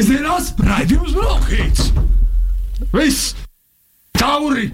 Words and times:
Sēžamās 0.00 0.46
raidījums 0.64 1.12
Brokhīts! 1.12 1.90
Viss! 2.94 3.34
Tauri! 4.16 4.70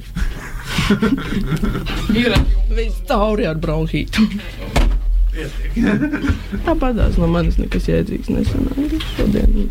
Ir 2.20 2.36
viss 2.76 3.00
tauri 3.08 3.48
ar 3.50 3.58
bronhītu. 3.58 4.22
Tāpatās 6.68 7.18
no 7.18 7.26
manis 7.32 7.58
nekas 7.58 7.88
jēdzīgs 7.90 8.30
nesanāca 8.30 9.00
šodien. 9.16 9.66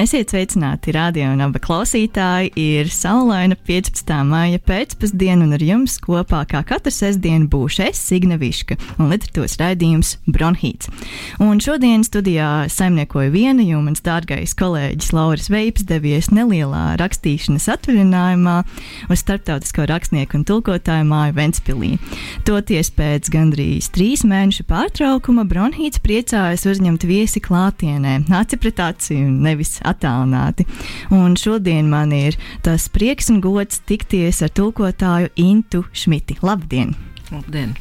Esiet 0.00 0.30
sveicināti, 0.32 0.94
radio 0.96 1.26
un 1.34 1.42
abi 1.44 1.60
klausītāji. 1.60 2.54
Ir 2.56 2.88
saulaina 2.88 3.52
15. 3.68 4.14
māja 4.24 4.56
pēcpusdiena, 4.64 5.44
un 5.44 5.52
ar 5.52 5.60
jums 5.60 5.98
kopā 6.00 6.38
kā 6.48 6.62
katru 6.64 6.88
sestdienu 6.88 7.50
būšu 7.52 7.82
es, 7.84 8.00
Signe 8.08 8.38
Viška, 8.40 8.78
un 8.96 9.10
literatūras 9.12 9.58
raidījums 9.60 10.14
Bronhīts. 10.24 10.88
Un 11.44 11.60
šodien 11.60 12.00
studijā 12.06 12.70
saimniekoju 12.72 13.34
viena, 13.34 13.60
jo 13.60 13.82
mans 13.84 14.00
dārgais 14.00 14.56
kolēģis 14.56 15.10
Lauris 15.18 15.50
Veips 15.52 15.84
devies 15.84 16.30
nelielā 16.32 16.96
rakstīšanas 17.02 17.68
atvaļinājumā 17.76 18.56
uz 19.12 19.20
starptautisko 19.20 19.84
rakstnieku 19.92 20.40
un 20.40 20.48
tulkotāju 20.48 21.10
māju 21.12 21.36
Ventspilī. 21.42 21.92
Toties 22.48 22.88
pēc 22.96 23.28
gandrīz 23.36 23.92
trīs 23.92 24.24
mēnešu 24.24 24.64
pārtraukuma 24.72 25.44
Bronhīts 25.44 26.00
priecājas 26.00 26.64
uzņemt 26.72 27.04
viesi 27.04 27.44
klātienē, 27.44 28.16
aci 28.40 28.62
pret 28.64 28.80
aci 28.88 29.20
un 29.20 29.42
nevis 29.44 29.76
attālināti. 29.90 30.66
Un 31.14 31.36
šodien 31.38 31.90
man 31.90 32.14
ir 32.16 32.38
tas 32.64 32.88
prieks 32.92 33.30
un 33.32 33.42
gods 33.44 33.82
tikties 33.88 34.42
ar 34.46 34.54
tulkotāju 34.56 35.34
Intu 35.36 35.84
Šmiti. 35.92 36.40
Labdien! 36.42 36.96
Labdien! 37.30 37.76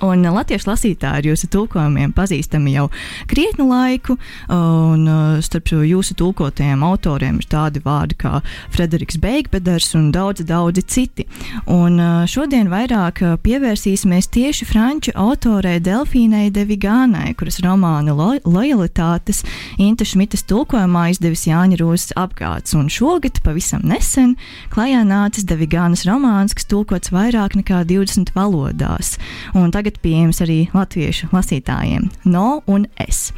Un 0.00 0.24
latviešu 0.24 0.70
lasītāji 0.70 1.20
ar 1.20 1.26
jūsu 1.28 1.48
tulkojumiem 1.52 2.14
pazīstami 2.16 2.72
jau 2.72 2.86
krietnu 3.28 3.66
laiku, 3.68 4.16
un 4.54 5.02
uh, 5.10 5.40
starp 5.44 5.72
jūsu 5.74 6.16
tulkotajiem 6.16 6.84
autoriem 6.86 7.40
ir 7.42 7.48
tādi 7.50 7.82
vārdi 7.84 8.16
kā 8.20 8.40
Frederiks 8.72 9.18
Beigbeders 9.20 9.92
un 9.98 10.08
daudzi, 10.14 10.46
daudzi 10.48 10.84
citi. 10.88 11.26
Un 11.68 11.98
uh, 12.00 12.22
šodien 12.30 12.70
vairāk 12.72 13.20
uh, 13.24 13.36
pievērsīsimies 13.44 14.30
tieši 14.32 14.68
franču 14.70 15.14
autorei 15.18 15.78
Delfīnai 15.84 16.48
de 16.54 16.64
Vigānai, 16.68 17.34
kuras 17.36 17.60
romāna 17.64 18.14
lo 18.16 18.30
Lojalitātes 18.46 19.42
Inta 19.80 20.06
Šmitas 20.06 20.46
tulkojumā 20.48 21.10
izdevis 21.12 21.46
Jāņa 21.48 21.80
Rūsas 21.80 22.14
apgāds. 22.20 22.74
Un 22.78 22.88
šogad, 22.92 23.42
pavisam 23.44 23.84
nesen, 23.88 24.36
klajā 24.72 25.02
nācis 25.08 25.46
de 25.48 25.58
Vigānas 25.60 26.06
romāns, 26.08 26.54
kas 26.56 26.68
tulkots 26.70 27.12
vairāk 27.14 27.56
nekā 27.58 27.82
20 27.88 28.32
valodās. 28.36 29.16
Un 29.58 29.72
tagad 29.80 29.96
pieejams 30.04 30.42
arī 30.44 30.58
latviešu 30.76 31.30
lasītājiem- 31.32 32.10
No 32.34 32.60
un 32.68 32.84
Es. 33.00 33.32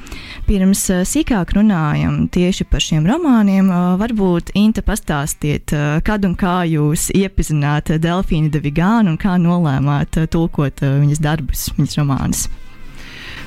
Pirms 0.48 0.82
uh, 0.90 1.04
sīkāk 1.06 1.54
runājam 1.54 2.26
tieši 2.34 2.66
par 2.66 2.82
šiem 2.82 3.06
romāniem, 3.06 3.70
uh, 3.70 3.94
varbūt 4.00 4.50
Inta 4.58 4.82
pastāstiet, 4.82 5.70
uh, 5.70 6.00
kad 6.02 6.24
un 6.26 6.34
kā 6.34 6.64
jūs 6.66 7.12
iepazināt 7.14 7.94
Delfīnu 8.02 8.50
de 8.50 8.58
Vigānu 8.58 9.14
un 9.14 9.18
kā 9.18 9.38
nolēmāt 9.38 10.18
tulkot 10.34 10.82
viņas 10.82 11.22
darbus, 11.22 11.68
viņas 11.78 11.98
romānus. 12.00 12.48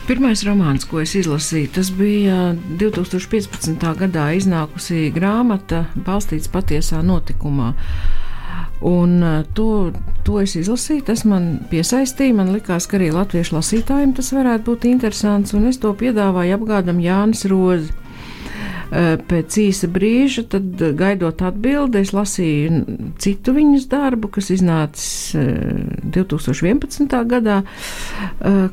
Pirmais 0.08 0.44
romāns, 0.46 0.86
ko 0.86 1.02
es 1.02 1.16
izlasīju, 1.18 1.72
tas 1.76 1.90
bija 1.92 2.54
2015. 2.80 3.82
gadā 4.00 4.30
iznākusi 4.38 5.10
grāmata, 5.12 5.88
balstīts 5.98 6.48
patiesā 6.54 7.02
notikumā. 7.04 7.74
Un 8.86 9.18
to, 9.58 9.92
to 10.28 10.40
es 10.44 10.56
izlasīju, 10.60 11.06
tas 11.08 11.24
man 11.26 11.60
piesaistīja. 11.72 12.36
Man 12.38 12.52
likās, 12.54 12.86
ka 12.90 13.00
arī 13.00 13.12
latviešu 13.16 13.56
lasītājiem 13.58 14.16
tas 14.18 14.34
varētu 14.36 14.68
būt 14.68 14.90
interesants, 14.92 15.56
un 15.58 15.70
es 15.72 15.80
to 15.82 15.94
piedāvāju 15.98 16.58
apgādam 16.60 17.00
Jānis 17.04 17.48
Rozi. 17.50 17.94
Pēc 18.86 19.56
īsa 19.60 19.88
brīža, 19.90 20.44
tad 20.54 20.78
gaidot 20.96 21.42
atbildi, 21.44 22.04
es 22.06 22.12
lasīju 22.14 22.84
citu 23.20 23.56
viņas 23.56 23.88
darbu, 23.92 24.30
kas 24.38 24.52
iznācis 24.54 25.34
2011. 26.14 27.18
gadā, 27.34 27.58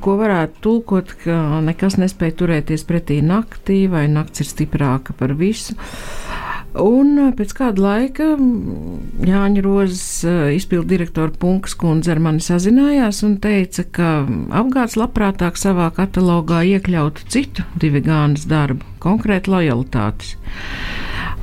ko 0.04 0.16
varētu 0.20 0.62
tulkot, 0.62 1.16
ka 1.24 1.62
nekas 1.64 1.96
nespēja 1.98 2.36
turēties 2.42 2.84
pretī 2.86 3.22
naktī, 3.24 3.86
vai 3.90 4.04
nakts 4.12 4.44
ir 4.44 4.52
stiprāka 4.52 5.16
par 5.16 5.32
visu. 5.40 5.78
Un 6.80 7.18
pēc 7.36 7.50
kāda 7.52 7.82
laika 7.84 8.30
Jāņa 9.28 9.64
Rozes 9.64 10.04
izpildu 10.56 10.88
direktora 10.94 11.34
Punkas 11.36 11.74
kundze 11.76 12.14
ar 12.14 12.20
mani 12.24 12.40
sazinājās 12.40 13.20
un 13.26 13.36
teica, 13.44 13.84
ka 13.84 14.12
apgāds 14.62 14.96
labprātāk 14.96 15.60
savā 15.60 15.90
katalogā 15.92 16.62
iekļautu 16.70 17.28
citu 17.28 17.66
divi 17.76 18.00
gānas 18.06 18.48
darbu, 18.48 18.88
konkrēti 19.04 19.52
lojalitātes. 19.52 20.36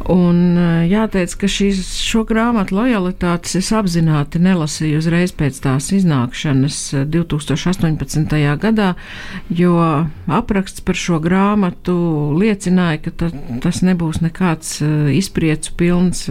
Un 0.07 0.55
jāteic, 0.87 1.33
ka 1.41 1.47
šīs, 1.51 1.81
šo 1.99 2.23
grāmatu 2.27 2.77
lojalitātes 2.77 3.57
es 3.59 3.71
apzināti 3.75 4.39
nelasīju 4.39 5.01
uzreiz 5.01 5.33
pēc 5.35 5.59
tās 5.65 5.89
iznākšanas 5.95 6.77
2018. 7.11 8.37
gadā, 8.61 8.93
jo 9.51 9.75
apraksts 10.31 10.85
par 10.85 10.95
šo 10.95 11.19
grāmatu 11.23 11.97
liecināja, 12.39 13.01
ka 13.03 13.13
ta, 13.23 13.29
tas 13.65 13.81
nebūs 13.83 14.21
nekāds 14.23 14.77
izpriecu 15.15 15.75
pilns 15.79 16.25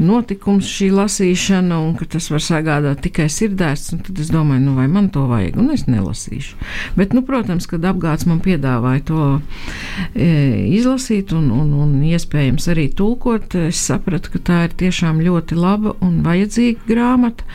notikums 0.00 0.70
šī 0.70 0.90
lasīšana, 0.96 1.82
un 1.84 1.94
ka 2.00 2.08
tas 2.16 2.30
var 2.32 2.44
sagādāt 2.44 3.04
tikai 3.04 3.28
sirdēs, 3.28 3.90
un 3.94 4.02
tad 4.08 4.24
es 4.24 4.32
domāju, 4.32 4.64
nu 4.64 4.78
vai 4.78 4.88
man 4.88 5.12
to 5.12 5.26
vajag, 5.28 5.60
un 5.60 5.70
es 5.76 5.84
nelasīšu. 5.90 6.56
Bet, 6.96 7.12
nu, 7.16 7.22
protams, 7.26 7.68
kad 7.70 7.84
apgāds 7.84 8.26
man 8.30 8.40
piedāvāja 8.44 9.04
to 9.12 9.28
e, 10.14 10.30
izlasīt 10.72 11.34
un, 11.36 11.50
un, 11.54 11.72
un 11.84 11.94
iespējams 12.08 12.69
arī 12.72 12.86
tulkot, 12.96 13.54
es 13.58 13.80
sapratu, 13.88 14.32
ka 14.34 14.40
tā 14.48 14.58
ir 14.66 14.76
tiešām 14.80 15.20
ļoti 15.24 15.58
laba 15.58 15.94
un 16.04 16.20
vajadzīga 16.24 16.86
grāmata. 16.88 17.46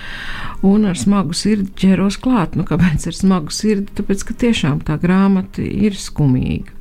Un 0.66 0.88
ar 0.90 1.00
smagu 1.00 1.36
sirdi 1.38 1.72
ķeros 1.82 2.20
klāt. 2.22 2.56
Nu, 2.60 2.66
kāpēc 2.68 3.08
ar 3.10 3.18
smagu 3.18 3.54
sirdi? 3.54 3.92
Tāpēc, 3.98 4.26
ka 4.28 4.38
tiešām 4.46 4.84
tā 4.88 5.00
grāmata 5.02 5.64
ir 5.66 5.98
skumīga. 6.00 6.74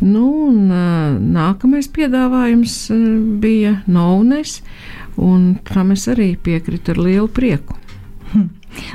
Nu, 0.00 0.26
un, 0.50 0.68
nākamais 1.32 1.88
piedāvājums 1.92 2.76
bija 3.42 3.80
Naunes, 3.88 4.60
un 5.16 5.54
tam 5.66 5.94
es 5.96 6.06
arī 6.12 6.34
piekritu 6.36 6.94
ar 6.94 7.02
lielu 7.08 7.28
prieku. 7.32 7.78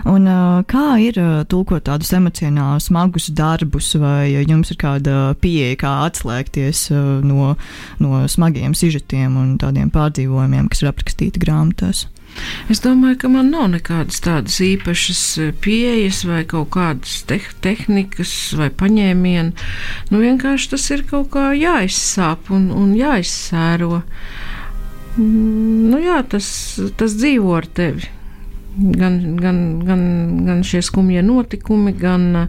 Un, 0.09 0.27
kā 0.69 0.85
ir 1.03 1.17
tulkot 1.51 1.85
tādus 1.87 2.13
emocionālus, 2.15 2.89
smagus 2.89 3.29
darbus, 3.35 3.91
vai 3.99 4.31
jums 4.31 4.73
ir 4.73 4.79
kāda 4.81 5.17
pieeja, 5.41 5.77
kā 5.83 5.91
atslēgties 6.07 6.87
no, 7.27 7.55
no 8.01 8.23
smagiem 8.31 8.75
sižetiem 8.77 9.37
un 9.37 9.53
tādiem 9.61 9.91
pārdzīvojumiem, 9.93 10.71
kas 10.71 10.83
ir 10.83 10.91
aprakstīti 10.91 11.43
grāmatās? 11.43 12.07
Es 12.71 12.79
domāju, 12.79 13.17
ka 13.23 13.29
man 13.31 13.49
nav 13.51 13.65
nekādas 13.73 14.21
tādas 14.23 14.55
īpašas 14.63 15.23
pieejas 15.63 16.21
vai 16.27 16.45
kaut 16.47 16.69
kādas 16.75 17.17
te 17.27 17.41
tehnikas 17.65 18.31
vai 18.57 18.69
paņēmienu. 18.81 19.51
Nu, 20.13 20.21
vienkārši 20.21 20.71
tas 20.71 20.87
ir 20.95 21.03
kaut 21.09 21.33
kā 21.35 21.49
jāizsāp 21.57 22.53
un, 22.55 22.69
un 22.71 22.95
jāizsēro. 22.95 24.01
Nu, 25.19 25.99
jā, 25.99 26.21
tas, 26.31 26.47
tas 26.97 27.19
dzīvo 27.19 27.51
ar 27.59 27.67
tevi 27.67 28.07
gan, 28.77 29.17
gan, 29.41 29.57
gan, 29.85 30.03
gan 30.47 30.61
šie 30.65 30.81
skumjie 30.85 31.21
notikumi, 31.25 31.93
gan, 31.97 32.47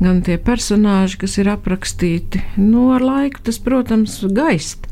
gan 0.00 0.20
tie 0.26 0.36
personāļi, 0.38 1.18
kas 1.24 1.38
ir 1.42 1.50
aprakstīti. 1.52 2.42
Nu, 2.60 2.88
ar 2.96 3.04
laiku 3.04 3.42
tas, 3.46 3.58
protams, 3.62 4.20
gaist. 4.36 4.86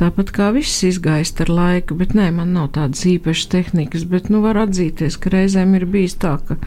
Tāpat 0.00 0.32
kā 0.34 0.50
viss 0.56 0.84
izgaist 0.88 1.42
ar 1.44 1.52
laiku, 1.52 1.96
bet 1.98 2.16
nē, 2.18 2.30
man 2.36 2.54
nav 2.56 2.72
tādas 2.78 3.04
īpašas 3.08 3.50
tehnikas, 3.52 4.06
bet 4.08 4.30
nu 4.32 4.42
var 4.44 4.60
atzīties, 4.64 5.18
ka 5.20 5.34
reizēm 5.34 5.76
ir 5.78 5.88
bijis 5.90 6.16
tā, 6.22 6.38
ka 6.48 6.58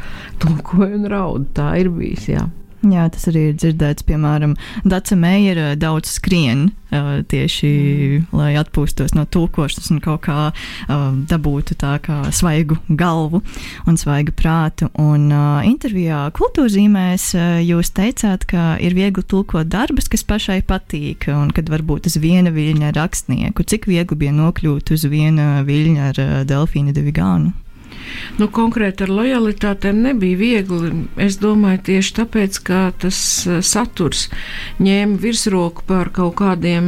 tulkoju 0.43 1.01
un 1.01 1.09
raudu. 1.11 1.49
Tā 1.57 1.73
ir 1.81 1.91
bijis, 1.93 2.29
jā. 2.35 2.45
Jā, 2.85 3.07
tas 3.09 3.25
arī 3.31 3.49
ir 3.49 3.55
dzirdēts, 3.57 4.05
piemēram, 4.05 4.53
Dāca 4.85 5.15
Meijera 5.17 5.71
daudz 5.79 6.11
skrien 6.19 6.67
uh, 6.93 7.23
tieši, 7.25 7.71
mm. 7.71 8.35
lai 8.37 8.51
atpūstos 8.59 9.15
no 9.17 9.23
tulkošanas 9.25 9.89
un 9.95 10.01
kaut 10.05 10.21
kā 10.27 10.51
uh, 10.51 11.05
dabūtu 11.31 11.77
tā 11.81 11.95
kā 12.05 12.19
svaigu 12.35 12.77
galvu 12.89 13.41
un 13.89 13.97
svaigu 13.97 14.35
prātu. 14.37 14.91
Un 15.01 15.27
uh, 15.33 15.65
intervijā 15.65 16.27
kultūrzīmēs 16.37 17.31
jūs 17.65 17.93
teicāt, 17.97 18.45
ka 18.53 18.75
ir 18.77 18.97
viegli 18.97 19.25
tulkot 19.25 19.71
darbus, 19.71 20.11
kas 20.11 20.27
pašai 20.27 20.61
patīk, 20.67 21.29
un 21.33 21.49
kad 21.55 21.71
varbūt 21.73 22.11
uz 22.11 22.19
viena 22.21 22.53
viļņa 22.53 22.93
rakstnieku. 22.99 23.65
Cik 23.65 23.89
viegli 23.89 24.21
bija 24.27 24.37
nokļūt 24.37 24.93
uz 24.93 25.09
viena 25.09 25.63
viļņa 25.65 26.09
ar 26.11 26.25
Delfīnu 26.45 26.93
Devigānu? 26.93 27.64
Nu, 28.39 28.47
konkrēti 28.51 29.05
ar 29.05 29.13
lojalitātēm 29.15 30.01
nebija 30.05 30.39
viegli. 30.39 30.91
Es 31.21 31.37
domāju, 31.41 31.81
tieši 31.89 32.13
tāpēc, 32.19 32.59
ka 32.67 32.81
tas 33.05 33.19
eh, 33.47 33.61
saturs 33.65 34.27
ņēma 34.83 35.19
virsroku 35.21 35.85
par 35.87 36.11
kaut 36.15 36.37
kādiem, 36.41 36.85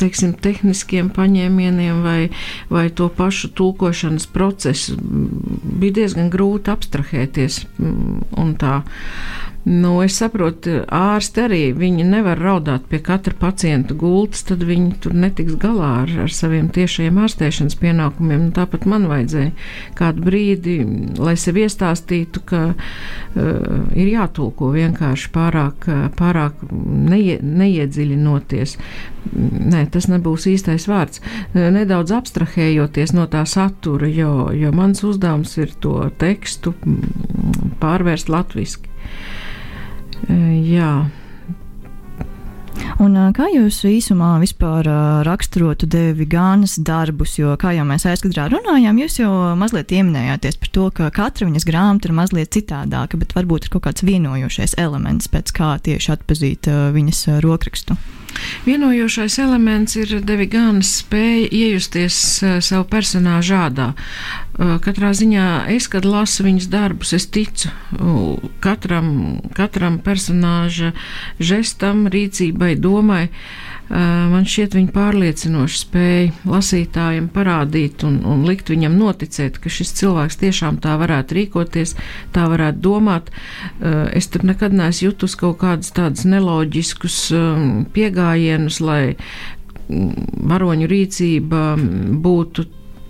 teiksim, 0.00 0.34
tehniskiem 0.42 1.10
paņēmieniem 1.16 2.02
vai, 2.06 2.20
vai 2.72 2.86
to 2.90 3.10
pašu 3.12 3.52
tulkošanas 3.56 4.28
procesu. 4.32 4.96
Bija 5.00 6.02
diezgan 6.02 6.30
grūti 6.32 6.72
abstrahēties 6.72 7.64
mm, 7.78 8.30
un 8.40 8.54
tā 8.60 8.80
Nu, 9.66 9.96
es 10.04 10.14
saprotu, 10.20 10.84
ārsti 10.94 11.40
arī 11.42 11.60
viņi 11.74 12.04
nevar 12.06 12.38
raudāt 12.38 12.84
pie 12.86 13.00
katra 13.02 13.34
pacienta 13.34 13.96
gultas, 13.98 14.44
tad 14.46 14.60
viņi 14.62 14.92
tur 15.02 15.16
netiks 15.18 15.56
galā 15.58 15.88
ar, 16.04 16.12
ar 16.22 16.30
saviem 16.30 16.68
tiešajiem 16.70 17.18
ārstēšanas 17.24 17.74
pienākumiem. 17.80 18.44
Nu, 18.44 18.52
tāpat 18.54 18.86
man 18.86 19.08
vajadzēja 19.10 19.50
kādu 19.98 20.22
brīdi, 20.28 20.76
lai 21.18 21.34
sev 21.42 21.58
iestāstītu, 21.64 22.44
ka 22.46 22.62
uh, 22.76 22.78
ir 23.98 24.12
jātulko 24.12 24.70
vienkārši 24.76 25.34
pārāk, 25.34 25.90
pārāk 26.14 26.62
neie, 26.70 27.40
neiedziļinoties. 27.42 28.78
Nē, 29.34 29.82
tas 29.90 30.06
nebūs 30.06 30.46
īstais 30.46 30.86
vārds. 30.86 31.18
Nedaudz 31.58 32.14
abstrahējoties 32.14 33.18
no 33.18 33.26
tā 33.26 33.42
satura, 33.50 34.06
jo, 34.06 34.52
jo 34.54 34.70
mans 34.70 35.02
uzdevums 35.02 35.58
ir 35.58 35.74
to 35.82 36.04
tekstu 36.22 36.78
pārvērst 37.82 38.30
latviski. 38.30 38.94
Jā. 40.28 40.90
Un, 43.00 43.16
kā 43.36 43.46
jūs 43.52 43.78
īsumā 43.88 44.36
vispār 44.40 44.88
raksturotu 45.26 45.88
Devi 45.90 46.26
Gānas 46.28 46.78
darbus, 46.80 47.34
jo, 47.38 47.52
kā 47.60 47.74
jau 47.76 47.84
mēs 47.88 48.06
aizkadrā 48.08 48.46
runājām, 48.52 49.00
jūs 49.02 49.18
jau 49.20 49.32
mazliet 49.58 49.90
pieminējāties 49.92 50.60
par 50.62 50.72
to, 50.72 50.88
ka 50.96 51.10
katra 51.14 51.48
viņas 51.48 51.68
grāmata 51.68 52.08
ir 52.08 52.16
mazliet 52.16 52.52
citādāka, 52.56 53.20
bet 53.20 53.36
varbūt 53.36 53.68
ir 53.68 53.74
kaut 53.76 53.86
kāds 53.88 54.04
vienojošais 54.06 54.78
elements, 54.80 55.28
pēc 55.32 55.52
kā 55.56 55.74
tieši 55.88 56.14
atpazīt 56.16 56.70
viņas 56.96 57.26
rokrakstu. 57.44 57.98
Vienojošais 58.66 59.38
elements 59.42 59.96
ir 60.00 60.16
Devigānas 60.26 60.90
spēja 61.02 61.48
iejusties 61.50 62.16
uh, 62.42 62.56
savu 62.64 62.86
personāžu 62.90 63.56
ādā. 63.58 63.92
Uh, 63.92 64.76
katrā 64.82 65.12
ziņā 65.16 65.68
es, 65.76 65.90
kad 65.92 66.08
lasu 66.08 66.46
viņas 66.46 66.70
darbus, 66.72 67.12
es 67.16 67.28
ticu 67.28 67.70
katram, 68.64 69.08
katram 69.56 70.00
personāža 70.04 70.92
žestam, 71.38 72.06
rīcībai, 72.12 72.74
domai. 72.80 73.26
Uh, 73.26 73.75
man 73.90 74.46
šķiet, 74.48 74.74
viņa 74.74 74.92
pārliecinoši 74.94 75.78
spēja 75.78 76.30
lasītājiem 76.50 77.28
parādīt 77.34 78.02
un, 78.08 78.18
un 78.26 78.42
likt 78.48 78.70
viņam 78.72 78.96
noticēt, 78.98 79.60
ka 79.62 79.70
šis 79.72 79.92
cilvēks 80.00 80.40
tiešām 80.42 80.80
tā 80.82 80.96
varētu 81.00 81.38
rīkoties, 81.38 81.94
tā 82.34 82.48
varētu 82.50 82.82
domāt. 82.82 83.30
Es 84.16 84.26
tur 84.32 84.46
nekad 84.48 84.74
neesmu 84.74 85.10
jutus 85.10 85.36
kaut 85.38 85.60
kādus 85.62 85.92
tādus 85.96 86.26
neloģiskus 86.26 87.20
piegājienus, 87.94 88.80
lai 88.82 89.02
varoņu 89.86 90.88
rīcība 90.90 91.62
būtu 92.24 92.66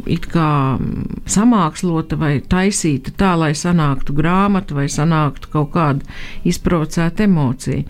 it 0.06 0.26
kā 0.30 0.78
samākslota 1.26 2.18
vai 2.18 2.38
taisīta 2.40 3.12
tā, 3.18 3.32
lai 3.38 3.52
sanāktu 3.58 4.14
grāmata 4.16 4.76
vai 4.76 4.86
sanāktu 4.92 5.50
kaut 5.52 5.72
kāda 5.74 6.16
izprovocēta 6.46 7.26
emocija. 7.26 7.82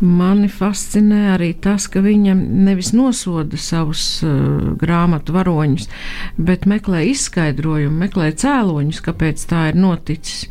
Mani 0.00 0.48
fascinē 0.52 1.22
arī 1.34 1.52
tas, 1.62 1.88
ka 1.88 2.02
viņa 2.04 2.36
nevis 2.36 2.92
nosoda 2.96 3.58
savus 3.60 4.04
uh, 4.24 4.74
grāmatu 4.80 5.36
varoņus, 5.36 5.88
bet 6.36 6.68
meklē 6.68 7.06
izskaidrojumu, 7.12 7.96
meklē 8.04 8.32
cēloņus, 8.36 9.00
kāpēc 9.06 9.46
tā 9.50 9.70
ir 9.72 9.80
noticis. 9.80 10.46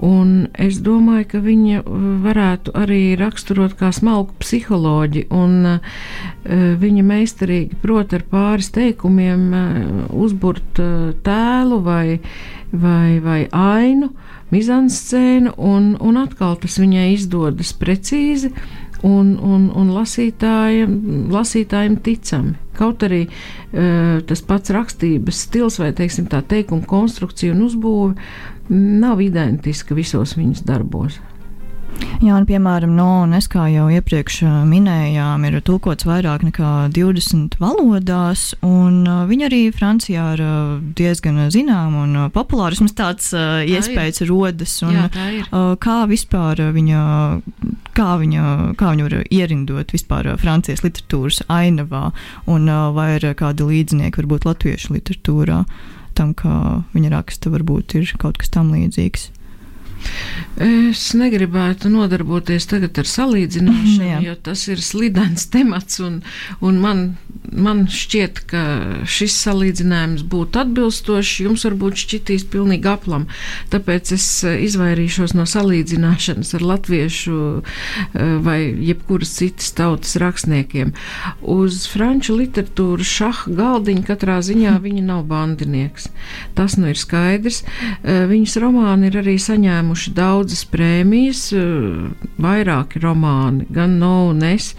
Un 0.00 0.48
es 0.58 0.78
domāju, 0.80 1.26
ka 1.34 1.42
viņa 1.44 1.82
uh, 1.82 2.04
varētu 2.24 2.74
arī 2.78 3.02
raksturot 3.20 3.76
kā 3.78 3.92
smalku 3.94 4.34
psiholoģi, 4.42 5.26
un 5.30 5.76
uh, 5.76 5.80
viņa 6.80 7.04
meistarīgi 7.06 7.78
prot 7.82 8.14
ar 8.16 8.24
pāris 8.30 8.72
teikumiem 8.74 9.46
uh, 9.52 9.90
uzburt 10.40 10.78
uh, 10.80 11.12
tēlu 11.22 11.82
vai, 11.84 12.20
vai, 12.72 13.20
vai 13.20 13.48
ainu, 13.52 14.10
mizanscēnu, 14.50 15.54
un, 15.58 15.96
un 16.00 16.16
atkal 16.16 16.56
tas 16.56 16.78
viņai 16.80 17.12
izdodas 17.14 17.72
precīzi. 17.72 18.52
Un, 19.00 19.38
un, 19.40 19.70
un 19.72 19.94
lasītājiem, 19.94 21.30
lasītājiem 21.32 21.94
ticami. 22.04 22.50
Kaut 22.76 23.00
arī 23.06 23.22
uh, 23.30 24.20
tas 24.28 24.42
pats 24.44 24.74
rakstības 24.76 25.38
stils 25.46 25.78
vai 25.80 25.94
teiksim, 25.96 26.26
tā 26.28 26.42
teikuma 26.44 26.84
konstrukcija 26.84 27.54
un 27.54 27.62
uzbūve 27.64 28.12
nav 28.68 29.22
identiska 29.24 29.96
visos 29.96 30.36
viņas 30.36 30.66
darbos. 30.68 31.16
Jā, 32.20 32.34
un 32.36 32.44
piemēram, 32.44 32.92
no 32.92 33.24
es 33.32 33.46
kā 33.48 33.62
jau 33.72 33.86
iepriekš 33.88 34.42
minējām, 34.68 35.44
ir 35.48 35.54
tulkots 35.64 36.04
vairāk 36.04 36.42
nekā 36.44 36.90
20 36.92 37.56
valodās, 37.60 38.42
un 38.66 39.06
viņa 39.30 39.46
arī 39.48 39.60
Francijā 39.72 40.26
ir 40.36 40.42
diezgan 40.98 41.40
zināma 41.52 42.04
un 42.04 42.18
populāra. 42.34 42.74
Vismaz 42.76 42.92
tāds 42.98 43.30
uh, 43.32 43.62
iespējas 43.64 44.20
rodas, 44.28 44.76
un 44.84 44.98
Jā, 44.98 45.06
kā 45.80 45.96
vispār 46.10 46.60
viņa, 46.76 47.00
kā 47.96 48.10
viņa, 48.20 48.44
kā 48.76 48.92
viņa 48.92 49.08
var 49.08 49.16
ierindot 49.24 49.96
vispār 49.96 50.28
Francijas 50.44 50.84
literatūras 50.84 51.40
ainavā, 51.48 52.10
un 52.52 52.68
vai 53.00 53.14
ir 53.16 53.30
kādi 53.40 53.64
līdzinieki 53.72 54.20
varbūt 54.20 54.44
latviešu 54.50 54.98
literatūrā 54.98 55.64
tam, 56.20 56.36
kā 56.36 56.82
viņa 56.92 57.16
raksta, 57.16 57.48
varbūt 57.52 57.96
ir 57.96 58.16
kaut 58.20 58.40
kas 58.42 58.52
tam 58.52 58.74
līdzīgs. 58.76 59.30
Es 60.60 61.14
negribētu 61.16 61.88
nodarboties 61.88 62.66
tagad 62.68 62.98
ar 63.00 63.08
salīdzināšanu, 63.08 64.24
jo 64.26 64.34
tas 64.44 64.66
ir 64.68 64.82
slidens 64.84 65.46
temats, 65.48 66.00
un, 66.04 66.18
un 66.60 66.80
man, 66.82 67.04
man 67.48 67.86
šķiet, 67.88 68.42
ka 68.50 68.64
šis 69.08 69.38
salīdzinājums 69.46 70.24
būtu 70.28 70.60
atbilstošs, 70.60 71.38
jums 71.46 71.64
varbūt 71.64 72.02
šķitīs 72.02 72.44
pilnīgi 72.52 72.90
aplam. 72.92 73.24
Tāpēc 73.72 74.12
es 74.16 74.26
eh, 74.44 74.58
izvairīšos 74.66 75.32
no 75.38 75.46
salīdzināšanas 75.48 76.52
ar 76.58 76.66
latviešu 76.74 77.38
eh, 77.62 78.36
vai 78.44 78.58
jebkuras 78.90 79.32
citas 79.38 79.72
tautas 79.78 80.18
rakstniekiem. 80.20 80.92
Uz 81.40 81.86
franču 81.88 82.36
literatūru 82.36 83.06
šaha 83.06 83.54
galdiņa 83.56 84.04
katrā 84.10 84.40
ziņā 84.44 84.76
viņa 84.84 85.06
nav 85.08 85.24
bandinieks. 85.30 86.10
Tas 86.58 86.76
nu 86.76 86.92
ir 86.92 87.00
skaidrs. 87.00 87.62
Eh, 87.64 88.26
viņas 88.28 88.60
romāni 88.60 89.08
ir 89.08 89.20
arī 89.24 89.38
saņēmuši 89.40 89.89
saņēmuši 89.90 90.12
daudzas 90.14 90.64
prēmijas, 90.70 91.52
eh, 91.52 92.10
vairāki 92.38 93.00
romāni, 93.00 93.66
gan 93.70 93.98
no 93.98 94.30
un 94.30 94.42
es, 94.42 94.74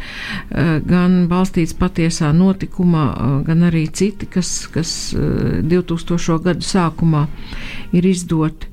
eh, 0.52 0.80
gan 0.86 1.28
balstīts 1.28 1.74
patiesā 1.74 2.32
notikumā, 2.34 3.42
eh, 3.42 3.44
gan 3.46 3.60
arī 3.62 3.90
citi, 3.92 4.30
kas, 4.30 4.68
kas 4.68 5.14
2000. 5.14 6.40
gadu 6.40 6.62
sākumā 6.62 7.28
ir 7.92 8.04
izdoti. 8.04 8.68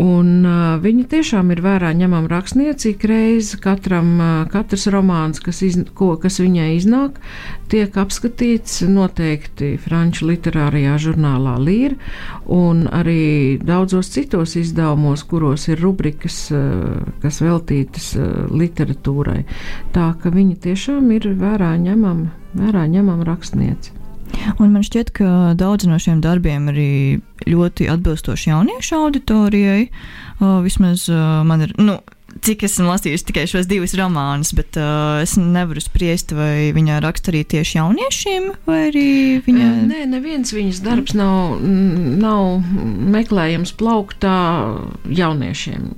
Un, 0.00 0.40
uh, 0.48 0.78
viņa 0.80 1.04
tiešām 1.10 1.50
ir 1.52 1.60
vērā 1.60 1.90
ņemama 1.92 2.30
rakstniece. 2.30 2.94
Ik 2.94 3.04
reizi 3.04 3.58
katram, 3.60 4.14
uh, 4.16 4.30
katrs 4.48 4.86
romāns, 4.92 5.42
kas, 5.44 5.60
iz, 5.66 5.76
ko, 5.98 6.14
kas 6.20 6.40
viņai 6.40 6.70
iznāk, 6.78 7.18
tiek 7.68 7.92
apskatīts 8.00 8.80
noteikti 8.88 9.74
franču 9.82 10.30
literārajā 10.30 10.96
žurnālā 11.06 11.58
Līra 11.60 11.98
un 12.48 12.86
arī 12.88 13.60
daudzos 13.60 14.08
citos 14.16 14.56
izdevumos, 14.56 15.26
kuros 15.28 15.68
ir 15.68 15.84
rubrikas, 15.84 16.46
uh, 16.56 17.02
kas 17.20 17.42
veltītas 17.44 18.14
uh, 18.16 18.46
literatūrai. 18.48 19.42
Tā 19.92 20.12
ka 20.22 20.32
viņa 20.32 20.62
tiešām 20.70 21.12
ir 21.18 21.34
vērā 21.36 21.74
ņemama, 21.84 22.32
vērā 22.56 22.88
ņemama 22.96 23.28
rakstniece. 23.28 24.01
Un 24.58 24.72
man 24.72 24.84
šķiet, 24.84 25.12
ka 25.16 25.52
daudz 25.58 25.86
no 25.88 25.98
šiem 26.02 26.22
darbiem 26.24 26.70
arī 26.72 27.20
ļoti 27.48 27.88
atbilstoši 27.92 28.50
jauniešu 28.52 28.98
auditorijai. 28.98 29.86
Uh, 30.40 30.60
vismaz 30.64 31.08
uh, 31.10 31.42
man 31.46 31.68
ir. 31.68 31.76
Nu, 31.80 32.00
Cik 32.42 32.62
esmu 32.64 32.86
lasījusi 32.88 33.26
tikai 33.28 33.42
šos 33.50 33.66
divus 33.68 33.92
romānus, 33.98 34.54
bet 34.56 34.78
uh, 34.80 35.18
es 35.20 35.34
nevaru 35.36 35.82
spriest, 35.84 36.32
vai 36.32 36.70
viņa 36.72 37.02
raksta 37.04 37.28
arī 37.28 37.42
tieši 37.44 37.76
jauniešiem, 37.76 38.46
vai 38.64 38.78
arī 38.86 39.10
viņa. 39.44 39.66
Nē, 39.90 40.06
neviens 40.14 40.54
viņas 40.56 40.80
darbs 40.80 41.12
nav, 41.18 41.60
nav 41.60 42.64
meklējams 43.12 43.74
plauktā 43.76 44.38
jauniešiem, 45.12 45.92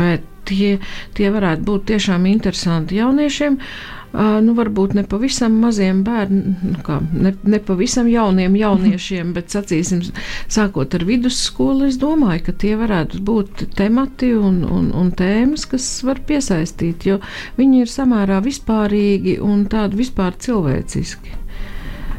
bet 0.00 0.24
tie, 0.48 0.78
tie 1.20 1.28
varētu 1.36 1.68
būt 1.68 1.86
tiešām 1.92 2.24
interesanti 2.32 3.02
jauniešiem. 3.02 3.60
Uh, 3.60 3.97
nu, 4.12 4.54
varbūt 4.56 4.94
ne 4.96 5.04
pavisam 5.08 5.58
maziem 5.62 6.02
bērniem, 6.06 6.54
nu, 6.72 6.82
kā, 6.84 6.98
ne, 7.12 7.34
ne 7.44 7.60
pavisam 7.60 8.08
jauniem 8.08 8.56
jauniešiem, 8.56 9.34
bet 9.36 9.52
sacīsim, 9.52 10.00
sākot 10.48 10.94
ar 10.96 11.04
vidusskolu, 11.08 11.88
es 11.88 11.98
domāju, 12.00 12.46
ka 12.48 12.56
tie 12.64 12.74
varētu 12.80 13.20
būt 13.24 13.66
temati 13.76 14.32
un, 14.36 14.62
un, 14.64 14.90
un 14.96 15.12
tēmas, 15.12 15.68
kas 15.68 15.90
var 16.08 16.22
piesaistīt, 16.28 17.08
jo 17.10 17.18
viņi 17.60 17.84
ir 17.84 17.92
samērā 17.92 18.40
vispārīgi 18.44 19.38
un 19.44 19.66
tādi 19.70 20.00
vispār 20.04 20.38
cilvēciski. 20.40 21.36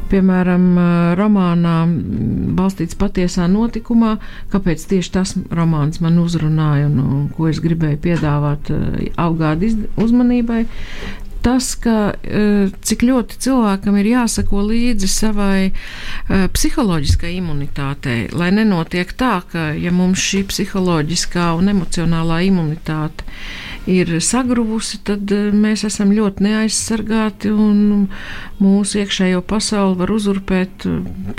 Piemēram, 0.09 0.63
romānā 1.19 1.75
balstīts 2.57 2.97
patiesā 2.97 3.45
notikumā, 3.45 4.15
kāpēc 4.49 4.87
tieši 4.89 5.11
tas 5.13 5.35
romāns 5.53 6.01
man 6.01 6.17
uzrunāja 6.17 6.87
un, 6.89 6.95
un 7.03 7.27
ko 7.35 7.45
es 7.51 7.61
gribēju 7.61 7.99
piedāvāt 8.07 8.71
apgādi 9.21 9.69
uzmanībai 10.01 10.63
tas, 11.45 11.71
ka 11.79 12.13
eh, 12.23 12.69
cik 12.85 13.05
ļoti 13.07 13.39
cilvēkam 13.45 13.97
ir 14.01 14.11
jāsako 14.13 14.63
līdzi 14.69 15.09
savai 15.11 15.69
eh, 15.69 16.45
psiholoģiskai 16.53 17.35
imunitātei, 17.39 18.27
lai 18.35 18.51
nenotiek 18.55 19.13
tā, 19.17 19.39
ka 19.51 19.71
ja 19.77 19.93
mums 19.95 20.21
šī 20.23 20.45
psiholoģiskā 20.51 21.51
un 21.59 21.73
emocionālā 21.75 22.43
imunitāte 22.49 23.27
ir 23.89 24.11
sagruvusi, 24.21 24.99
tad 25.07 25.31
uh, 25.33 25.49
mēs 25.55 25.83
esam 25.87 26.11
ļoti 26.13 26.45
neaizsargāti 26.45 27.51
un 27.51 28.07
mūsu 28.61 29.01
iekšējo 29.03 29.41
pasauli 29.49 29.97
var 30.01 30.13
uzurpēt 30.13 30.85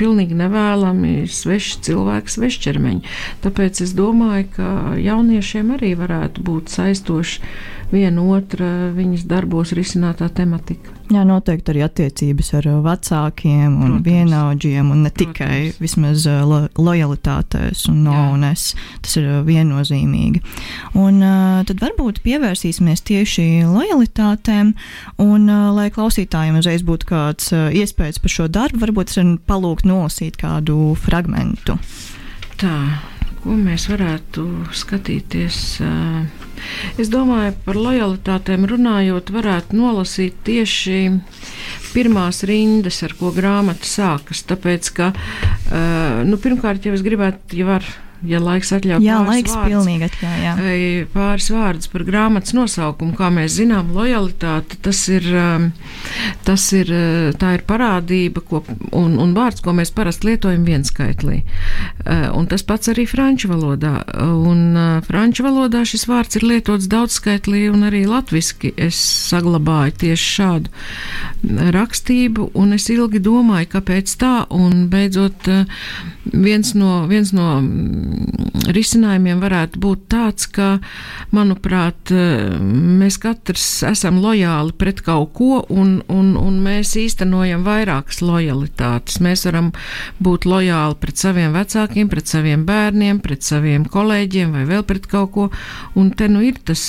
pilnīgi 0.01 0.39
nevēlami 0.39 1.29
sveši 1.31 1.83
cilvēki, 1.87 2.35
sveši 2.35 2.63
ķermeņi. 2.67 3.17
Tāpēc 3.45 3.83
es 3.85 3.95
domāju, 3.97 4.49
ka 4.57 4.71
jauniešiem 5.01 5.75
arī 5.77 5.93
varētu 6.01 6.47
būt 6.47 6.73
saistoši 6.73 7.45
viena 7.91 8.23
otra 8.23 8.91
viņas 8.95 9.27
darbos 9.31 9.73
risinātā 9.77 10.29
tematika. 10.35 10.95
Jā, 11.11 11.25
noteikti 11.27 11.73
arī 11.73 11.81
attiecības 11.83 12.53
ar 12.61 12.69
uh, 12.71 12.77
vecākiem 12.85 13.73
un 13.75 13.97
Protams. 13.97 14.05
vienaudžiem, 14.07 14.93
un 14.95 15.03
ne 15.03 15.11
Protams. 15.11 15.35
tikai 15.35 15.83
vismaz 15.83 16.27
uh, 16.31 16.45
lo 16.47 16.61
lojalitātēs 16.79 17.89
un 17.91 18.05
no 18.07 18.15
Jā. 18.15 18.27
un 18.37 18.47
es. 18.47 18.69
Tas 19.03 19.17
ir 19.19 19.27
uh, 19.27 19.41
viennozīmīgi. 19.47 20.43
Un 20.95 21.19
uh, 21.19 21.65
tad 21.67 21.83
varbūt 21.83 22.23
pievērsīsimies 22.23 23.03
tieši 23.11 23.49
lojalitātēm, 23.67 24.75
un 25.27 25.51
uh, 25.51 25.71
lai 25.75 25.89
klausītājiem 25.95 26.61
uzreiz 26.63 26.87
būtu 26.87 27.11
kāds 27.11 27.51
uh, 27.57 27.69
iespējas 27.75 28.23
par 28.23 28.37
šo 28.39 28.47
darbu, 28.47 28.85
varbūt 28.87 29.11
es 29.11 29.19
varu 29.19 29.37
palūgt 29.51 29.89
nolasīt 29.91 30.39
kādu 30.41 30.93
fragmentu. 30.95 31.75
Tā, 32.61 32.77
ko 33.43 33.57
mēs 33.57 33.89
varētu 33.91 34.47
skatīties? 34.77 35.59
Es 37.01 37.09
domāju, 37.13 37.55
par 37.65 37.79
lojalitātēm 37.81 38.67
runājot, 38.69 39.33
varētu 39.33 39.79
nolasīt 39.79 40.37
tieši 40.45 40.99
pirmās 41.95 42.43
rindas, 42.49 43.01
ar 43.07 43.17
ko 43.19 43.33
grāmata 43.35 43.89
sākas. 43.89 44.45
Tāpēc, 44.51 44.93
ka, 44.99 45.11
nu, 46.29 46.39
pirmkārt, 46.43 46.85
jau 46.87 46.95
es 46.97 47.05
gribētu, 47.07 47.57
ja 47.63 47.71
var 47.73 47.89
ja 48.27 48.41
laiks 48.43 48.73
atļauj. 48.77 49.05
Jā, 49.05 49.19
laiks 49.25 49.55
vārds, 49.55 49.71
pilnīgi 49.71 50.07
atļauj. 50.09 50.43
Jā. 50.45 50.55
Pāris 51.15 51.49
vārdus 51.53 51.91
par 51.93 52.05
grāmatas 52.09 52.55
nosaukumu. 52.57 53.15
Kā 53.19 53.31
mēs 53.35 53.57
zinām, 53.59 53.93
lojalitāte 53.97 54.79
tas 54.85 55.01
ir, 55.13 55.27
um, 55.35 55.69
tas 56.47 56.67
ir, 56.77 56.93
uh, 56.93 57.31
tā 57.41 57.55
ir 57.57 57.65
parādība 57.69 58.45
ko, 58.47 58.63
un, 58.97 59.17
un 59.23 59.35
vārds, 59.37 59.63
ko 59.65 59.75
mēs 59.77 59.93
parasti 59.97 60.31
lietojam 60.31 60.67
vienskaitlī. 60.69 61.41
Uh, 62.05 62.29
un 62.37 62.49
tas 62.51 62.65
pats 62.67 62.93
arī 62.93 63.07
franču 63.11 63.51
valodā. 63.53 63.97
Un 64.21 64.65
uh, 64.77 64.91
franču 65.07 65.47
valodā 65.47 65.85
šis 65.89 66.07
vārds 66.11 66.41
ir 66.41 66.47
lietots 66.47 66.91
daudzskaitlī 66.91 67.67
un 67.73 67.89
arī 67.89 68.05
latviski. 68.11 68.75
Es 68.81 68.99
saglabāju 69.31 69.97
tieši 70.05 70.31
šādu 70.37 71.71
rakstību 71.75 72.51
un 72.59 72.77
es 72.77 72.89
ilgi 72.93 73.21
domāju, 73.23 73.71
kāpēc 73.77 74.13
tā. 74.21 74.35
Un 74.51 74.87
beidzot, 74.93 75.49
viens 76.33 76.75
no, 76.77 77.05
viens 77.11 77.33
no 77.37 77.49
risinājumiem 78.75 79.41
varētu 79.43 79.81
būt 79.83 80.05
tāds, 80.13 80.47
ka, 80.51 80.69
manuprāt, 81.35 82.13
mēs 82.61 83.19
katrs 83.23 83.67
esam 83.89 84.21
lojāli 84.23 84.75
pret 84.79 85.03
kaut 85.07 85.33
ko, 85.37 85.61
un, 85.71 86.01
un, 86.13 86.33
un 86.41 86.59
mēs 86.65 86.95
īstenojam 87.01 87.65
vairākas 87.67 88.21
lojalitātes. 88.25 89.21
Mēs 89.25 89.47
varam 89.49 89.73
būt 90.23 90.49
lojāli 90.51 90.99
pret 91.01 91.23
saviem 91.23 91.55
vecākiem, 91.57 92.11
pret 92.13 92.31
saviem 92.31 92.67
bērniem, 92.69 93.23
pret 93.25 93.47
saviem 93.47 93.87
kolēģiem 93.91 94.55
vai 94.59 94.67
vēl 94.69 94.85
pret 94.89 95.09
kaut 95.11 95.33
ko, 95.35 95.49
un 95.99 96.13
te 96.17 96.29
nu 96.31 96.45
ir 96.47 96.61
tas, 96.65 96.85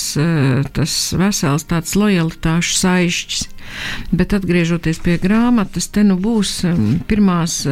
tas 0.76 0.98
vesels 1.18 1.66
tāds 1.70 1.96
lojalitāšu 1.98 2.78
saišķis. 2.82 3.48
Bet 4.12 4.34
atgriežoties 4.36 4.98
pie 5.04 5.16
grāmatas, 5.22 5.86
te 5.94 6.02
nu 6.04 6.18
būs 6.20 6.60
pirmās, 7.08 7.62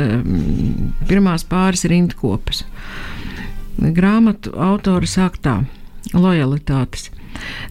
pirmās 1.11 1.45
pāris 1.50 1.85
rindkopas. 1.90 2.64
Grāmatu 3.81 4.53
autori 4.61 5.09
sāk 5.09 5.39
tā- 5.41 5.65
lojalitātes. 6.25 7.09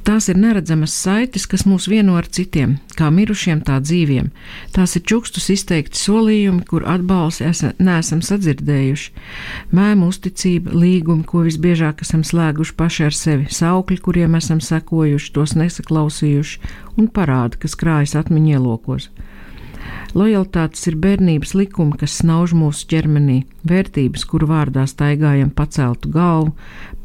Tās 0.03 0.29
ir 0.31 0.37
neredzamas 0.39 0.93
saites, 0.95 1.45
kas 1.45 1.65
mūs 1.69 1.85
vieno 1.91 2.15
ar 2.17 2.25
citiem, 2.25 2.77
kā 2.97 3.11
mirušiem, 3.13 3.61
tā 3.61 3.77
dzīviem. 3.83 4.31
Tās 4.73 4.95
ir 4.95 5.03
čukstus 5.05 5.49
izteikti 5.53 5.99
solījumi, 5.99 6.65
kur 6.65 6.87
atbalsi 6.89 7.45
esam, 7.45 7.73
neesam 7.77 8.23
sadzirdējuši. 8.25 9.11
Mēmu 9.75 10.09
uzticība, 10.09 10.73
līgumi, 10.73 11.25
ko 11.25 11.43
visbiežāk 11.45 12.01
esam 12.01 12.23
slēguši 12.23 12.75
paši 12.79 13.05
ar 13.05 13.13
sevi, 13.13 13.49
saukļi, 13.59 13.99
kuriem 14.01 14.39
esam 14.39 14.63
sekojuši, 14.63 15.33
tos 15.35 15.53
nesaklausījuši, 15.59 16.59
un 16.97 17.11
parādi, 17.13 17.61
kas 17.61 17.77
krājas 17.77 18.17
atmiņā 18.17 18.57
ielokos. 18.57 19.11
Lojaltātes 20.17 20.87
ir 20.89 20.95
bērnības 20.97 21.51
likumi, 21.53 21.93
kas 22.01 22.15
snauž 22.23 22.55
mūsu 22.57 22.87
ķermenī, 22.89 23.43
vērtības, 23.69 24.23
kuru 24.25 24.47
vārdā 24.49 24.87
staigājam 24.89 25.51
paceltu 25.53 26.09
galvu, 26.13 26.55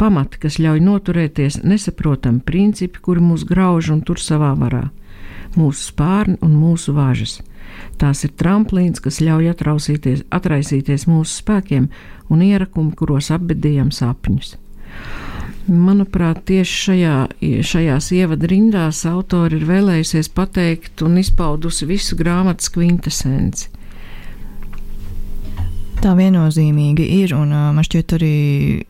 pamati, 0.01 0.41
kas 0.41 0.57
ļauj 0.63 0.81
noturēties, 0.87 1.61
nesaprotami 1.69 2.41
principi, 2.41 3.03
kuri 3.05 3.21
mūs 3.21 3.45
grauž 3.49 3.93
un 3.93 4.01
tur 4.09 4.23
savā 4.23 4.55
varā, 4.57 4.87
mūsu 5.59 5.91
spārni 5.91 6.39
un 6.41 6.57
mūsu 6.57 6.97
vāžas. 6.97 7.43
Tās 8.01 8.25
ir 8.25 8.33
tramplīns, 8.41 9.03
kas 9.05 9.21
ļauj 9.21 9.53
atraisīties 9.53 11.07
mūsu 11.11 11.41
spēkiem 11.43 11.91
un 12.33 12.47
ierakumi, 12.49 12.95
kuros 12.97 13.31
apbedījam 13.35 13.93
sapņus. 13.93 14.57
Manuprāt, 15.65 16.43
tieši 16.45 16.75
šajā, 16.77 17.15
šajās 17.65 18.11
ievadrindās 18.13 18.99
autori 19.09 19.57
ir 19.57 19.65
vēlējusies 19.65 20.29
pateikt 20.37 21.01
un 21.07 21.17
izpaudusi 21.23 21.89
visu 21.89 22.19
grāmatas 22.21 22.69
kvintesenci. 22.75 23.71
Tā 26.05 26.13
viennozīmīgi 26.19 27.07
ir, 27.23 27.33
un 27.33 27.55
man 27.55 27.87
šķiet, 27.87 28.13
arī 28.19 28.35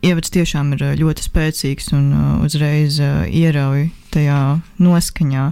ievads 0.02 0.34
tiešām 0.34 0.72
ir 0.74 0.82
ļoti 0.98 1.28
spēcīgs 1.28 1.92
un 1.94 2.08
uzreiz 2.42 2.98
ierauj 2.98 3.84
tajā 4.10 4.40
noskaņā. 4.82 5.44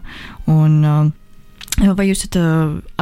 Un, 0.50 0.80
vai 1.78 2.08
jūs 2.08 2.24
esat 2.24 2.40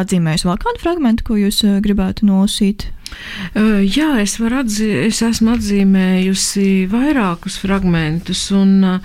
atzīmējis 0.03 0.45
vēl 0.45 0.61
kādu 0.61 0.85
fragment, 0.85 1.25
ko 1.25 1.41
jūs 1.41 1.63
gribētu 1.81 2.29
nolasīt? 2.29 2.91
Jā, 3.51 4.09
es, 4.23 4.37
atzī, 4.41 4.89
es 5.09 5.21
esmu 5.25 5.55
atzīmējusi 5.57 6.87
vairākus 6.91 7.57
fragmentus, 7.63 8.43
un 8.55 9.01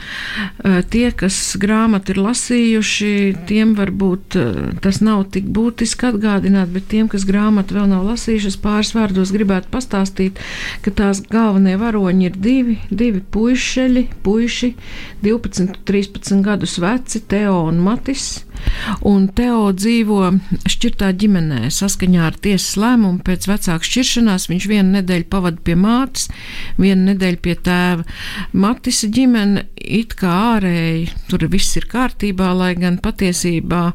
tie, 0.93 1.05
kas 1.17 1.37
grāmatu 1.61 2.13
ir 2.13 2.21
lasījuši, 2.21 3.11
tiem 3.49 3.73
varbūt 3.77 4.37
tas 4.85 5.01
nav 5.05 5.25
tik 5.33 5.47
būtiski 5.55 6.09
atgādināt, 6.11 6.69
bet 6.75 6.89
tiem, 6.91 7.09
kas 7.11 7.25
grāmatu 7.27 7.79
vēl 7.79 7.89
nav 7.91 8.05
lasījuši, 8.11 8.53
pāris 8.63 8.93
vārdos 8.97 9.33
gribētu 9.35 9.71
pastāstīt, 9.73 10.41
ka 10.85 10.93
tās 10.93 11.23
galvenie 11.31 11.77
varoņi 11.81 12.29
ir 12.29 12.37
divi, 12.37 12.79
divi 12.91 13.23
puišeļi, 13.35 14.07
puiši, 14.25 14.73
12, 15.25 15.81
13 15.89 16.45
gadus 16.45 16.77
veci, 16.83 17.23
Teo 17.25 17.63
un 17.69 17.81
Matis. 17.85 18.45
Un 19.05 19.27
Teo 19.35 19.69
dzīvo 19.75 20.19
šķirtā 20.69 21.11
ģimenē 21.21 21.69
saskaņā 21.73 22.25
ar 22.27 22.39
tiesas 22.41 22.75
lēmumu 22.81 23.23
pēc 23.25 23.47
vecāku 23.49 23.89
šķiršanās. 23.89 24.49
Viņš 24.51 24.67
vienu 24.71 24.97
nedēļu 24.97 25.29
pavada 25.31 25.61
pie 25.65 25.77
mātes, 25.79 26.27
vienu 26.81 27.11
nedēļu 27.11 27.41
pie 27.45 27.55
tēva. 27.65 28.05
Matisa 28.65 29.09
ģimene 29.11 29.65
it 29.75 30.17
kā 30.19 30.33
ārēji 30.55 31.09
tur 31.29 31.47
viss 31.51 31.77
ir 31.79 31.87
kārtībā, 31.91 32.51
lai 32.57 32.73
gan 32.79 32.99
patiesībā 33.03 33.85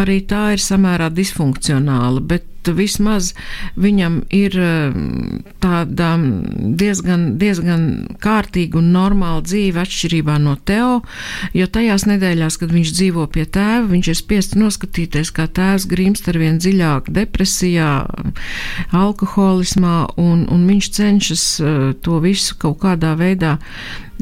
arī 0.00 0.20
tā 0.28 0.50
ir 0.56 0.62
samērā 0.62 1.10
disfunkcionāla. 1.14 2.24
Bet 2.24 2.55
vismaz 2.74 3.32
viņam 3.78 4.20
ir 4.34 4.56
um, 4.58 5.42
tāda 5.62 6.14
diezgan, 6.18 7.36
diezgan 7.40 7.84
kārtīga 8.22 8.80
un 8.80 8.90
normāla 8.94 9.44
dzīve 9.46 9.82
atšķirībā 9.84 10.38
no 10.42 10.56
Teo, 10.66 11.00
jo 11.54 11.66
tajās 11.70 12.06
nedēļās, 12.10 12.58
kad 12.60 12.72
viņš 12.74 12.94
dzīvo 12.96 13.26
pie 13.32 13.46
tēva, 13.46 13.86
viņš 13.92 14.10
ir 14.12 14.18
spiests 14.18 14.58
noskatīties, 14.58 15.32
kā 15.36 15.46
tēvs 15.46 15.86
grimst 15.90 16.28
ar 16.30 16.40
vien 16.40 16.58
dziļāk 16.62 17.12
depresijā, 17.14 17.92
alkoholismā, 18.96 19.96
un, 20.20 20.46
un 20.50 20.66
viņš 20.70 20.90
cenšas 20.98 21.46
uh, 21.60 21.86
to 22.02 22.20
visu 22.24 22.58
kaut 22.60 22.80
kādā 22.82 23.14
veidā 23.18 23.56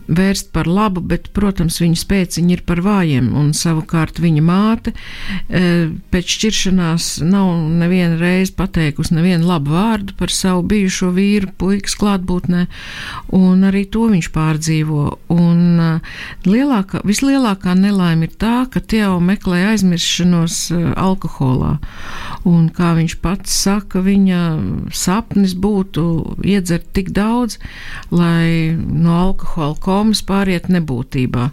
vērst 0.07 0.51
par 0.53 0.69
labu, 0.69 1.01
bet, 1.01 1.31
protams, 1.37 1.79
viņa 1.81 1.99
spēciņi 2.01 2.57
ir 2.57 2.63
par 2.69 2.83
vājiem, 2.85 3.31
un 3.39 3.53
savukārt 3.57 4.21
viņa 4.21 4.43
māte 4.45 4.93
e, 4.93 5.89
pēc 6.13 6.35
šķiršanās 6.37 7.09
nav 7.25 7.53
nevienu 7.81 8.19
reizi 8.21 8.53
pateikusi 8.59 9.17
nevienu 9.17 9.49
labu 9.49 9.75
vārdu 9.75 10.17
par 10.19 10.33
savu 10.35 10.65
bijušo 10.69 11.11
vīru, 11.17 11.53
puikas 11.61 11.97
klātbūtnē, 12.01 12.67
un 13.37 13.65
arī 13.69 13.85
to 13.89 14.09
viņš 14.13 14.31
pārdzīvo. 14.35 15.07
Un 15.35 15.63
e, 15.81 15.91
lielākā, 16.49 17.01
vislielākā 17.09 17.77
nelaime 17.79 18.29
ir 18.29 18.37
tā, 18.41 18.67
ka 18.71 18.85
Teo 18.85 19.17
meklē 19.25 19.63
aizmiršanos 19.73 20.59
e, 20.75 20.83
alkoholā, 21.01 21.79
un 22.49 22.69
kā 22.75 22.93
viņš 22.99 23.17
pats 23.25 23.57
saka, 23.65 24.05
viņa 24.05 24.43
sapnis 24.93 25.57
būtu 25.57 26.05
iedzert 26.45 26.91
tik 26.93 27.15
daudz, 27.17 27.57
lai 28.13 28.77
no 28.77 29.17
alkohola 29.23 29.79
komas 29.95 30.25
pāriet 30.27 30.67
nebūtībā. 30.75 31.51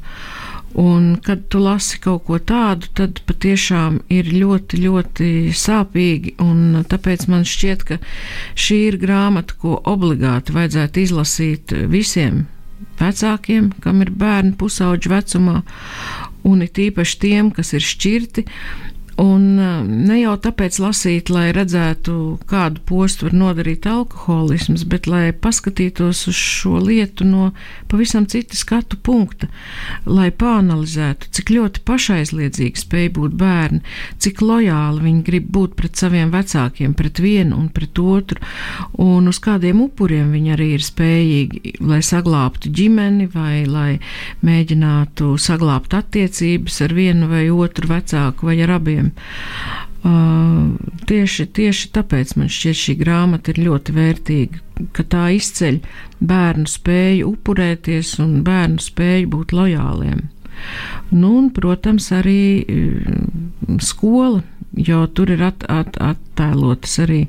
Un, 0.81 1.17
kad 1.19 1.49
tu 1.51 1.59
lasi 1.59 1.97
kaut 1.99 2.23
ko 2.29 2.37
tādu, 2.39 2.87
tad 2.95 3.19
patiešām 3.27 3.97
ir 4.13 4.29
ļoti, 4.31 4.79
ļoti 4.85 5.27
sāpīgi. 5.59 6.37
Tāpēc 6.93 7.25
man 7.31 7.43
šķiet, 7.47 7.83
ka 7.89 7.97
šī 8.55 8.77
ir 8.87 8.97
grāmata, 9.01 9.57
ko 9.59 9.75
obligāti 9.91 10.55
vajadzētu 10.55 11.03
izlasīt 11.03 11.75
visiem 11.91 12.45
vecākiem, 13.01 13.73
kam 13.83 13.99
ir 14.05 14.13
bērni 14.15 14.55
pusauģu 14.59 15.11
vecumā, 15.11 15.57
un 16.47 16.63
it 16.63 16.79
īpaši 16.79 17.19
tiem, 17.25 17.51
kas 17.55 17.73
ir 17.75 17.83
šķirti, 17.83 18.45
Un 19.19 19.57
uh, 19.59 19.81
ne 19.83 20.21
jau 20.21 20.33
tāpēc 20.39 20.77
lasīt, 20.79 21.29
lai 21.33 21.49
redzētu, 21.51 22.13
kādu 22.47 22.79
postu 22.87 23.27
var 23.27 23.35
nodarīt 23.35 23.83
alkoholisms, 23.89 24.85
bet 24.87 25.07
lai 25.11 25.33
paskatītos 25.35 26.23
uz 26.31 26.37
šo 26.37 26.79
lietu 26.79 27.27
no 27.27 27.49
pavisam 27.91 28.23
cita 28.31 28.55
skatu 28.55 28.95
punkta, 29.03 29.49
lai 30.07 30.29
pāanalizētu, 30.31 31.27
cik 31.35 31.51
ļoti 31.51 31.83
pašaizliedzīgi 31.87 32.85
spēj 32.85 33.09
būt 33.17 33.35
bērni, 33.41 33.81
cik 34.23 34.43
lojāli 34.45 35.03
viņi 35.03 35.25
grib 35.27 35.51
būt 35.51 35.75
pret 35.75 35.99
saviem 35.99 36.31
vecākiem, 36.31 36.95
pret 36.95 37.19
vienu 37.19 37.59
un 37.59 37.67
pret 37.73 37.99
otru, 37.99 38.39
un 39.03 39.27
uz 39.27 39.41
kādiem 39.43 39.83
upuriem 39.83 40.31
viņi 40.31 40.55
arī 40.55 40.69
ir 40.77 40.87
spējīgi, 40.87 41.75
lai 41.83 41.99
saglābtu 42.05 42.71
ģimeni 42.79 43.27
vai 43.35 43.65
lai 43.67 43.91
mēģinātu 44.45 45.35
saglābt 45.41 45.99
attiecības 45.99 46.81
ar 46.87 46.95
vienu 46.95 47.27
vai 47.31 47.49
otru 47.51 47.91
vecāku 47.91 48.47
vai 48.47 48.59
ar 48.63 48.77
abiem 48.79 49.00
bērniem. 49.01 49.11
Uh, 50.01 50.73
tieši, 51.05 51.45
tieši 51.53 51.91
tāpēc 51.93 52.33
man 52.39 52.49
šķiet, 52.49 52.77
šī 52.79 52.95
grāmata 53.03 53.51
ir 53.53 53.59
ļoti 53.67 53.93
vērtīga, 53.93 54.61
ka 54.97 55.03
tā 55.05 55.27
izceļ 55.35 55.77
bērnu 56.25 56.65
spēju 56.65 57.27
upurēties 57.35 58.15
un 58.23 58.39
bērnu 58.43 58.81
spēju 58.81 59.29
būt 59.29 59.53
lojāliem. 59.53 60.23
Nu, 61.11 61.35
un, 61.37 61.51
protams, 61.53 62.09
arī 62.17 62.65
uh, 62.65 63.77
skola, 63.81 64.41
jo 64.77 65.05
tur 65.07 65.31
ir 65.33 65.43
at, 65.43 65.63
at, 65.69 65.97
attēlotas 65.99 66.97
arī 67.03 67.21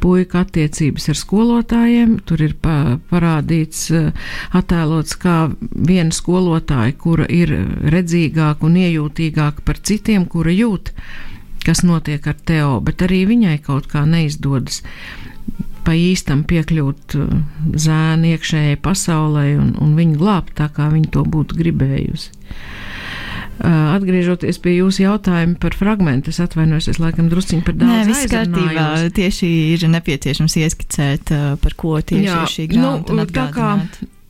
puika 0.00 0.44
attiecības 0.44 1.10
ar 1.12 1.18
skolotājiem. 1.20 2.14
Tur 2.28 2.44
ir 2.44 2.54
pa, 2.62 2.98
parādīts, 3.10 3.88
uh, 3.94 4.12
attēlots 4.56 5.18
kā 5.20 5.38
viena 5.60 6.14
skolotāja, 6.14 6.96
kura 6.98 7.28
ir 7.28 7.52
redzīgāka 7.92 8.66
un 8.68 8.78
iejūtīgāka 8.80 9.66
par 9.66 9.82
citiem, 9.82 10.26
kura 10.30 10.54
jūt 10.54 10.94
kas 11.60 11.82
notiek 11.84 12.24
ar 12.24 12.38
Teo, 12.48 12.78
bet 12.80 13.02
arī 13.04 13.26
viņai 13.28 13.58
kaut 13.60 13.90
kā 13.92 14.06
neizdodas 14.08 14.80
pa 15.84 15.92
īstam 15.96 16.42
piekļūt 16.48 17.16
uh, 17.20 17.28
zēna 17.76 18.34
iekšējai 18.34 18.80
pasaulē 18.84 19.46
un, 19.60 19.74
un 19.80 19.94
viņu 19.96 20.20
glābt 20.20 20.56
tā, 20.60 20.68
kā 20.72 20.88
viņa 20.92 21.12
to 21.16 21.24
būtu 21.28 21.60
gribējusi. 21.60 22.32
Uh, 23.60 23.90
atgriežoties 23.92 24.56
pie 24.64 24.78
jūsu 24.78 25.02
jautājuma 25.04 25.58
par 25.60 25.74
fragment, 25.76 26.30
es 26.32 26.38
atvainojos, 26.40 26.88
es 26.88 27.00
laikam 27.02 27.28
drusciņi 27.28 27.66
par 27.66 27.76
daudz. 27.76 27.90
Nē, 27.92 28.06
viss 28.08 28.30
kārtībā. 28.32 28.86
Tieši 29.16 29.50
ir 29.74 29.84
nepieciešams 29.92 30.56
ieskicēt, 30.62 31.34
uh, 31.36 31.50
par 31.60 31.76
ko 31.76 31.98
tieši 32.00 32.24
Jā, 32.24 32.38
ir 32.46 32.54
šī 32.54 32.66
grāmata. 32.72 33.18
Nu, 33.18 33.28
tā 33.28 33.50
kā 33.52 33.74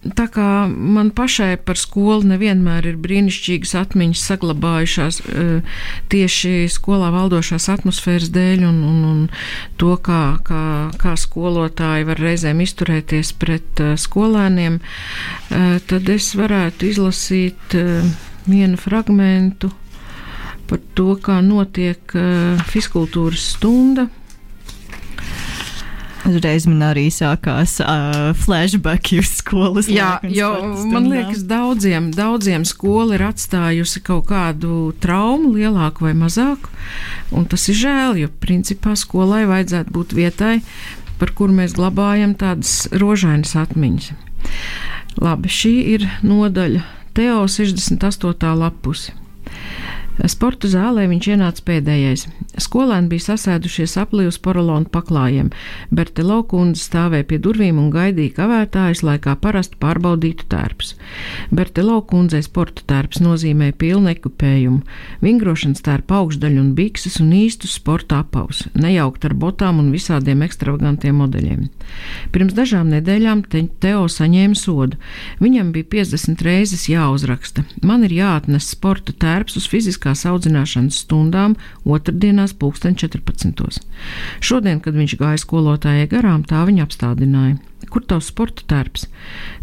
Tā 0.00 0.25
kā 0.32 0.64
man 0.66 1.10
pašai 1.12 1.58
par 1.60 1.76
skolu 1.76 2.25
nevienmēr 2.30 2.87
ir 2.88 2.94
brīnišķīgas 3.04 3.75
atmiņas 3.82 4.22
saglabājušās 4.30 5.18
eh, 5.28 5.75
tieši 6.08 6.52
skolā 6.72 7.10
valdošās 7.12 7.68
atmosfēras 7.75 8.30
dēļ 8.32 8.64
un, 8.64 8.78
un, 8.88 9.02
un 9.10 9.20
to, 9.76 9.99
kā, 10.00 10.40
kā, 10.46 10.62
kā 10.96 11.12
skolotāji 11.20 12.08
var 12.08 12.25
reizēm 12.25 12.64
izturēties 12.64 13.34
pret 13.44 13.84
eh, 13.84 13.92
skolēniem, 14.00 14.80
eh, 14.80 15.76
tad 15.92 16.08
es 16.16 16.32
varētu 16.38 16.88
izlasīt 16.94 17.76
vienu 18.47 18.78
fragmentu 18.80 19.73
par 20.70 20.78
to, 20.94 21.16
kā 21.18 21.40
notiek 21.42 22.12
fiskultūras 22.70 23.49
stunda 23.56 24.06
Uzreiz 26.28 26.66
man 26.68 26.82
arī 26.85 27.06
sākās 27.12 27.78
uh, 27.80 28.30
flashback 28.37 29.14
uz 29.16 29.30
skolas. 29.40 29.88
Jā, 29.90 30.18
jo 30.28 30.50
man 30.90 31.09
liekas, 31.09 31.47
daudziem, 31.49 32.11
daudziem 32.12 32.66
skola 32.68 33.16
ir 33.16 33.25
atstājusi 33.30 34.02
kaut 34.04 34.28
kādu 34.28 34.92
traumu, 35.00 35.54
lielāku 35.56 36.04
vai 36.06 36.12
mazāku. 36.18 36.68
Un 37.32 37.49
tas 37.49 37.64
ir 37.73 37.78
žēl, 37.80 38.20
jo 38.20 38.30
principā 38.42 38.94
skolai 39.00 39.47
vajadzētu 39.49 39.97
būt 39.97 40.14
vietai, 40.18 40.59
par 41.20 41.33
kuru 41.37 41.57
mēs 41.57 41.74
glabājam 41.79 42.37
tādas 42.38 42.85
rožainas 42.92 43.57
atmiņas. 43.59 44.12
Labi, 45.20 45.50
šī 45.50 45.74
ir 45.96 46.09
nodaļa 46.22 46.85
Teo 47.20 47.46
68. 47.48 48.54
lapusi. 48.59 49.12
Sporta 50.28 50.68
zālē 50.68 51.06
viņš 51.09 51.26
ienāca 51.33 51.62
pēdējais. 51.64 52.26
Skolēni 52.61 53.09
bija 53.09 53.30
sasēdušies 53.30 53.94
aplī 54.02 54.26
uz 54.28 54.37
porolonu 54.42 54.90
paklājiem. 54.92 55.48
Bertelo 55.88 56.42
kundze 56.44 56.83
stāvēja 56.85 57.24
pie 57.30 57.38
durvīm 57.40 57.78
un 57.80 57.88
gaidīja 57.94 58.35
kavētājus, 58.37 59.00
lai 59.06 59.16
kā 59.22 59.33
parasti 59.40 59.78
pārbaudītu 59.80 60.44
tērps. 60.52 60.92
Bertelo 61.54 62.00
kundzei 62.04 62.42
sporta 62.44 62.85
tērps 62.90 63.22
nozīmē 63.24 63.70
pilnu 63.80 64.12
ekipējumu, 64.12 64.83
vingrošanas 65.24 65.80
tērpa 65.87 66.20
augšdaļu 66.20 66.61
un 66.66 66.74
bikses 66.76 67.16
un 67.24 67.33
īstus 67.38 67.78
sporta 67.80 68.20
apaus, 68.20 68.66
nejaukt 68.74 69.24
ar 69.24 69.37
botām 69.38 69.80
un 69.80 69.88
visādiem 69.94 70.44
ekstravagantiem 70.44 71.16
modeļiem. 71.22 71.64
Pirms 72.35 72.54
dažām 72.59 72.92
nedēļām 72.92 73.46
te 73.48 73.64
Teo 73.80 74.04
saņēma 74.11 74.59
sodu. 74.59 74.98
Viņam 75.40 75.72
bija 75.72 75.88
50 75.96 76.44
reizes 76.44 76.87
jāuzraksta. 76.90 77.64
Man 77.87 78.04
ir 78.04 78.14
jāatnes 78.20 78.68
sporta 78.74 79.14
tērps 79.16 79.56
uz 79.56 79.68
fiziskā 79.70 80.10
fiziskās 80.11 80.27
audzināšanas 80.27 81.05
stundām 81.05 81.57
otrdienās 81.85 82.53
pulksten 82.55 82.94
14. 82.94 83.81
Šodien, 84.40 84.81
kad 84.81 84.94
viņš 84.94 85.18
gāja 85.18 85.38
skolotājai 85.38 86.09
garām, 86.09 86.42
tā 86.44 86.64
viņa 86.66 86.87
apstādināja. 86.87 87.59
Kur 87.90 88.03
tavs 88.05 88.29
sporta 88.31 88.62
tērps? 88.68 89.09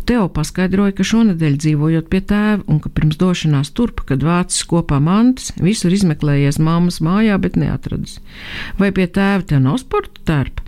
Teo 0.07 0.27
paskaidroja, 0.27 0.91
ka 0.95 1.03
šonadēļ 1.03 1.57
dzīvojot 1.57 2.09
pie 2.09 2.21
tēva 2.21 2.63
un 2.67 2.79
ka 2.79 2.89
pirms 2.89 3.17
došanās 3.17 3.71
turp, 3.71 4.03
kad 4.07 4.23
vācis 4.23 4.65
kopā 4.67 4.99
mantas, 4.99 5.53
visur 5.59 5.93
izmeklējies 5.93 6.59
mammas 6.59 6.99
mājā, 6.99 7.37
bet 7.39 7.55
neatradis. 7.55 8.19
Vai 8.79 8.91
pie 8.91 9.07
tēva 9.07 9.45
te 9.45 9.59
nav 9.59 9.79
sporta 9.79 10.19
tērpa? 10.25 10.65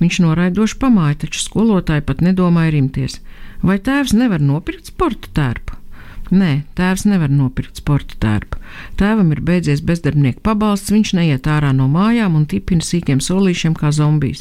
Viņš 0.00 0.22
noraidoši 0.24 0.78
pamāja, 0.80 1.20
taču 1.26 1.42
skolotāji 1.42 2.06
pat 2.06 2.22
nedomāja 2.24 2.72
rimties. 2.78 3.20
Vai 3.62 3.78
tēvs 3.78 4.14
nevar 4.16 4.40
nopirkt 4.40 4.88
sporta 4.88 5.28
tērpu? 5.36 5.81
Nē, 6.32 6.62
tēvs 6.72 7.02
nevar 7.04 7.28
nopirkt 7.28 7.76
sporta 7.82 8.16
tērpu. 8.22 8.56
Tēvam 8.96 9.34
ir 9.34 9.42
beidzies 9.44 9.82
bezdarbnieku 9.84 10.40
pabalsts, 10.40 10.88
viņš 10.94 11.12
neiet 11.18 11.44
ārā 11.44 11.74
no 11.76 11.90
mājām 11.92 12.38
un 12.38 12.46
tipina 12.48 12.80
sīkiem 12.80 13.20
solīšiem 13.20 13.76
kā 13.76 13.90
zombijs. 13.92 14.40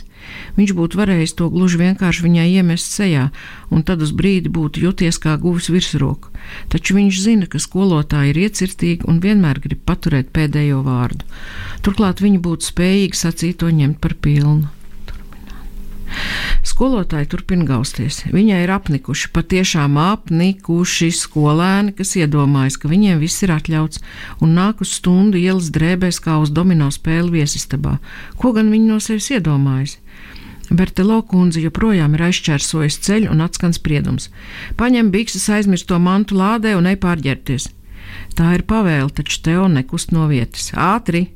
Viņš 0.55 0.71
būtu 0.77 1.01
varējis 1.01 1.35
to 1.35 1.49
gluži 1.51 1.81
vienkārši 1.83 2.23
viņai 2.23 2.47
iemest 2.53 2.95
sejā, 2.95 3.27
un 3.75 3.83
tad 3.83 4.07
uz 4.07 4.15
brīdi 4.15 4.47
būtu 4.47 4.85
jūties 4.85 5.19
kā 5.19 5.35
guvis 5.41 5.67
virsroku. 5.73 6.31
Taču 6.71 6.95
viņš 6.95 7.23
zina, 7.27 7.51
ka 7.51 7.59
skolotāji 7.59 8.31
ir 8.31 8.43
iecirtīgi 8.47 9.11
un 9.11 9.19
vienmēr 9.19 9.59
grib 9.59 9.83
paturēt 9.83 10.31
pēdējo 10.31 10.85
vārdu. 10.87 11.27
Turklāt 11.83 12.23
viņi 12.23 12.39
būtu 12.39 12.71
spējīgi 12.71 13.19
sacīt 13.19 13.59
to 13.59 13.67
ņemt 13.67 13.99
par 13.99 14.15
pilnu. 14.15 14.71
Skolotāji 16.67 17.29
turpina 17.31 17.65
gausties. 17.67 18.21
Viņai 18.31 18.61
ir 18.65 18.73
apnikuši, 18.75 19.31
patiešām 19.35 19.97
apnikuši 20.01 21.09
skolēni, 21.15 21.95
kas 21.97 22.15
iedomājas, 22.19 22.77
ka 22.81 22.91
viņiem 22.91 23.21
viss 23.21 23.43
ir 23.45 23.53
atļauts 23.55 24.01
un 24.43 24.55
nāk 24.57 24.83
uz 24.85 24.93
stundu 24.99 25.39
ielas 25.41 25.71
drēbēs 25.73 26.21
kā 26.23 26.37
uz 26.41 26.53
domino 26.53 26.91
spēli 26.93 27.41
viesistabā. 27.41 27.97
Ko 28.37 28.53
gan 28.57 28.71
viņi 28.73 28.91
no 28.91 28.99
sevis 29.03 29.31
iedomājas? 29.33 29.97
Bertelo 30.71 31.19
kundze 31.27 31.59
joprojām 31.59 32.13
ir 32.15 32.29
aizķērsojusi 32.29 33.01
ceļu 33.03 33.31
un 33.33 33.43
atskan 33.43 33.75
spriedums. 33.75 34.29
Paņem 34.79 35.11
bikses 35.11 35.49
aizmirsto 35.51 35.99
mantu 35.99 36.37
lādē 36.39 36.77
un 36.79 36.87
ej 36.87 36.95
pārģērties. 37.03 37.67
Tā 38.37 38.53
ir 38.55 38.63
pavēle, 38.67 39.11
taču 39.11 39.41
Teo 39.43 39.67
nekust 39.67 40.15
no 40.15 40.29
vietas. 40.31 40.71
Ātri! 40.71 41.27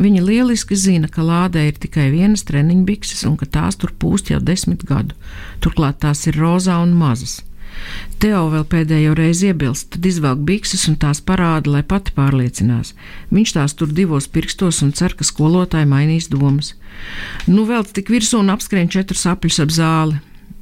Viņa 0.00 0.22
lieliski 0.24 0.78
zina, 0.80 1.10
ka 1.12 1.20
lādē 1.20 1.66
ir 1.68 1.76
tikai 1.76 2.08
vienas 2.14 2.46
treniņbikses 2.48 3.26
un 3.28 3.36
ka 3.36 3.44
tās 3.44 3.76
tur 3.76 3.92
pūst 3.92 4.32
jau 4.32 4.40
desmit 4.40 4.86
gadu. 4.88 5.12
Turklāt 5.60 6.00
tās 6.00 6.24
ir 6.30 6.40
rozā 6.40 6.78
un 6.80 6.94
mazas. 6.96 7.42
Teo 8.20 8.46
vēl 8.52 8.64
pēdējo 8.68 9.12
reizi 9.16 9.50
iebilst, 9.50 9.90
tad 9.94 10.06
izvelk 10.08 10.40
bikses 10.48 10.86
un 10.90 10.96
tās 11.00 11.20
parāda, 11.24 11.70
lai 11.74 11.82
pati 11.86 12.12
pārliecinās. 12.16 12.94
Viņš 13.32 13.52
tās 13.56 13.76
tur 13.76 13.92
divos 13.96 14.28
pirkstos 14.28 14.80
un 14.84 14.92
cer, 14.96 15.14
ka 15.16 15.24
skolotāji 15.24 15.88
mainīs 15.88 16.28
domas. 16.32 16.74
Nu, 17.46 17.64
vēl 17.68 17.84
tik 17.84 18.12
virsū 18.12 18.40
un 18.40 18.52
apskrien 18.56 18.90
četrus 18.92 19.26
apļus 19.28 19.62
ap 19.64 19.76
zāli. 19.76 20.20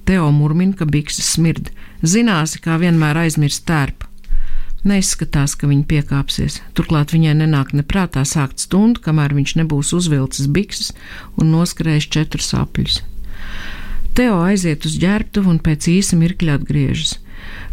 Teo 0.09 0.31
murmina, 0.35 0.75
ka 0.79 0.87
bikses 0.89 1.35
smird. 1.37 1.71
Zināsi, 2.03 2.63
kā 2.65 2.79
vienmēr 2.81 3.25
aizmirst 3.27 3.67
tērpu. 3.69 4.08
Neizskatās, 4.87 5.57
ka 5.59 5.67
viņa 5.67 5.85
piekāpsies. 5.91 6.61
Turklāt 6.79 7.11
viņai 7.15 7.35
nenāk 7.41 7.73
neprātā 7.75 8.23
sākt 8.29 8.63
stundu, 8.63 9.03
kamēr 9.03 9.35
viņš 9.35 9.57
nebūs 9.59 9.91
uzvilcis 9.97 10.47
bikses 10.55 10.93
un 11.37 11.51
noskrējis 11.51 12.07
četrus 12.15 12.53
apļus. 12.55 13.01
Teo 14.19 14.39
aiziet 14.43 14.87
uz 14.87 14.95
ģērbtuvi 15.03 15.51
un 15.51 15.59
pēc 15.63 15.91
īsa 15.91 16.19
mirkļa 16.19 16.61
atgriežas. 16.61 17.19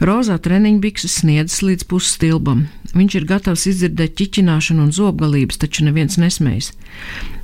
Rozā 0.01 0.35
treniņbikses 0.41 1.21
sniedzas 1.21 1.61
līdz 1.65 1.87
pusstilbam. 1.89 2.67
Viņš 2.95 3.15
ir 3.19 3.25
gatavs 3.27 3.65
izdzirdēt 3.71 4.13
ķiķināšanu 4.19 4.85
un 4.85 4.91
zobgalības, 4.95 5.57
taču 5.61 5.87
neviens 5.87 6.19
nesmējas. 6.21 6.71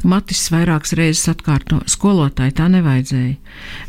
Matis 0.08 0.46
vairākas 0.54 0.96
reizes 1.00 1.32
atkārto: 1.32 1.82
skolotāji 1.92 2.56
tā 2.60 2.70
nevajadzēja. 2.72 3.36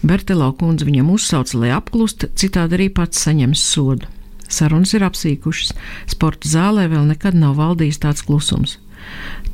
Bertelo 0.02 0.48
kundze 0.58 0.88
viņam 0.88 1.12
uzsauca, 1.14 1.60
lai 1.62 1.70
apklusta, 1.76 2.30
citādi 2.34 2.80
arī 2.80 2.88
pats 2.94 3.22
saņems 3.26 3.68
sodu. 3.74 4.10
Sarunas 4.52 4.92
ir 4.96 5.04
apsīkušas, 5.06 5.72
sporta 6.12 6.50
zālē 6.52 6.88
vēl 6.92 7.06
nekad 7.08 7.36
nav 7.38 7.56
valdījis 7.60 8.02
tāds 8.04 8.24
klusums. 8.26 8.76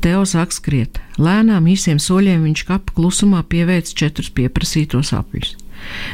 Teo 0.03 0.25
sāk 0.27 0.53
skriet. 0.55 0.99
Lēnām 1.19 1.67
īsiem 1.71 1.99
soļiem 1.99 2.45
viņš 2.45 2.65
kapa 2.67 2.93
klusumā 2.95 3.41
pieveic 3.49 3.89
četrus 3.89 4.29
pieprasītos 4.35 5.11
apļus. 5.15 5.55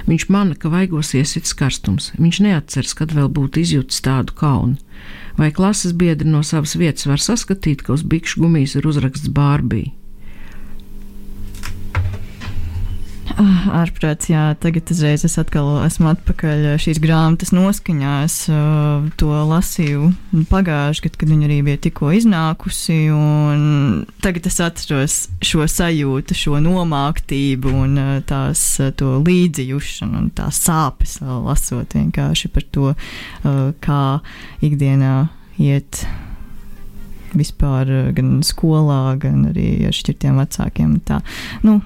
Viņš 0.06 0.28
mana, 0.30 0.56
ka 0.58 0.70
vaigos 0.70 1.14
iesits 1.18 1.56
karstums. 1.58 2.12
Viņš 2.22 2.42
neatceras, 2.46 2.94
kad 2.98 3.14
vēl 3.18 3.30
būtu 3.34 3.64
izjutis 3.64 4.04
tādu 4.06 4.38
kaunu. 4.38 4.78
Vai 5.40 5.52
klases 5.52 5.94
biedri 5.98 6.30
no 6.30 6.42
savas 6.46 6.78
vietas 6.80 7.10
var 7.10 7.22
saskatīt, 7.22 7.84
ka 7.84 7.98
uz 7.98 8.06
bikšu 8.08 8.46
gumijas 8.46 8.78
ir 8.78 8.88
uzraksts 8.88 9.34
Bārbija? 9.34 9.92
Ārprāts, 13.36 14.30
jā, 14.32 14.44
tagad 14.62 14.90
uzreiz 14.94 15.26
es 15.28 15.36
atkal 15.40 15.82
esmu 15.84 16.08
atpakaļ 16.14 16.68
šīs 16.82 17.00
grāmatas 17.04 17.52
noskaņās. 17.56 18.36
To 19.20 19.32
lasīju 19.50 20.10
pagājuši 20.52 21.06
gadu, 21.06 21.20
kad 21.22 21.32
viņa 21.34 21.48
arī 21.50 21.60
bija 21.68 21.82
tikko 21.86 22.12
iznākusi. 22.16 22.98
Tagad 24.24 24.50
es 24.50 24.60
atceros 24.64 25.18
šo 25.44 25.68
sajūtu, 25.72 26.38
šo 26.38 26.62
nomāktību 26.64 27.74
un 27.84 27.98
tās 28.30 28.64
to 29.00 29.18
līdzjūšanu 29.26 30.22
un 30.24 30.30
tās 30.36 30.62
sāpes 30.68 31.18
lasot 31.22 31.98
vienkārši 31.98 32.52
par 32.56 32.68
to, 32.72 32.94
kā 33.84 34.04
ikdienā 34.64 35.18
iet 35.62 36.06
vispār 37.36 38.14
gan 38.16 38.40
skolā, 38.48 39.18
gan 39.20 39.50
arī 39.52 39.90
ar 39.90 39.96
šķirtiem 39.96 40.40
vecākiem. 40.40 40.96
Tā, 41.04 41.20
nu, 41.68 41.82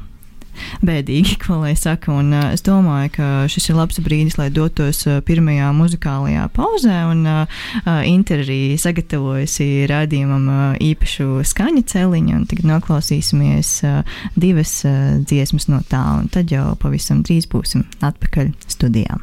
bēdīgi, 0.86 1.38
ko 1.44 1.62
lai 1.64 1.76
saka. 1.80 2.12
Un, 2.16 2.34
uh, 2.36 2.50
es 2.56 2.64
domāju, 2.66 3.14
ka 3.18 3.30
šis 3.52 3.70
ir 3.72 3.80
labs 3.80 4.02
brīdis, 4.04 4.40
lai 4.40 4.50
dotos 4.54 5.06
uh, 5.08 5.20
pirmajā 5.26 5.72
muzikālajā 5.78 6.48
pauzē. 6.56 7.00
Un 7.12 7.24
uh, 7.30 7.64
Inter 8.10 8.44
arī 8.46 8.78
sagatavojusi 8.80 9.88
rādījumam 9.90 10.50
uh, 10.50 10.60
īpašu 10.84 11.44
skaņu 11.48 11.86
celiņu, 11.90 12.36
un 12.42 12.46
tagad 12.50 12.70
noklausīsimies 12.74 13.74
uh, 13.88 14.20
divas 14.40 14.80
uh, 14.88 15.18
dziesmas 15.24 15.70
no 15.72 15.82
tā, 15.90 16.04
un 16.20 16.30
tad 16.32 16.52
jau 16.54 16.72
pavisam 16.82 17.24
drīz 17.26 17.50
būsim 17.52 17.88
atpakaļ 18.06 18.54
studijā. 18.70 19.20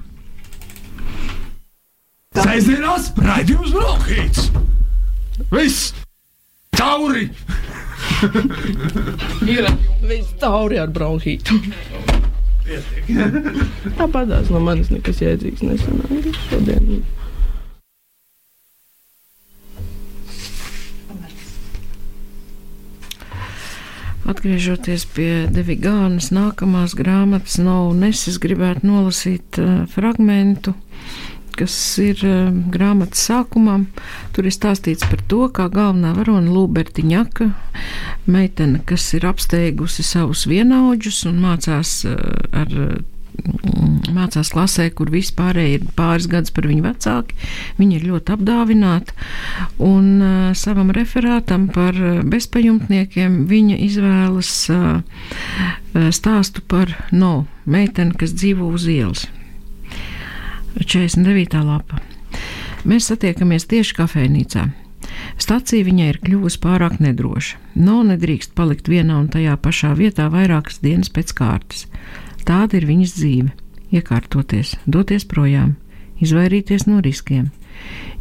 Sēžamās 2.36 3.12
raidījums 3.16 3.72
Brokhīts! 3.72 4.50
Viss! 5.52 5.94
Tauri! 6.76 7.30
Ir 9.56 9.68
viss 10.06 10.34
tauri 10.40 10.80
ar 10.80 10.90
bronhītu. 10.92 11.60
Tāpatās 13.96 14.50
no 14.50 14.62
manis 14.62 14.90
nekas 14.90 15.22
jēdzīgs 15.22 15.62
nesanāca 15.66 16.32
šodien. 16.48 17.04
Atgriežoties 24.26 25.04
pie 25.14 25.30
Devigānas 25.54 26.32
nākamās 26.34 26.96
grāmatas, 26.98 27.60
nav 27.62 27.92
nesis 27.94 28.40
gribētu 28.42 28.88
nolasīt 28.88 29.60
uh, 29.62 29.84
fragmentu, 29.92 30.74
kas 31.58 31.74
ir 32.02 32.20
uh, 32.26 32.52
grāmatas 32.72 33.26
sākumā. 33.28 33.80
Tur 34.36 34.48
ir 34.48 34.54
stāstīts 34.54 35.06
par 35.08 35.22
to, 35.30 35.46
kā 35.56 35.68
galvenā 35.72 36.12
varona 36.16 36.52
Lūbertiņaka, 36.52 37.50
meitene, 38.30 38.82
kas 38.88 39.08
ir 39.16 39.26
apsteigusi 39.28 40.06
savus 40.06 40.46
vienaudžus 40.50 41.24
un 41.30 41.42
mācās 41.44 41.98
uh, 42.08 42.16
ar 42.56 42.72
mācās 44.16 44.48
klasē, 44.52 44.88
kur 44.96 45.10
vispārēji 45.12 45.78
ir 45.78 45.86
pāris 45.96 46.28
gadus 46.30 46.54
par 46.56 46.68
viņu 46.70 46.84
vecāki. 46.86 47.36
Viņa 47.76 47.98
ir 47.98 48.06
ļoti 48.10 48.34
apdāvināta. 48.36 49.16
Un 49.82 50.08
uh, 50.20 50.34
savam 50.56 50.92
referātam 50.96 51.68
par 51.72 51.98
bezpajumtniekiem 52.32 53.44
viņa 53.50 53.80
izvēlas 53.88 54.52
uh, 54.72 55.00
stāstu 56.12 56.64
par 56.68 56.92
no 57.12 57.46
meiteni, 57.64 58.16
kas 58.16 58.36
dzīvo 58.36 58.70
uz 58.76 58.88
ielas. 58.90 59.26
49. 60.76 61.56
lapa. 61.64 62.02
Mēs 62.84 63.08
satiekamies 63.08 63.64
tieši 63.70 63.94
kafejnīcā. 63.96 64.66
Stacija 65.40 65.86
viņai 65.86 66.08
ir 66.10 66.18
kļuvusi 66.20 66.60
pārāk 66.60 66.98
nedroša. 67.00 67.56
No 67.80 68.02
nedrīkst 68.04 68.52
palikt 68.58 68.90
vienā 68.92 69.16
un 69.22 69.30
tajā 69.32 69.54
pašā 69.62 69.94
vietā 69.96 70.26
vairākas 70.32 70.82
dienas 70.84 71.08
pēc 71.08 71.32
kārtas. 71.38 71.86
Tāda 72.44 72.76
ir 72.76 72.86
viņas 72.90 73.14
dzīve- 73.16 73.50
iekārtoties, 73.96 74.74
doties 74.86 75.24
projām, 75.24 75.76
izvairīties 76.20 76.86
no 76.86 77.00
riskiem. 77.00 77.50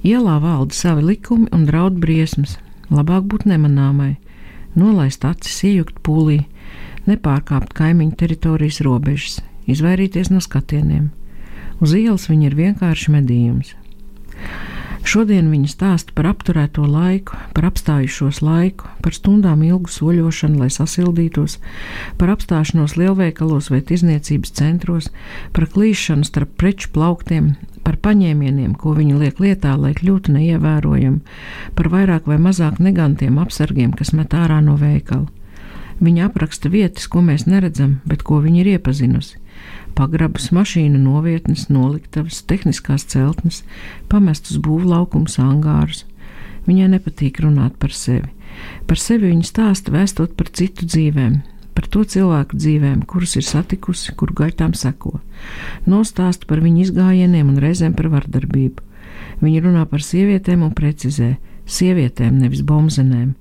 Ielā 0.04 0.40
valda 0.40 0.74
savi 0.74 1.04
likumi 1.04 1.48
un 1.52 1.66
draud 1.66 2.00
briesmas. 2.00 2.58
Labāk 2.90 3.28
būt 3.28 3.46
nemanāmai, 3.50 4.16
nolaist 4.76 5.26
acis, 5.26 5.64
iejukt 5.64 6.00
pūlī, 6.04 6.46
nepārkāpt 7.08 7.74
kaimiņu 7.74 8.16
teritorijas 8.16 8.82
robežas, 8.82 9.42
izvairīties 9.68 10.30
no 10.32 10.40
skatieniem. 10.40 11.12
Uz 11.84 11.92
ielas 11.98 12.30
viņa 12.32 12.48
ir 12.48 12.56
vienkārši 12.56 13.12
medījums. 13.12 13.74
Šodien 15.06 15.52
viņa 15.52 15.70
stāsta 15.70 16.16
par 16.18 16.26
apturēto 16.32 16.82
laiku, 16.90 17.36
par 17.54 17.68
apstājušos 17.68 18.40
laiku, 18.42 18.88
par 19.06 19.14
stundām 19.14 19.62
ilgu 19.68 19.92
soļošanu, 19.94 20.64
lai 20.64 20.72
sasildītos, 20.74 21.60
par 22.18 22.32
apstāšanos 22.34 22.96
lielveikalos 22.98 23.70
vai 23.70 23.84
tirzniecības 23.86 24.56
centros, 24.58 25.12
par 25.54 25.68
klīšanu 25.76 26.26
starp 26.26 26.56
preču 26.58 26.90
plauktiem, 26.96 27.54
par 27.86 28.00
paņēmieniem, 28.02 28.74
ko 28.82 28.96
viņi 28.98 29.22
liek 29.22 29.44
lietā, 29.44 29.76
lai 29.78 29.94
kļūtu 30.00 30.34
neievērojami, 30.40 31.22
par 31.78 31.92
vairāk 31.94 32.26
vai 32.32 32.42
mazāk 32.42 32.82
negantiem 32.82 33.38
apsargiem, 33.44 33.94
kas 33.94 34.16
met 34.18 34.34
ārā 34.34 34.58
no 34.66 34.74
veikala. 34.82 35.30
Viņa 36.02 36.32
apraksta 36.32 36.72
vietas, 36.74 37.06
ko 37.08 37.22
mēs 37.22 37.46
neredzam, 37.46 38.00
bet 38.10 38.26
ko 38.26 38.42
viņa 38.42 38.64
ir 38.64 38.74
iepazinusi 38.80 39.45
pagrabus, 39.96 40.52
mašīnu 40.56 41.00
novietnes, 41.02 41.68
noliktavas, 41.72 42.42
tehniskās 42.50 43.08
celtnes, 43.12 43.64
pamestus 44.12 44.60
būvlaukums, 44.64 45.40
angārus. 45.42 46.04
Viņai 46.66 46.90
nepatīk 46.96 47.42
runāt 47.46 47.78
par 47.82 47.94
sevi. 47.94 48.32
Par 48.88 49.00
sevi 49.00 49.30
viņa 49.32 49.46
stāsta 49.48 49.94
vēstot 49.94 50.36
par 50.40 50.50
citu 50.56 50.88
dzīvēm, 50.88 51.38
par 51.76 51.88
to 51.92 52.04
cilvēku 52.08 52.58
dzīvēm, 52.58 53.04
kurus 53.10 53.36
ir 53.40 53.46
satikusi, 53.46 54.16
kuru 54.18 54.36
gaitām 54.42 54.74
seko. 54.78 55.20
Nostāsta 55.90 56.48
par 56.50 56.64
viņu 56.64 56.86
izgājieniem 56.86 57.52
un 57.52 57.62
reizēm 57.62 57.96
par 57.98 58.10
vardarbību. 58.14 58.84
Viņa 59.44 59.64
runā 59.66 59.84
par 59.92 60.04
sievietēm 60.04 60.64
un 60.66 60.72
precizē: 60.76 61.36
sievietēm, 61.68 62.40
nevis 62.40 62.64
bombzenēm. 62.66 63.34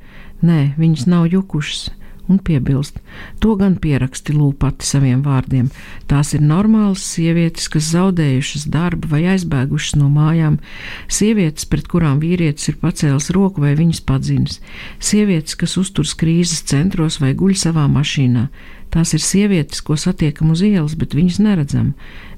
Nē, 0.44 0.74
viņas 0.78 1.06
nav 1.08 1.28
jukušas 1.32 1.92
un 2.28 2.38
piebilst: 2.38 3.00
To 3.40 3.54
gan 3.60 3.76
pieraksti 3.80 4.34
lūpati 4.36 4.86
saviem 4.86 5.22
vārdiem. 5.24 5.70
Tās 6.10 6.34
ir 6.36 6.44
normālas 6.44 7.04
sievietes, 7.14 7.68
kas 7.72 7.90
zaudējušas 7.94 8.68
darbu 8.72 9.10
vai 9.12 9.24
aizbēgušas 9.34 9.98
no 10.00 10.10
mājām, 10.12 10.60
sievietes, 11.08 11.68
pret 11.68 11.88
kurām 11.90 12.22
vīrietis 12.22 12.72
ir 12.72 12.78
pacēlis 12.82 13.30
roku 13.36 13.64
vai 13.64 13.74
viņas 13.78 14.04
padzinis, 14.08 14.60
sievietes, 14.98 15.58
kas 15.60 15.76
uzturas 15.80 16.14
krīzes 16.18 16.64
centros 16.70 17.20
vai 17.20 17.34
guļ 17.36 17.58
savā 17.66 17.86
mašīnā. 17.92 18.48
Tās 18.94 19.10
ir 19.16 19.22
sievietes, 19.24 19.80
ko 19.82 19.96
satiekam 19.98 20.52
uz 20.54 20.62
ielas, 20.62 20.94
bet 20.94 21.16
viņas 21.18 21.40
neredzam. 21.42 21.94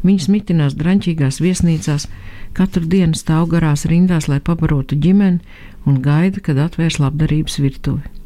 Viņas 0.06 0.28
mitinās 0.32 0.76
draņķīgās 0.78 1.42
viesnīcās, 1.44 2.08
katru 2.56 2.88
dienu 2.88 3.18
stāv 3.18 3.50
garās 3.52 3.84
rindās, 3.84 4.30
lai 4.32 4.40
pabarotu 4.40 4.96
ģimeni 4.96 5.42
un 5.86 6.00
gaida, 6.00 6.40
kad 6.40 6.56
atvērs 6.56 6.96
labdarības 7.02 7.60
virtuvi. 7.60 8.25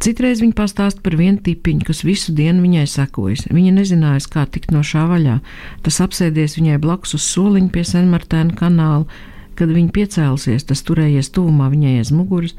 Citreiz 0.00 0.40
viņa 0.40 0.56
pastāsta 0.56 1.02
par 1.04 1.12
vienu 1.20 1.42
tipiņu, 1.44 1.84
kas 1.84 1.98
visu 2.08 2.32
dienu 2.32 2.62
viņai 2.64 2.86
sekojas. 2.88 3.42
Viņa 3.52 3.74
nezināja, 3.76 4.22
kā 4.32 4.46
tikt 4.48 4.72
no 4.72 4.80
šā 4.80 5.02
vaļā. 5.10 5.34
Tas 5.84 6.00
apsēdies 6.00 6.56
viņai 6.56 6.78
blakus 6.80 7.18
uz 7.18 7.26
soliņa 7.28 7.68
pie 7.74 7.84
Senmartēna 7.84 8.56
kanāla. 8.56 9.04
Kad 9.60 9.74
viņa 9.76 9.92
piecēlusies, 9.92 10.64
tas 10.64 10.80
turējies 10.88 11.28
tuvumā 11.36 11.66
viņai 11.68 11.98
aiz 12.00 12.14
muguras, 12.16 12.54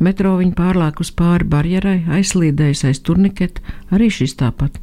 metro 0.00 0.38
viņa 0.38 0.56
pārlēkus 0.56 1.12
pāri 1.18 1.44
barjerai, 1.52 1.98
aizslīdējusi 2.16 2.88
aiz 2.88 3.02
turniketa, 3.04 3.60
arī 3.92 4.08
šis 4.08 4.38
tāpat. 4.40 4.78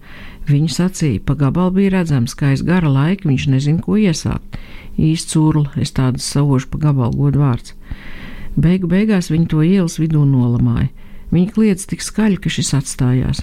Viņa 0.45 0.69
sacīja, 0.69 1.23
pa 1.25 1.33
gabalu 1.39 1.79
bija 1.79 1.95
redzams, 1.95 2.37
ka 2.37 2.51
aiz 2.51 2.61
gara 2.61 2.93
laika 2.93 3.25
viņš 3.25 3.47
nezina, 3.55 3.81
ko 3.81 3.97
iesākt. 3.97 4.59
Īsts 5.01 5.33
urli, 5.39 5.65
es 5.81 5.95
tādu 5.97 6.21
savošu 6.21 6.69
pa 6.75 6.83
gabalu 6.91 7.23
godu 7.23 7.41
vārds. 7.41 7.73
Beigu 8.53 8.85
beigās 8.91 9.33
viņa 9.33 9.49
to 9.49 9.65
ielas 9.65 9.97
vidū 9.97 10.27
nolamāja. 10.29 10.91
Viņa 11.33 11.53
kliedz 11.55 11.87
tik 11.89 12.03
skaļi, 12.05 12.37
ka 12.43 12.51
šis 12.53 12.73
atstājās. 12.77 13.41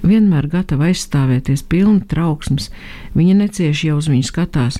Vienmēr 0.00 0.46
gatava 0.48 0.88
aizstāvēties, 0.88 1.66
pilna 1.68 2.00
trauksmes, 2.08 2.70
viņa 3.12 3.34
necieši 3.42 3.90
jau 3.90 3.98
uz 4.00 4.08
viņu 4.08 4.28
skatās. 4.30 4.78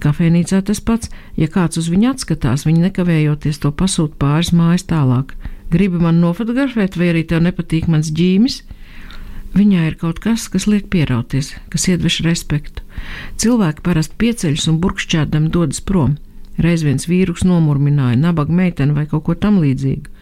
Kafejnīcā 0.00 0.62
tas 0.64 0.80
pats, 0.80 1.10
ja 1.36 1.48
kāds 1.52 1.80
uz 1.80 1.90
viņu 1.92 2.12
atskatās, 2.14 2.64
viņa 2.64 2.86
nekavējoties 2.86 3.60
to 3.60 3.72
pasūta 3.74 4.16
pāris 4.22 4.54
mājas 4.56 4.86
tālāk. 4.88 5.34
Gribi 5.68 6.00
man 6.00 6.22
nofotografēt, 6.22 6.96
vai 6.96 7.10
arī 7.12 7.26
tev 7.28 7.42
nepatīk 7.44 7.90
mans 7.92 8.08
ģīmis? 8.14 8.62
Viņā 9.58 9.84
ir 9.88 9.96
kaut 10.00 10.20
kas, 10.24 10.46
kas 10.52 10.68
liek 10.70 10.88
pierauties, 10.92 11.50
kas 11.72 11.88
iedvež 11.90 12.22
respektu. 12.24 12.84
Cilvēki 13.40 13.84
parasti 13.84 14.16
pieceļas 14.22 14.68
un 14.70 14.78
burkšķēdami 14.80 15.52
dodas 15.52 15.82
prom. 15.84 16.16
Reiz 16.58 16.84
viens 16.86 17.08
vīruks 17.08 17.44
nomurmināja 17.48 18.16
nabaga 18.20 18.54
meiteni 18.54 18.96
vai 18.96 19.04
kaut 19.10 19.26
ko 19.26 19.36
tam 19.36 19.60
līdzīgu. 19.62 20.17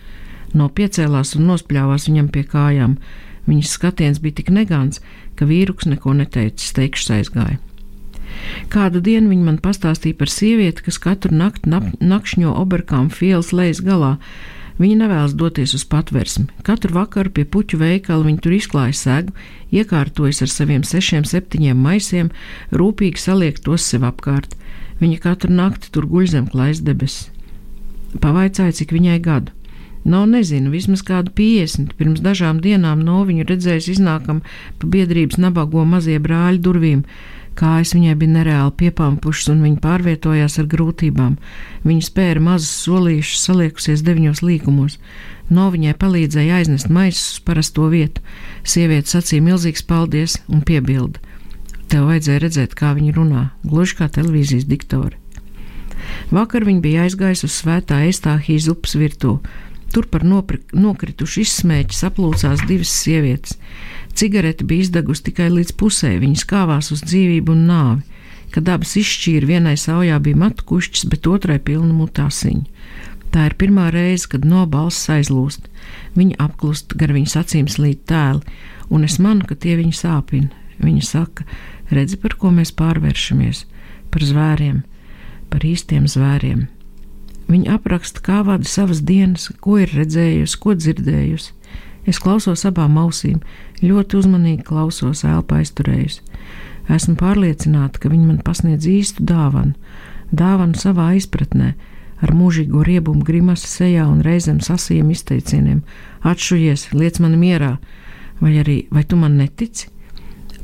No 0.55 0.69
piecēlās 0.69 1.35
un 1.37 1.49
nospļāvās 1.51 2.09
viņam 2.11 2.29
pie 2.35 2.45
kājām. 2.47 2.99
Viņas 3.47 3.77
skatiens 3.79 4.21
bija 4.23 4.41
tik 4.41 4.51
negants, 4.51 5.01
ka 5.39 5.47
vīruks 5.47 5.87
neko 5.91 6.15
neteica, 6.19 6.63
steigšs 6.63 7.13
aizgāja. 7.15 7.59
Kādu 8.73 9.01
dienu 9.01 9.31
viņa 9.31 9.47
man 9.47 9.59
pastāstīja 9.63 10.19
par 10.19 10.31
sievieti, 10.33 10.85
kas 10.87 10.99
katru 11.03 11.35
nakti 11.37 11.71
nakšņo 11.71 12.53
oberkām 12.59 13.09
fielas 13.11 13.53
lejas 13.55 13.81
galā. 13.85 14.17
Viņa 14.77 14.97
nevēlas 15.01 15.33
doties 15.33 15.73
uz 15.79 15.87
patversmi. 15.89 16.51
Katru 16.67 16.93
vakaru 16.99 17.33
pie 17.33 17.47
puķu 17.49 17.79
veikala 17.81 18.27
viņa 18.27 18.43
tur 18.45 18.57
izklāja 18.59 18.97
segu, 18.99 19.33
iekārtojas 19.73 20.43
ar 20.45 20.53
saviem 20.53 20.85
sešiem, 20.85 21.25
septiņiem 21.25 21.81
maisiem, 21.81 22.29
rūpīgi 22.77 23.23
saliek 23.23 23.63
tos 23.65 23.87
sev 23.89 24.05
apkārt. 24.05 24.53
Viņa 25.01 25.23
katru 25.25 25.55
nakti 25.57 25.89
tur 25.93 26.05
guļ 26.11 26.29
zem 26.35 26.51
klais 26.53 26.83
debesis. 26.85 27.31
Pavaicāja, 28.21 28.77
cik 28.77 28.93
viņai 28.97 29.17
gadu. 29.25 29.53
No 30.07 30.23
nezinu, 30.31 30.71
vismaz 30.71 31.03
kādu 31.03 31.33
50. 31.35 31.97
Pirms 31.99 32.21
dažām 32.23 32.61
dienām 32.63 33.01
no 33.03 33.25
viņu 33.27 33.47
redzējis 33.49 33.97
iznākam 33.97 34.45
pa 34.79 34.91
biedrības 34.93 35.41
nabago 35.43 35.83
mazie 35.85 36.21
brāļi 36.23 36.63
durvīm. 36.63 37.03
Kājas 37.57 37.95
viņai 37.97 38.15
bija 38.21 38.35
nereāli 38.37 38.75
piepampušas, 38.83 39.49
un 39.55 39.65
viņa 39.65 39.81
pārvietojās 39.83 40.59
ar 40.61 40.69
grūtībām. 40.71 41.39
Viņa 41.89 42.07
spēra 42.07 42.45
mazus 42.45 42.71
solīšus, 42.85 43.47
saliekusies 43.49 44.05
deviņos 44.07 44.45
līkumos. 44.45 44.99
No 45.51 45.71
viņai 45.75 45.97
palīdzēja 45.99 46.61
aiznest 46.61 46.93
maisus 46.93 47.39
uz 47.39 47.45
parasto 47.49 47.89
vietu. 47.91 48.23
Sieviete 48.63 49.11
sacīja 49.11 49.43
milzīgs 49.49 49.87
paldies 49.89 50.39
un 50.47 50.63
piebilda. 50.69 51.19
Tev 51.91 52.11
vajadzēja 52.13 52.43
redzēt, 52.45 52.79
kā 52.79 52.93
viņa 52.95 53.15
runā, 53.17 53.45
gluži 53.67 53.99
kā 53.99 54.11
televīzijas 54.13 54.67
diktori. 54.71 55.17
Vakar 56.35 56.67
viņa 56.67 56.83
bija 56.83 57.07
aizgājusi 57.07 57.47
uz 57.49 57.55
svētā 57.57 58.05
Eistāhijas 58.07 58.69
upes 58.71 58.95
virtuvi. 58.99 59.57
Tur 59.95 60.09
par 60.11 60.25
nokritušu 60.27 61.43
izsmēķi 61.45 61.97
saplūcās 61.97 62.65
divas 62.69 62.93
sievietes. 62.93 63.57
Cigarete 64.17 64.65
bija 64.65 64.87
izdegusi 64.87 65.29
tikai 65.29 65.49
līdz 65.53 65.75
pusē, 65.77 66.15
viņas 66.21 66.47
kāvās 66.49 66.91
uz 66.95 67.05
dzīvību 67.05 67.53
un 67.53 67.67
nāvi. 67.71 68.23
Kad 68.55 68.71
abas 68.73 68.95
izšķīra, 68.97 69.49
vienai 69.51 69.75
saujā 69.77 70.17
bija 70.23 70.39
matu 70.41 70.65
kušķis, 70.69 71.09
bet 71.13 71.27
otrai 71.29 71.59
pilna 71.61 71.93
mutāsiņa. 71.97 72.65
Tā 73.35 73.49
ir 73.51 73.57
pirmā 73.61 73.91
reize, 73.93 74.29
kad 74.33 74.47
no 74.49 74.63
balss 74.71 75.11
aizlūst. 75.13 75.67
Viņa 76.17 76.39
apklust, 76.41 76.95
gar 76.97 77.13
viņas 77.13 77.37
acīm 77.43 77.67
slīd 77.69 78.07
tēli, 78.09 78.41
un 78.89 79.05
es 79.05 79.19
manu, 79.21 79.45
ka 79.49 79.59
tie 79.59 79.77
viņu 79.77 79.93
sāpina. 79.99 80.49
Viņa 80.81 81.03
saka, 81.05 81.45
redzi, 81.91 82.17
par 82.21 82.37
ko 82.41 82.53
mēs 82.55 82.73
pārvēršamies- 82.77 83.65
par 84.13 84.23
zvēriem, 84.23 84.83
par 85.51 85.61
īstiem 85.61 86.09
zvēriem. 86.09 86.69
Viņa 87.47 87.77
apraksta, 87.79 88.23
kā 88.27 88.41
vada 88.47 88.67
savas 88.67 89.03
dienas, 89.07 89.51
ko 89.63 89.79
ir 89.79 89.93
redzējusi, 89.95 90.59
ko 90.59 90.75
dzirdējusi. 90.75 91.53
Es 92.07 92.19
klausos 92.23 92.65
abām 92.67 92.99
ausīm, 93.03 93.41
ļoti 93.83 94.19
uzmanīgi 94.21 94.67
klausos, 94.67 95.25
elpa 95.27 95.61
aizturējusi. 95.61 96.23
Esmu 96.91 97.17
pārliecināta, 97.19 97.99
ka 98.03 98.11
viņi 98.11 98.29
man 98.29 98.43
pasniedz 98.47 98.87
īstu 98.91 99.27
dāvanu, 99.27 99.75
dāvanu 100.31 100.79
savā 100.79 101.13
izpratnē, 101.19 101.73
ar 102.23 102.33
mūžīgo 102.35 102.85
riebumu 102.87 103.27
grimasa 103.27 103.67
sejā 103.71 104.07
un 104.11 104.23
reizēm 104.27 104.61
sasiem 104.63 105.11
izteicieniem: 105.15 105.83
Atšujies, 106.23 106.89
liec 106.95 107.19
man 107.23 107.37
mierā, 107.41 107.77
vai 108.41 108.57
arī 108.63 108.79
vai 108.91 109.05
tu 109.05 109.19
man 109.19 109.37
netici? 109.39 109.91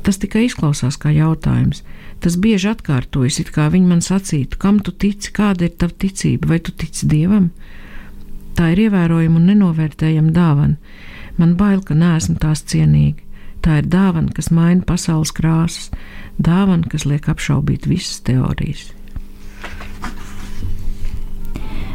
Tas 0.03 0.19
tikai 0.19 0.45
izklausās 0.47 0.99
kā 0.99 1.13
jautājums. 1.15 1.83
Tas 2.23 2.35
bieži 2.39 2.69
atkārtojas, 2.71 3.39
it 3.39 3.51
kā 3.55 3.69
viņi 3.71 3.87
man 3.87 4.03
sacītu, 4.03 4.59
kam 4.59 4.79
tu 4.83 4.91
tici, 4.91 5.31
kāda 5.35 5.67
ir 5.67 5.75
tava 5.79 5.95
ticība, 5.99 6.53
vai 6.53 6.59
tu 6.63 6.71
tici 6.75 7.07
dievam? 7.07 7.49
Tā 8.53 8.73
ir 8.73 8.85
ievērojama 8.85 9.39
un 9.39 9.49
nenovērtējama 9.49 10.31
dāvana 10.35 10.77
Man 11.37 11.55
bail, 11.57 11.81
ka 11.81 11.95
neesmu 11.97 12.37
tās 12.41 12.61
cienīga. 12.69 13.21
Tā 13.63 13.79
ir 13.79 13.87
dāvana, 13.89 14.33
kas 14.35 14.51
maina 14.53 14.83
pasaules 14.85 15.31
krāsas, 15.33 15.89
dāvana, 16.37 16.85
kas 16.91 17.07
liek 17.09 17.29
apšaubīt 17.31 17.87
visas 17.89 18.19
teorijas. 18.27 18.91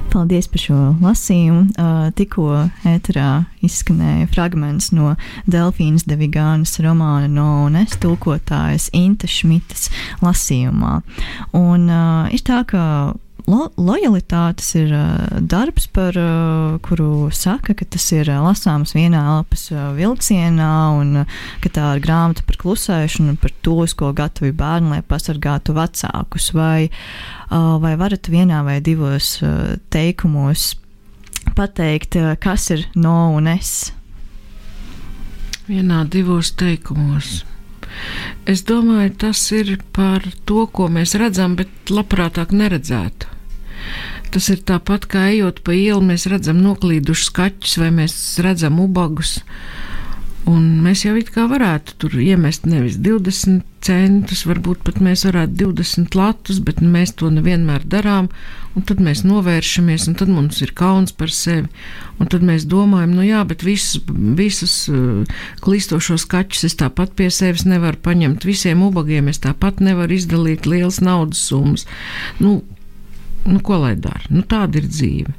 Paldies 0.09 0.49
par 0.49 0.63
šo 0.63 0.77
lasījumu. 1.03 1.75
Uh, 1.77 2.09
tikko 2.17 2.47
ēterā 2.89 3.45
izskanēja 3.65 4.29
fragments 4.33 4.89
no 4.97 5.13
Delfīnas 5.51 6.07
Devigānas 6.09 6.79
romāna 6.85 7.29
No 7.29 7.69
Nes 7.73 7.97
tulkotājas 8.01 8.89
Inte 8.97 9.29
Šmitas 9.29 9.91
lasījumā. 10.25 11.01
Un 11.59 11.89
uh, 11.93 12.31
ir 12.33 12.45
tā, 12.47 12.63
ka 12.69 12.83
lo, 13.49 13.69
lojalitātes 13.81 14.69
ir 14.79 14.93
uh, 14.95 15.41
darbs, 15.41 15.89
par 15.91 16.17
uh, 16.21 16.77
kuru 16.85 17.31
saka, 17.35 17.75
ka 17.77 17.87
tas 17.89 18.05
ir 18.15 18.29
uh, 18.31 18.43
lasāms 18.45 18.95
vienā 18.97 19.23
elpas 19.39 19.69
uh, 19.73 19.91
vilcienā, 19.97 20.73
un 20.99 21.23
uh, 21.23 21.39
ka 21.65 21.73
tā 21.75 21.89
ir 21.97 22.05
grāmata 22.05 22.45
par 22.49 22.61
klusēšanu, 22.61 23.39
par 23.41 23.55
to, 23.65 23.79
ko 23.99 24.13
gatavi 24.17 24.53
bērni, 24.57 24.93
lai 24.97 25.03
pasargātu 25.07 25.77
vecākus. 25.77 26.51
Vai, 26.57 26.89
uh, 27.49 27.77
vai 27.83 27.95
varat 28.01 28.31
vienā 28.33 28.63
vai 28.67 28.79
divos 28.85 29.39
uh, 29.43 29.77
teikumos 29.95 30.75
pateikt, 31.57 32.19
uh, 32.21 32.35
kas 32.41 32.69
ir 32.75 32.89
no 32.97 33.31
un 33.37 33.49
es? 33.51 33.93
Vienā, 35.69 36.05
divos 36.09 36.53
teikumos. 36.57 37.43
Es 38.49 38.63
domāju, 38.69 39.11
tas 39.25 39.41
ir 39.57 39.75
par 39.97 40.25
to, 40.49 40.67
ko 40.73 40.87
mēs 40.93 41.17
redzam, 41.21 41.57
bet 41.59 41.93
labprātāk 41.93 42.55
neredzētu. 42.57 43.38
Tas 44.35 44.49
ir 44.53 44.65
tāpat 44.69 45.07
kā 45.11 45.29
ejot 45.33 45.63
pa 45.65 45.77
ielu, 45.77 46.03
mēs 46.05 46.29
redzam 46.31 46.61
noklīdušus 46.65 47.33
kaķus 47.37 47.79
vai 47.81 47.93
mēs 48.03 48.17
redzam 48.45 48.81
ubagus. 48.83 49.39
Un 50.49 50.79
mēs 50.81 51.03
jau 51.05 51.13
it 51.19 51.29
kā 51.35 51.45
varētu 51.51 51.97
tur 52.01 52.15
iemest 52.23 52.65
nevis 52.69 52.97
20 53.05 53.67
centus, 53.85 54.47
varbūt 54.49 54.81
pat 54.87 55.01
mēs 55.05 55.27
varētu 55.27 55.59
20 55.61 56.17
latus, 56.17 56.61
bet 56.65 56.81
mēs 56.81 57.13
to 57.21 57.29
nevienmēr 57.33 57.85
darām. 57.85 58.31
Tad 58.89 59.01
mēs 59.03 59.25
novēršamies, 59.27 60.07
un 60.07 60.15
tad 60.21 60.31
mums 60.31 60.61
ir 60.63 60.71
kauns 60.79 61.13
par 61.19 61.33
sevi. 61.35 61.67
Un 62.23 62.31
tad 62.31 62.45
mēs 62.47 62.65
domājam, 62.71 63.17
nu 63.19 63.27
jā, 63.27 63.43
bet 63.49 63.65
visus, 63.67 63.99
visus 64.39 64.75
uh, 64.93 65.41
klīstošos 65.65 66.29
kaķus 66.31 66.69
es 66.71 66.79
tāpat 66.79 67.17
pie 67.19 67.27
sevis 67.35 67.67
nevaru 67.67 67.99
paņemt. 68.07 68.47
Visiem 68.47 68.87
ubagiem 68.87 69.33
es 69.33 69.43
tāpat 69.43 69.83
nevaru 69.85 70.15
izdalīt 70.15 70.69
lielas 70.71 71.03
naudas 71.03 71.43
summas. 71.51 71.89
Nu, 72.39 72.61
nu, 73.49 73.61
ko 73.65 73.81
lai 73.83 73.95
dara? 73.97 74.25
Nu, 74.31 74.45
tāda 74.47 74.81
ir 74.81 74.89
dzīve. 74.89 75.35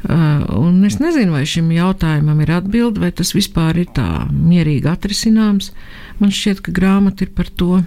Uh, 0.00 0.40
un 0.56 0.80
es 0.88 0.96
nezinu, 0.96 1.34
vai 1.34 1.44
šim 1.44 1.68
jautājumam 1.74 2.38
ir 2.40 2.54
atbilde, 2.56 3.02
vai 3.02 3.10
tas 3.12 3.34
vispār 3.36 3.82
ir 3.82 3.90
tā 3.96 4.26
mierīgi 4.32 4.88
atrisināms. 4.88 5.74
Man 6.22 6.32
šķiet, 6.32 6.62
ka 6.64 6.72
grāmata 6.72 7.26
ir 7.26 7.34
par 7.36 7.50
to. 7.52 7.82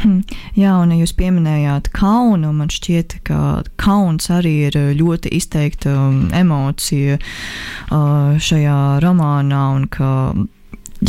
Hm. 0.00 0.20
Jā, 0.56 0.76
un 0.80 0.94
jūs 0.94 1.12
pieminējāt 1.18 1.90
kaunu. 1.96 2.52
Man 2.56 2.70
šķiet, 2.72 3.18
ka 3.26 3.40
kauns 3.80 4.30
arī 4.32 4.54
ir 4.70 4.78
ļoti 5.00 5.34
izteikta 5.36 5.96
um, 6.06 6.20
emocija 6.36 7.18
uh, 7.18 8.38
šajā 8.38 8.80
romānā, 9.04 9.64
un 9.76 9.88
ka 9.90 10.12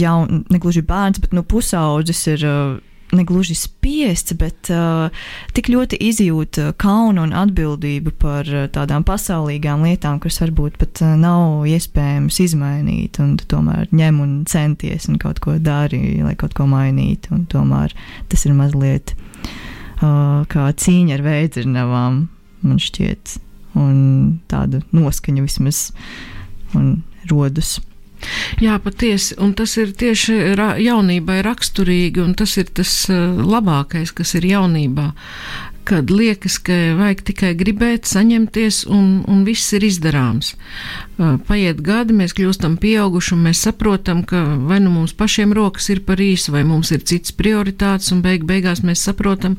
jau 0.01 0.17
ne 0.27 0.59
gluži 0.59 0.81
bērns, 0.87 1.21
bet 1.21 1.37
nu, 1.37 1.45
pusaudzis 1.45 2.25
ir. 2.33 2.47
Uh, 2.47 2.79
negluži 3.15 3.55
spiests, 3.57 4.33
bet 4.39 4.71
uh, 4.71 5.11
tik 5.55 5.69
ļoti 5.71 5.99
izjūt 6.09 6.59
uh, 6.61 6.69
kaunu 6.79 7.25
un 7.25 7.35
atbildību 7.35 8.13
par 8.21 8.47
uh, 8.47 8.67
tādām 8.71 9.05
pasaulīgām 9.07 9.85
lietām, 9.87 10.21
kuras 10.23 10.41
varbūt 10.43 10.79
pat 10.81 11.03
uh, 11.03 11.13
nav 11.19 11.67
iespējams 11.69 12.39
izmainīt, 12.45 13.19
un 13.23 13.35
tomēr 13.41 13.91
ņem 13.91 14.23
un 14.23 14.33
centies 14.49 15.09
un 15.11 15.19
kaut 15.21 15.41
ko 15.43 15.57
dari, 15.61 16.21
lai 16.23 16.35
kaut 16.39 16.55
ko 16.57 16.67
mainītu. 16.71 17.43
Tomēr 17.51 17.95
tas 18.31 18.47
ir 18.47 18.55
mazliet 18.57 19.15
uh, 19.15 20.43
kā 20.51 20.71
cīņa 20.71 21.19
ar 21.19 21.25
veidzirnavām, 21.27 22.25
man 22.63 22.81
šķiet, 22.81 23.37
un 23.79 23.95
tāda 24.51 24.83
noskaņa 24.95 25.47
vismaz 25.47 25.89
un 26.77 27.01
rodus. 27.29 27.79
Jā, 28.61 28.77
patiesi, 28.83 29.35
un 29.41 29.55
tas 29.57 29.73
ir 29.81 29.93
tieši 29.97 30.55
ra 30.59 30.75
jaunībai 30.81 31.41
raksturīgi, 31.45 32.21
un 32.23 32.35
tas 32.37 32.57
ir 32.61 32.69
tas 32.73 32.93
uh, 33.09 33.41
labākais, 33.41 34.13
kas 34.15 34.35
ir 34.39 34.47
jaunībā 34.51 35.11
kad 35.83 36.11
liekas, 36.11 36.57
ka 36.61 36.75
vajag 36.99 37.23
tikai 37.31 37.51
gribēt, 37.57 38.05
saņemties, 38.09 38.83
un, 38.91 39.21
un 39.29 39.43
viss 39.47 39.73
ir 39.77 39.85
izdarāms. 39.87 40.53
Paiet 41.47 41.81
gadi, 41.85 42.15
mēs 42.17 42.33
kļūstam 42.33 42.79
pieauguši, 42.81 43.35
un 43.35 43.43
mēs 43.45 43.61
saprotam, 43.67 44.23
ka 44.25 44.41
vai 44.67 44.79
nu 44.81 44.89
mums 44.93 45.13
pašiem 45.17 45.53
rokas 45.53 45.91
ir 45.93 46.01
par 46.05 46.21
īsu, 46.21 46.53
vai 46.55 46.63
mums 46.65 46.89
ir 46.95 47.03
cits 47.05 47.33
prioritātes, 47.37 48.09
un 48.15 48.23
beig 48.25 48.45
beigās 48.49 48.81
mēs 48.85 49.03
saprotam, 49.05 49.57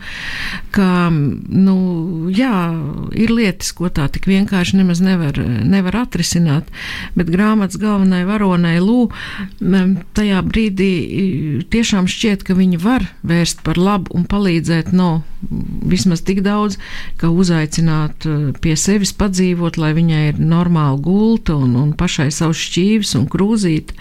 ka, 0.75 0.89
nu, 1.13 1.77
jā, 2.35 2.57
ir 3.15 3.35
lietas, 3.35 3.71
ko 3.79 3.93
tā 3.95 4.09
tik 4.13 4.27
vienkārši 4.31 4.81
nemaz 4.81 5.03
nevar, 5.05 5.39
nevar 5.39 6.01
atrisināt, 6.03 6.69
bet 7.15 7.31
grāmatas 7.31 7.79
galvenai 7.83 8.25
varonai 8.29 8.79
Lū, 8.83 9.07
tajā 10.17 10.43
brīdī 10.43 10.93
tiešām 11.71 12.11
šķiet, 12.11 12.43
ka 12.47 12.59
viņi 12.59 12.81
var 12.83 13.07
vērst 13.23 13.63
par 13.67 13.79
labu 13.79 14.17
un 14.19 14.27
palīdzēt 14.27 14.91
no 14.97 15.23
vismaz 15.89 16.12
vismaz 16.13 16.25
tik 16.27 16.43
daudz, 16.45 16.77
ka 17.17 17.31
uzaicināt 17.31 18.27
pie 18.61 18.75
sevis 18.77 19.13
padzīvot, 19.17 19.79
lai 19.81 19.93
viņai 19.97 20.23
ir 20.33 20.39
normāla 20.39 20.99
gulta 21.01 21.57
un, 21.57 21.75
un 21.77 21.93
pašai 21.97 22.31
savs 22.31 22.59
šķīvis 22.59 23.15
un 23.17 23.27
krūzīt. 23.33 23.93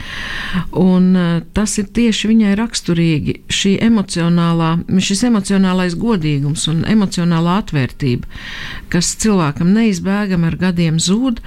Un 0.76 1.16
tas 1.54 1.78
ir 1.80 1.88
tieši 1.88 2.32
viņai 2.32 2.56
raksturīgi 2.60 3.38
šī 3.48 3.78
emocionālā, 3.88 4.84
šis 5.00 5.24
emocionālais 5.30 5.96
godīgums 5.96 6.68
un 6.68 6.84
emocionālā 6.84 7.62
atvērtība, 7.64 8.28
kas 8.92 9.16
cilvēkam 9.22 9.72
neizbēgam 9.72 10.44
ar 10.44 10.58
gadiem 10.60 11.00
zūd, 11.00 11.40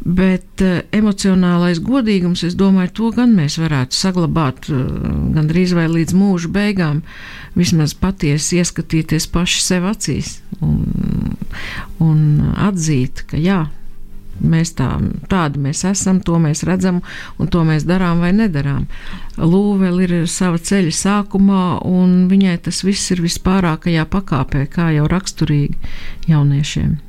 bet 0.00 0.64
emocionālais 0.96 1.82
godīgums, 1.84 2.46
es 2.46 2.56
domāju, 2.56 2.94
to 2.96 3.12
gan 3.16 3.36
mēs 3.36 3.58
varētu 3.60 3.96
saglabāt 3.96 4.70
gandrīz 5.36 5.76
vai 5.76 5.90
līdz 5.92 6.16
mūža 6.16 6.52
beigām, 6.52 7.02
vismaz 7.56 7.94
patiesi 7.96 8.60
ieskatīties 8.60 9.28
paši 9.32 9.62
sev 9.64 9.86
acīs 9.88 10.05
un, 10.64 11.36
un 12.02 12.20
atzīt, 12.66 13.24
ka 13.30 13.40
jā, 13.40 13.64
mēs 14.40 14.74
tā, 14.76 14.88
tādi 15.30 15.62
mēs 15.62 15.84
esam, 15.88 16.20
to 16.24 16.38
mēs 16.42 16.64
redzam 16.68 17.00
un 17.40 17.50
to 17.52 17.64
mēs 17.66 17.86
darām 17.88 18.20
vai 18.24 18.32
nedarām. 18.36 18.86
Lūvel 19.36 20.02
ir 20.04 20.14
sava 20.30 20.60
ceļa 20.60 20.92
sākumā, 20.96 21.64
un 21.88 22.26
viņai 22.32 22.58
tas 22.68 22.82
viss 22.86 23.12
ir 23.14 23.24
vispārākajā 23.24 24.06
pakāpē, 24.12 24.66
kā 24.72 24.92
jau 24.96 25.08
raksturīgi 25.12 26.30
jauniešiem. 26.32 27.05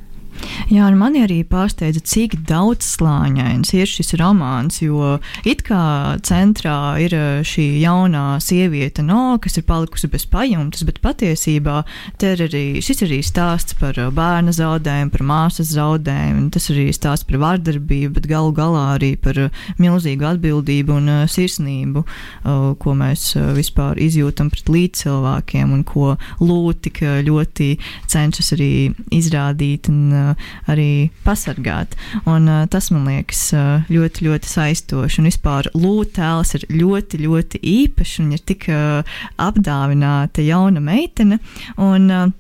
Jā, 0.68 0.84
un 0.90 0.98
mani 1.00 1.22
arī 1.24 1.38
pārsteidza, 1.48 2.02
cik 2.04 2.34
daudzslāņains 2.50 3.70
ir 3.78 3.88
šis 3.88 4.18
romāns, 4.20 4.82
jo 4.84 5.14
it 5.48 5.62
kā 5.68 6.18
centrā 6.28 6.98
ir 7.00 7.14
eh, 7.16 7.46
šī 7.48 7.68
jaunā 7.80 8.42
sieviete, 8.44 9.06
no, 9.06 9.38
kas 9.40 9.56
ir 9.60 9.64
palikusi 9.68 10.10
bez 10.12 10.26
pajumtes, 10.28 10.84
bet 10.88 11.00
patiesībā 11.04 11.78
ir 12.20 12.44
arī, 12.48 12.64
šis 12.84 13.06
ir 13.06 13.14
arī 13.14 13.22
stāsts 13.24 13.78
par 13.80 13.96
eh, 13.96 14.10
bērna 14.12 14.52
zaudējumu, 14.58 15.14
par 15.14 15.24
māsas 15.30 15.72
zaudējumu, 15.72 16.50
tas 16.52 16.68
ir 16.68 16.82
arī 16.82 16.98
stāsts 16.98 17.28
par 17.30 17.40
vardarbību, 17.46 18.12
bet 18.18 18.28
galu 18.28 18.52
galā 18.58 18.84
arī 18.98 19.14
par 19.16 19.40
eh, 19.46 19.64
milzīgu 19.80 20.28
atbildību 20.34 20.98
un 20.98 21.10
sirsnību, 21.32 22.04
ko 22.82 22.94
mēs 22.98 23.30
vispār 23.56 24.00
izjūtam 24.02 24.50
pret 24.52 24.70
līdzcilvēkiem 24.72 25.72
un 25.74 25.84
ko 25.88 26.16
lūk 26.42 26.82
tik 26.88 27.02
ļoti 27.28 27.70
cenšas 28.12 28.54
arī 28.58 28.72
izrādīt. 29.16 29.88
Un, 29.92 30.27
arī 30.72 31.10
pasargāt. 31.26 31.96
Un, 32.26 32.50
tas 32.72 32.90
man 32.94 33.08
liekas 33.10 33.44
ļoti, 33.92 34.28
ļoti 34.28 34.52
saistoši. 34.52 35.22
Un 35.22 35.30
vispār 35.30 35.72
lūtēls 35.78 36.56
ir 36.58 36.68
ļoti, 36.74 37.22
ļoti 37.28 37.62
īpašs 37.76 38.18
un 38.24 38.34
ir 38.38 38.44
tik 38.48 38.68
apdāvināta 38.72 40.46
jauna 40.46 40.84
meitene. 40.84 41.40
Un, 41.78 42.34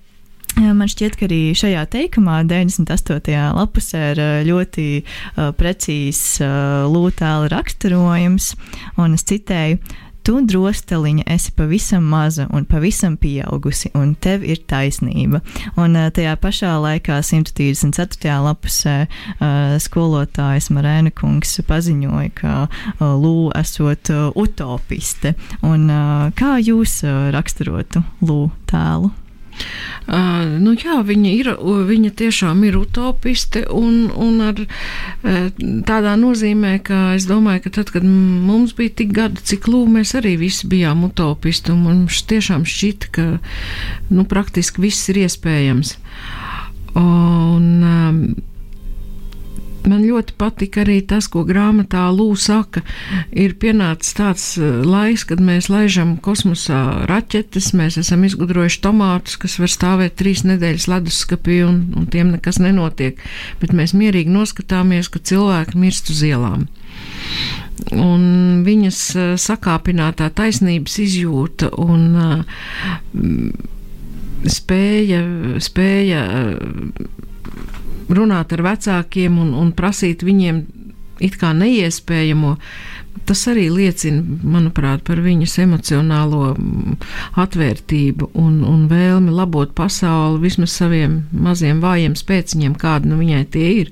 Man 0.57 0.89
šķiet, 0.89 1.13
ka 1.19 1.27
arī 1.27 1.53
šajā 1.53 1.83
teikumā, 1.93 2.39
98. 2.49 3.35
lapusē, 3.53 3.99
ir 4.15 4.21
ļoti 4.47 4.85
uh, 5.03 5.51
precīzs 5.53 6.39
uh, 6.41 6.87
lūtēla 6.89 7.51
raksturojums, 7.53 8.55
un 8.97 9.13
es 9.13 9.27
citēju. 9.29 9.77
Tu, 10.27 10.33
drosteliņa, 10.43 11.23
esi 11.31 11.53
pavisam 11.55 12.03
maza 12.11 12.49
un 12.51 12.65
pavisam 12.67 13.13
pieaugusi, 13.15 13.93
un 13.95 14.09
tev 14.19 14.41
ir 14.43 14.59
taisnība. 14.67 15.39
Un 15.79 15.95
uh, 15.95 16.09
tajā 16.11 16.33
pašā 16.43 16.73
laikā, 16.83 17.21
134. 17.23 18.33
lapusē, 18.43 18.95
uh, 19.07 19.77
skolotājs 19.79 20.67
Marēna 20.75 21.13
kungs 21.15 21.55
paziņoja, 21.69 22.33
ka 22.41 22.55
uh, 22.65 23.05
Lū 23.15 23.53
esot 23.55 24.11
uh, 24.11 24.25
utopiste. 24.35 25.31
Un, 25.63 25.87
kā 26.35 26.57
jūs 26.59 26.99
raksturotu 27.31 28.03
Lū 28.27 28.41
tēlu? 28.67 29.13
Nu 30.07 30.71
jā, 30.79 31.01
viņa, 31.03 31.31
ir, 31.35 31.49
viņa 31.89 32.11
tiešām 32.21 32.61
ir 32.63 32.77
utopiste 32.79 33.65
un, 33.73 34.07
un 34.15 34.39
ar 34.45 34.61
tādā 35.89 36.13
nozīmē, 36.19 36.77
ka 36.87 37.17
es 37.17 37.27
domāju, 37.27 37.65
ka 37.65 37.73
tad, 37.79 37.91
kad 37.91 38.05
mums 38.07 38.75
bija 38.77 38.95
tik 39.01 39.11
gadi, 39.17 39.43
cik 39.51 39.67
lūk, 39.67 39.89
mēs 39.97 40.15
arī 40.19 40.37
visi 40.39 40.69
bijām 40.71 41.03
utopisti 41.09 41.73
un 41.75 41.83
mums 41.89 42.21
tiešām 42.29 42.63
šķita, 42.63 43.11
ka 43.17 43.27
nu, 44.13 44.23
praktiski 44.29 44.85
viss 44.87 45.11
ir 45.11 45.25
iespējams. 45.25 45.97
Un, 46.97 47.67
Man 49.87 50.03
ļoti 50.03 50.35
patika 50.39 50.81
arī 50.83 50.97
tas, 51.07 51.29
ko 51.31 51.43
grāmatā 51.47 52.07
Lūija 52.11 52.41
saka. 52.43 52.83
Ir 53.31 53.55
pienācis 53.61 54.15
tāds 54.17 54.45
eh, 54.59 54.81
laiks, 54.83 55.23
kad 55.29 55.41
mēs 55.43 55.69
laižam 55.71 56.15
kosmosā 56.23 56.81
raķetes, 57.09 57.71
mēs 57.77 57.99
esam 58.01 58.25
izgudrojuši 58.27 58.81
tomātus, 58.83 59.37
kas 59.39 59.57
var 59.61 59.71
stāvēt 59.71 60.17
trīs 60.19 60.43
nedēļas 60.47 60.89
leduskapī, 60.91 61.61
un, 61.67 61.79
un 61.95 62.09
tiem 62.11 62.33
nekas 62.35 62.59
nenotiek. 62.63 63.21
Bet 63.61 63.75
mēs 63.77 63.95
mierīgi 63.97 64.33
noskatāmies, 64.33 65.11
ka 65.13 65.23
cilvēki 65.23 65.79
mirst 65.79 66.11
uz 66.11 66.25
ielām. 66.27 66.67
Un 67.95 68.27
viņas 68.67 69.01
eh, 69.15 69.33
sakāpinātā 69.39 70.29
taisnības 70.35 70.99
izjūta 71.05 71.71
un 71.79 72.07
uh, 72.17 72.61
spēja, 74.51 75.21
spēja 75.63 76.21
runāt 78.09 78.53
ar 78.55 78.63
vecākiem 78.71 79.39
un, 79.41 79.53
un 79.57 79.73
prasīt 79.75 80.23
viņiem 80.25 80.63
it 81.23 81.37
kā 81.41 81.53
neiespējamo. 81.57 82.55
Tas 83.27 83.41
arī 83.51 83.65
liecina, 83.73 84.21
manuprāt, 84.47 85.01
par 85.07 85.19
viņas 85.23 85.57
emocionālo 85.65 86.53
mm, 86.53 86.93
atvērtību 87.43 88.29
un, 88.39 88.61
un 88.63 88.85
vēlmi 88.91 89.33
labot 89.35 89.73
pasauli 89.75 90.45
vismaz 90.45 90.77
saviem 90.77 91.23
maziem 91.33 91.81
vājiem 91.83 92.15
spēciņiem, 92.15 92.77
kādi 92.79 93.11
nu 93.11 93.17
viņai 93.19 93.41
tie 93.51 93.67
ir. 93.81 93.91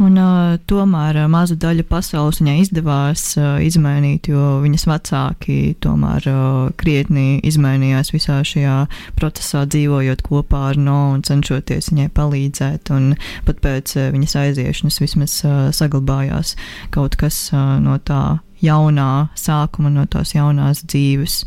Un, 0.00 0.16
uh, 0.16 0.54
tomēr 0.64 1.18
mazu 1.28 1.58
daļu 1.60 1.84
pasaules 1.90 2.38
viņai 2.40 2.54
izdevās 2.62 3.24
uh, 3.36 3.58
izmainīt, 3.60 4.30
jo 4.32 4.60
viņas 4.62 4.86
vecāki 4.88 5.56
tomēr 5.84 6.28
uh, 6.30 6.70
krietni 6.80 7.36
izmainījās 7.44 8.14
visā 8.14 8.38
šajā 8.46 8.78
procesā, 9.18 9.66
dzīvojot 9.68 10.24
kopā 10.24 10.62
ar 10.70 10.80
No 10.80 10.98
un 11.12 11.24
cenšoties 11.26 11.92
viņai 11.92 12.08
palīdzēt. 12.16 12.92
Un 12.96 13.12
pat 13.44 13.60
pēc 13.60 13.96
uh, 13.98 14.08
viņas 14.14 14.38
aiziešanas 14.46 15.02
vismaz 15.04 15.36
uh, 15.44 15.66
saglabājās 15.76 16.56
kaut 16.96 17.20
kas 17.20 17.50
uh, 17.52 17.76
no 17.84 18.00
tā 18.00 18.40
jaunā 18.64 19.30
sākuma, 19.38 19.90
no 19.92 20.06
tās 20.10 20.34
jaunās 20.34 20.82
dzīves, 20.84 21.40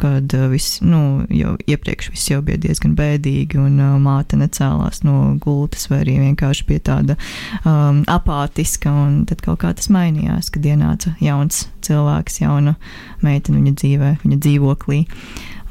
kad 0.00 0.32
uh, 0.36 0.46
viss, 0.52 0.80
nu, 0.84 1.24
jau 1.32 1.54
iepriekš 1.66 2.10
viss 2.12 2.30
jau 2.30 2.42
bija 2.44 2.60
diezgan 2.66 2.96
bēdīgi, 2.98 3.58
un 3.60 3.80
uh, 3.80 3.96
māte 4.02 4.38
necēlās 4.40 5.02
no 5.06 5.36
gultas, 5.42 5.88
vai 5.92 6.02
arī 6.04 6.18
vienkārši 6.24 6.68
bija 6.68 6.84
tāda 6.90 7.18
um, 7.62 8.02
apātiska, 8.10 8.92
un 8.92 9.24
tad 9.30 9.44
kaut 9.46 9.62
kā 9.64 9.72
tas 9.76 9.90
mainījās, 9.92 10.52
kad 10.54 10.66
ienāca 10.68 11.16
jauns 11.24 11.66
cilvēks, 11.86 12.40
jauna 12.42 12.76
meitene 13.24 13.62
viņa 13.62 13.76
dzīvē, 13.82 14.14
viņa 14.24 14.40
dzīvoklī. 14.46 15.04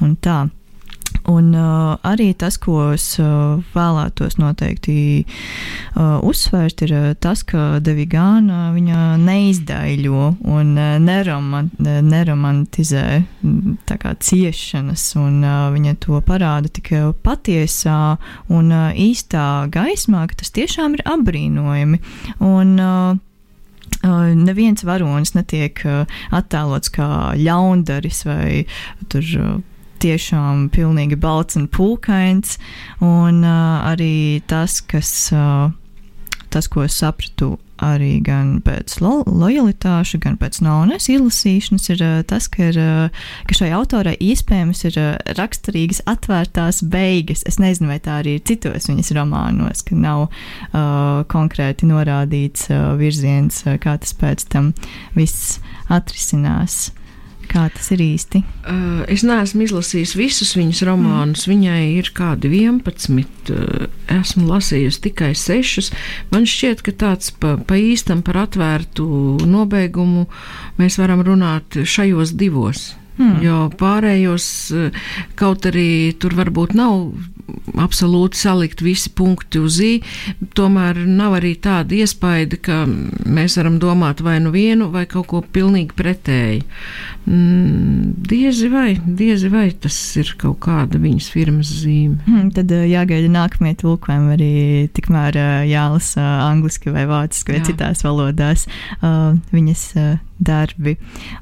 Un 0.04 0.16
tā. 0.20 0.46
Un 1.32 1.54
uh, 1.58 1.96
arī 2.06 2.34
tas, 2.38 2.58
ko 2.62 2.92
es 2.94 3.06
uh, 3.22 3.58
vēlētos 3.74 4.38
noteikti 4.38 4.98
uh, 5.26 6.20
uzsvērt, 6.26 6.84
ir 6.86 6.94
uh, 6.94 7.08
tas, 7.18 7.42
ka 7.48 7.80
Devigāna 7.84 8.70
viņa 8.76 9.16
neizdaļo 9.24 10.26
un 10.54 10.74
uh, 10.78 10.96
neroman, 11.02 11.72
neromantizē 11.82 13.06
tā 13.90 14.00
kā 14.02 14.16
ciešanas, 14.22 15.08
un 15.22 15.42
uh, 15.42 15.70
viņa 15.74 15.98
to 16.06 16.22
parāda 16.26 16.70
tikai 16.70 17.08
patiesā 17.26 18.18
un 18.54 18.74
uh, 18.74 18.90
īstā 18.94 19.68
gaismā, 19.74 20.28
ka 20.30 20.42
tas 20.44 20.54
tiešām 20.56 21.00
ir 21.00 21.08
apbrīnojami. 21.16 22.02
Un, 22.46 22.76
uh, 22.80 23.24
Uh, 24.06 24.34
neviens 24.38 24.84
varonis 24.86 25.32
netiek 25.34 25.80
uh, 25.88 26.18
attēlots 26.36 26.92
kā 26.94 27.08
ļaundaris 27.40 28.20
vai 28.28 28.66
tur, 29.10 29.30
uh, 29.40 29.56
tiešām 30.04 30.70
pilnīgi 30.76 31.18
balts 31.20 31.60
un 31.60 31.68
pūkains, 31.72 32.58
un 33.04 33.44
uh, 33.44 33.86
arī 33.92 34.42
tas, 34.50 34.82
kas, 34.82 35.12
uh, 35.36 35.70
tas, 36.54 36.70
ko 36.72 36.86
es 36.86 36.98
sapratu 37.00 37.56
arī 37.84 38.22
gan 38.24 38.60
pēc 38.64 38.96
lo 39.04 39.20
lojalitāšu, 39.28 40.20
gan 40.24 40.38
pēc 40.40 40.62
naudas 40.64 41.10
izlasīšanas, 41.12 41.88
ir 41.92 42.04
uh, 42.06 42.16
tas, 42.28 42.48
ka, 42.52 42.70
ir, 42.72 42.80
uh, 42.80 43.26
ka 43.50 43.58
šai 43.58 43.72
autorai 43.76 44.16
iespējams 44.24 44.86
ir 44.88 45.00
uh, 45.02 45.10
raksturīgas 45.38 46.04
atvērtās 46.10 46.84
beigas. 46.92 47.44
Es 47.50 47.60
nezinu, 47.62 47.92
vai 47.92 48.00
tā 48.04 48.22
arī 48.22 48.38
ir 48.40 48.46
citos 48.48 48.90
viņas 48.92 49.14
romānos, 49.18 49.84
ka 49.86 49.98
nav 50.00 50.28
uh, 50.28 51.24
konkrēti 51.32 51.90
norādīts 51.90 52.70
uh, 52.72 52.94
virziens, 53.00 53.64
uh, 53.66 53.80
kā 53.82 53.98
tas 54.02 54.16
pēc 54.16 54.48
tam 54.56 54.72
viss 55.18 55.58
atrisinās. 55.92 56.94
Kā 57.50 57.68
tas 57.74 57.92
ir 57.96 58.02
īsti? 58.04 58.42
Uh, 58.66 59.04
es 59.12 59.24
neesmu 59.28 59.66
izlasījis 59.66 60.16
visus 60.18 60.56
viņas 60.58 60.84
romānus. 60.88 61.46
Mm. 61.46 61.52
Viņai 61.54 61.80
ir 62.00 62.12
kādi 62.18 62.52
11. 62.52 63.54
Uh, 63.54 63.88
esmu 64.18 64.50
lasījusi 64.50 65.04
tikai 65.10 65.32
6. 65.38 65.94
Man 66.34 66.50
šķiet, 66.50 66.84
ka 66.86 66.96
tāds 67.06 67.32
pa, 67.40 67.56
pa 67.62 67.80
īstam 67.80 68.26
par 68.26 68.44
atvērtu 68.46 69.08
nobeigumu 69.46 70.28
mēs 70.82 71.00
varam 71.02 71.26
runāt 71.26 71.82
šajos 71.86 72.36
divos. 72.40 72.94
Hmm. 73.16 73.40
Jo 73.44 73.62
pārējos, 73.80 74.50
uh, 74.76 75.06
kaut 75.40 75.68
arī 75.70 75.88
tur 76.20 76.36
varbūt 76.38 76.76
nav 76.78 77.14
absolūti 77.82 78.40
salikt 78.40 78.82
visi 78.84 79.12
punkti 79.16 79.60
uz 79.62 79.78
ī, 79.84 79.92
tomēr 80.58 80.98
nav 81.06 81.38
arī 81.40 81.54
tāda 81.62 81.98
iespaida, 81.98 82.58
ka 82.62 82.84
mēs 82.88 83.58
varam 83.60 83.78
domāt 83.82 84.24
vai 84.26 84.38
nu 84.44 84.52
vienu, 84.54 84.90
vai 84.94 85.06
kaut 85.10 85.28
ko 85.32 85.42
pilnīgi 85.56 85.96
pretēju. 85.98 86.64
Mm, 87.26 88.14
diezi 88.30 88.70
vai, 88.70 88.96
diezi 89.06 89.50
vai 89.54 89.68
tas 89.82 89.98
ir 90.22 90.36
kaut 90.42 90.60
kāda 90.66 91.02
viņas 91.02 91.30
firmas 91.34 91.72
zīme. 91.82 92.20
Hmm, 92.28 92.52
tad 92.56 92.72
uh, 92.74 92.86
jāgaida 92.90 93.32
nākamie 93.34 93.74
tulkojumi 93.82 94.36
arī 94.36 94.54
tikmēr 94.96 95.40
uh, 95.42 95.56
jālasa 95.70 96.26
angliski 96.46 96.94
vai 96.94 97.08
vāciski 97.10 97.56
vai 97.56 97.62
Jā. 97.64 97.70
citās 97.72 98.06
valodās 98.06 98.68
uh, 99.02 99.34
viņas 99.54 99.90
uh, 99.98 100.16
darbi. 100.40 100.96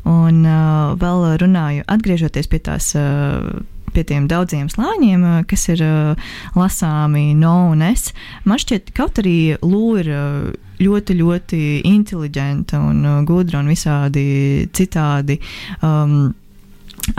Un 0.10 0.44
uh, 0.46 0.96
vēl 1.00 1.38
runāju, 1.42 1.86
atgriežoties 1.88 2.50
pie 2.52 2.64
tās. 2.64 2.94
Uh, 2.98 3.64
pie 3.94 4.02
tiem 4.10 4.26
daudziem 4.26 4.66
slāņiem, 4.74 5.26
kas 5.46 5.68
ir 5.70 5.84
uh, 5.86 6.30
lasāmi 6.58 7.36
no 7.38 7.70
un 7.70 7.84
es. 7.86 8.08
Man 8.50 8.58
šķiet, 8.58 8.90
kaut 8.98 9.22
arī 9.22 9.54
Lūija 9.62 10.02
ir 10.02 10.10
uh, 10.10 10.48
ļoti, 10.84 11.18
ļoti 11.20 11.62
inteliģenta 11.90 12.80
un 12.82 13.04
uh, 13.06 13.20
gudra 13.28 13.62
un 13.62 13.70
visādi 13.70 14.26
citādi. 14.74 15.38
Um, 15.86 16.34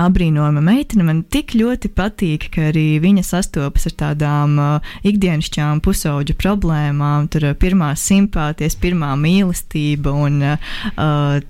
Abrīnojama 0.01 0.62
meitene 0.64 1.05
man 1.05 1.20
tik 1.30 1.53
ļoti 1.55 1.91
patīk, 1.95 2.47
ka 2.55 2.70
arī 2.70 2.97
viņa 3.03 3.22
sastopas 3.26 3.85
ar 3.91 3.95
tādām 4.01 4.57
uh, 4.59 4.95
ikdienišķām 5.07 5.82
pusauģu 5.85 6.35
problēmām. 6.41 7.28
Tur 7.30 7.51
uh, 7.51 7.57
pirmā 7.59 7.91
simpātijas, 8.01 8.78
pirmā 8.80 9.12
mīlestība 9.20 10.14
un 10.24 10.41
uh, 10.49 10.72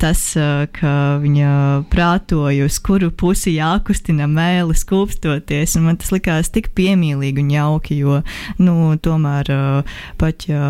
tas, 0.03 0.25
uh, 0.37 0.65
ka 0.75 0.95
viņa 1.23 1.53
prātoja, 1.93 2.67
uz 2.67 2.81
kuru 2.85 3.13
pusi 3.15 3.55
jākustina 3.55 4.27
mēlis, 4.31 4.83
kūpstoties. 4.91 5.79
Man 5.85 6.01
tas 6.03 6.11
likās 6.13 6.51
tik 6.53 6.73
piemīlīgi 6.77 7.45
un 7.45 7.55
jauki, 7.55 8.01
jo 8.03 8.19
nu, 8.59 8.77
tomēr 8.99 9.53
uh, 9.55 9.97
pat 10.21 10.49
ja 10.51 10.67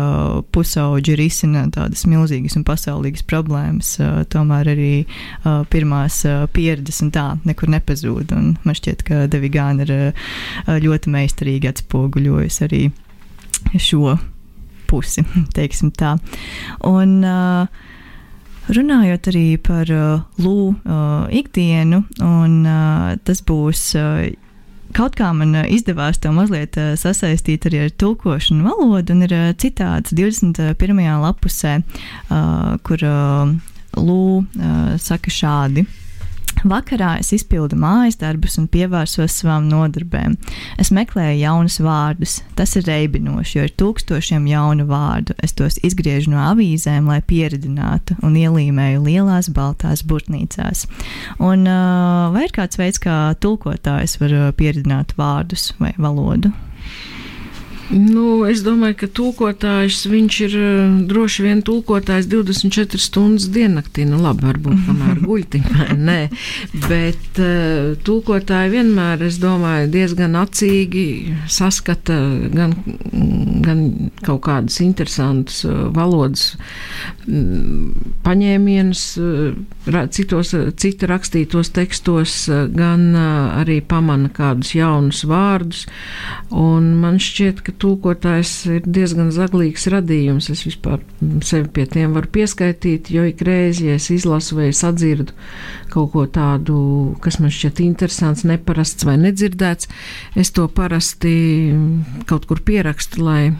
pusauģi 0.53 1.17
risina 1.17 1.65
tādas 1.73 2.05
milzīgas 2.07 2.59
un 2.59 2.67
pasaulīgas 2.67 3.25
problēmas, 3.27 3.95
uh, 3.99 4.21
tomēr 4.29 4.71
arī 4.77 4.93
uh, 5.01 5.65
pirmās 5.73 6.21
uh, 6.29 6.45
pieredzes 6.53 7.01
un 7.03 7.11
tā 7.15 7.27
nekur 7.55 7.71
nepazūd. 7.71 8.35
Man 8.35 8.75
šķiet, 8.75 9.07
ka 9.07 9.25
Devigāna 9.31 9.87
ir 9.87 9.95
eh, 9.95 10.29
ļoti 10.67 11.15
meistarīgi 11.15 11.71
atspoguļojusi 11.71 12.63
arī 12.67 12.83
šo 13.79 14.17
pusi, 14.91 15.23
teiksim 15.57 15.95
tā. 15.95 16.17
Un, 16.85 17.21
uh, 17.23 17.91
Runājot 18.65 19.27
arī 19.29 19.59
par 19.61 19.85
uh, 19.93 20.23
Lū 20.41 20.73
uh, 20.73 21.27
ikdienu, 21.29 21.99
un 22.25 22.53
uh, 22.65 23.11
tas 23.21 23.43
būs 23.45 23.81
uh, 23.99 24.23
kaut 24.97 25.13
kā 25.19 25.27
man 25.37 25.53
izdevās 25.69 26.17
to 26.17 26.31
mazliet 26.33 26.73
sasaistīt 26.97 27.67
arī 27.69 27.83
ar 27.83 27.93
tulkošanu 27.93 28.65
valodu, 28.65 29.13
un 29.13 29.27
ir 29.27 29.35
citāts 29.61 30.15
21. 30.17 31.03
lapusē, 31.21 31.75
kur 32.87 33.05
Lū 33.99 34.25
saka 35.03 35.33
šādi. 35.37 35.85
Vakarā 36.63 37.15
es 37.19 37.31
izpildu 37.35 37.77
mājas 37.77 38.17
darbus 38.21 38.55
un 38.61 38.67
pievērsos 38.71 39.35
savām 39.41 39.67
nodarbēm. 39.69 40.37
Es 40.81 40.91
meklēju 40.95 41.41
jaunus 41.41 41.77
vārdus. 41.83 42.39
Tas 42.57 42.75
ir 42.79 42.87
reibinoši, 42.87 43.57
jo 43.57 43.65
ir 43.67 43.73
tūkstošiem 43.81 44.47
jaunu 44.49 44.87
vārdu. 44.89 45.35
Es 45.45 45.53
tos 45.57 45.77
izgriežu 45.85 46.33
no 46.33 46.41
avīzēm, 46.47 47.09
lai 47.11 47.21
pieredzinātu 47.21 48.17
un 48.25 48.37
ielīmēju 48.39 49.03
lielās 49.05 49.51
baltās 49.53 50.05
burtnīcās. 50.07 50.85
Un, 51.37 51.67
vai 52.33 52.47
ir 52.47 52.55
kāds 52.55 52.81
veids, 52.81 53.01
kā 53.03 53.35
tulkotājs 53.43 54.17
var 54.21 54.37
pieredzināt 54.57 55.17
vārdus 55.19 55.73
vai 55.81 55.93
valodu? 55.99 56.53
Nu, 57.93 58.47
es 58.49 58.63
domāju, 58.65 58.95
ka 59.03 59.07
tulkotājs 59.13 59.99
viņš 60.09 60.37
ir 60.47 60.53
eh, 60.57 60.93
droši 61.05 61.43
vien 61.45 61.59
tulkotājs 61.65 62.25
24 62.31 62.97
stundas 63.01 63.45
diennaktī. 63.53 64.07
Nu, 64.09 64.17
labi, 64.23 64.47
varbūt 64.47 64.87
kamēr 64.87 65.19
guļtiņā, 65.27 65.85
nē, 65.93 66.17
bet 66.87 67.41
uh, 67.41 67.93
tulkotāji 68.05 68.73
vienmēr, 68.73 69.21
es 69.27 69.37
domāju, 69.41 69.91
diezgan 69.93 70.37
acīgi 70.39 71.35
saskata 71.51 72.17
gan, 72.55 72.73
gan 73.65 73.85
kaut 74.25 74.41
kādas 74.47 74.79
interesantas 74.81 75.61
uh, 75.67 75.85
valodas 75.93 76.55
mm, 77.29 78.17
paņēmienus, 78.25 79.05
citos, 80.15 80.55
cita 80.81 81.11
rakstītos 81.11 81.69
tekstos, 81.75 82.37
gan 82.73 83.07
arī 83.15 83.77
pamana 83.85 84.31
kādus 84.33 84.73
jaunus 84.73 85.21
vārdus, 85.29 85.85
un 86.49 86.95
man 87.01 87.21
šķiet, 87.21 87.61
ka 87.65 87.74
tūkotājs 87.81 88.51
ir 88.71 88.85
diezgan 88.85 89.31
zaglīgs 89.33 89.87
radījums. 89.91 90.49
Es 90.53 90.63
vispār 90.65 91.01
sevi 91.45 91.69
pie 91.75 91.85
tiem 91.91 92.15
varu 92.15 92.29
pieskaitīt, 92.37 93.11
jo 93.13 93.25
ik 93.27 93.43
reizi, 93.45 93.89
ja 93.89 93.97
es 93.99 94.09
izlasu 94.13 94.59
vai 94.59 94.69
es 94.71 94.83
atdzirdu 94.87 95.35
kaut 95.93 96.11
ko 96.13 96.25
tādu, 96.27 96.77
kas 97.23 97.39
man 97.39 97.53
šķiet 97.53 97.81
interesants, 97.85 98.43
neparasts 98.47 99.07
vai 99.07 99.15
nedzirdēts, 99.21 99.87
es 100.35 100.51
to 100.55 100.67
parasti 100.67 101.35
kaut 102.27 102.49
kur 102.49 102.59
pierakstu, 102.65 103.23
lai, 103.23 103.53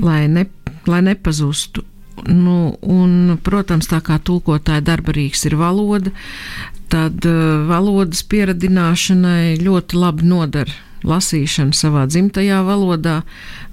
lai, 0.00 0.22
ne, 0.32 0.46
lai 0.88 1.02
nepazustu. 1.04 1.84
Nu, 2.30 2.76
un, 2.80 3.34
protams, 3.44 3.90
tā 3.90 3.98
kā 4.06 4.20
tulkotāja 4.22 4.84
darba 4.86 5.12
rīks 5.12 5.42
ir 5.48 5.58
valoda, 5.58 6.14
tad 6.88 7.26
uh, 7.26 7.64
valodas 7.68 8.22
pieradināšanai 8.30 9.58
ļoti 9.60 9.98
labi 9.98 10.28
nodara 10.30 10.82
lasīšanu 11.08 11.76
savā 11.76 12.04
dzimtajā 12.10 12.60
valodā, 12.66 13.20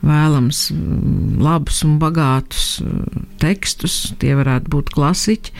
vēlams 0.05 0.63
mm, 0.73 1.37
labus 1.43 1.81
un 1.87 1.97
bagātus 2.01 2.81
mm, 2.83 3.27
tekstus, 3.41 3.97
tie 4.21 4.33
varētu 4.39 4.71
būt 4.73 4.91
klasiķi. 4.95 5.55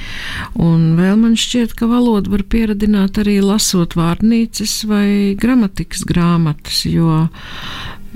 Un 0.62 0.92
vēl 1.00 1.18
man 1.22 1.38
šķiet, 1.40 1.76
ka 1.78 1.90
valoda 1.92 2.34
var 2.34 2.46
pieradināt 2.52 3.22
arī 3.22 3.40
lasot 3.46 3.96
vārnīcas 4.00 4.82
vai 4.90 5.08
gramatikas 5.40 6.06
grāmatas, 6.10 6.84
jo 6.90 7.24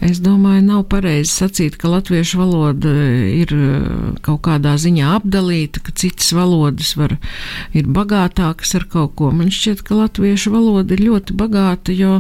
Es 0.03 0.19
domāju, 0.19 0.59
nav 0.65 0.81
pareizi 0.91 1.31
sacīt, 1.31 1.77
ka 1.79 1.87
latviešu 1.87 2.39
valoda 2.41 2.91
ir 3.31 3.51
eh, 3.55 3.85
kaut 4.25 4.41
kādā 4.47 4.73
ziņā 4.81 5.13
apdalīta, 5.21 5.79
ka 5.85 5.93
citas 5.95 6.33
valodas 6.35 6.91
var, 6.99 7.15
ir 7.71 7.87
bagātākas 7.87 8.75
ar 8.75 8.87
kaut 8.91 9.15
ko. 9.15 9.31
Man 9.31 9.53
šķiet, 9.55 9.85
ka 9.87 9.95
latviešu 10.01 10.51
valoda 10.51 10.97
ir 10.97 11.05
ļoti 11.07 11.37
bagāta, 11.39 11.95
jo 11.95 12.19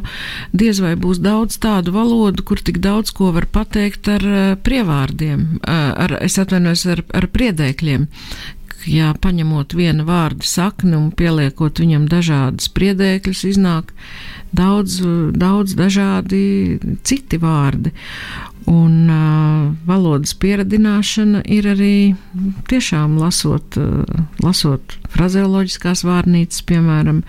diez 0.55 0.79
vai 0.79 0.95
būs 0.95 1.19
daudz 1.19 1.59
tādu 1.59 1.91
valodu, 1.97 2.45
kur 2.47 2.63
tik 2.63 2.79
daudz 2.83 3.11
ko 3.15 3.33
var 3.35 3.49
pateikt 3.51 4.07
ar 4.07 4.23
eh, 4.23 4.55
prievārdiem, 4.55 5.47
eh, 5.59 5.89
ar, 6.07 6.15
es 6.23 6.39
atvainojos, 6.39 6.87
ar, 6.95 7.03
ar 7.11 7.27
priedēkļiem, 7.35 8.07
ja 8.89 9.13
paņemot 9.21 9.75
viena 9.77 10.05
vārda 10.07 10.45
sakni 10.47 10.95
un 10.97 11.11
pieliekot 11.15 11.81
viņam 11.81 12.07
dažādas 12.11 12.69
priedēkļus, 12.75 13.45
iznāk 13.51 13.93
daudz, 14.55 14.99
daudz 15.35 15.75
dažādi 15.77 16.43
citi 17.03 17.39
vārdi. 17.41 17.93
Un 18.65 19.09
uh, 19.13 19.73
valodas 19.85 20.31
pieradināšana 20.41 21.43
ir 21.53 21.67
arī 21.69 21.97
tiešām 22.71 23.19
lasot, 23.21 23.77
uh, 23.77 24.23
lasot 24.41 24.95
frazeoloģiskās 25.13 26.01
vārnīcas, 26.07 26.63
piemēram, 26.65 27.21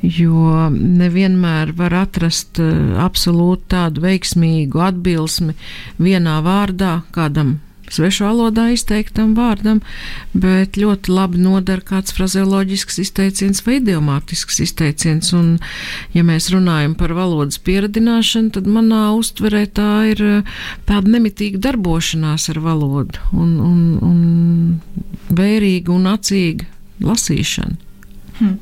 jo 0.00 0.70
nevienmēr 0.72 1.74
var 1.76 1.98
atrast 2.06 2.62
uh, 2.64 2.96
absolūti 3.04 3.68
tādu 3.76 4.06
veiksmīgu 4.06 4.80
atbilsmi 4.88 5.52
vienā 6.00 6.40
vārdā 6.48 6.94
kādam 7.12 7.58
svešu 7.94 8.26
valodā 8.26 8.68
izteiktam 8.74 9.34
vārdam, 9.38 9.80
bet 10.32 10.78
ļoti 10.80 11.12
labi 11.14 11.42
nodara 11.42 11.84
kāds 11.84 12.14
frazeoloģisks 12.16 13.00
izteiciens 13.04 13.62
vai 13.66 13.78
idiomātisks 13.80 14.60
izteiciens. 14.64 15.32
Un, 15.36 15.54
ja 16.16 16.24
mēs 16.26 16.50
runājam 16.54 16.96
par 16.98 17.14
valodas 17.16 17.60
pieradināšanu, 17.64 18.54
tad 18.58 18.68
manā 18.70 19.06
uztverē 19.16 19.64
tā 19.74 19.92
ir 20.12 20.24
eh, 20.24 20.52
tāda 20.88 21.16
nemitīga 21.16 21.62
darbošanās 21.70 22.50
ar 22.52 22.62
valodu 22.64 23.22
un, 23.32 23.56
un, 23.62 23.80
un 24.02 25.34
vērīga 25.34 25.94
un 25.94 26.12
acīga 26.14 26.68
lasīšana. 27.04 27.83
Hmm. 28.34 28.56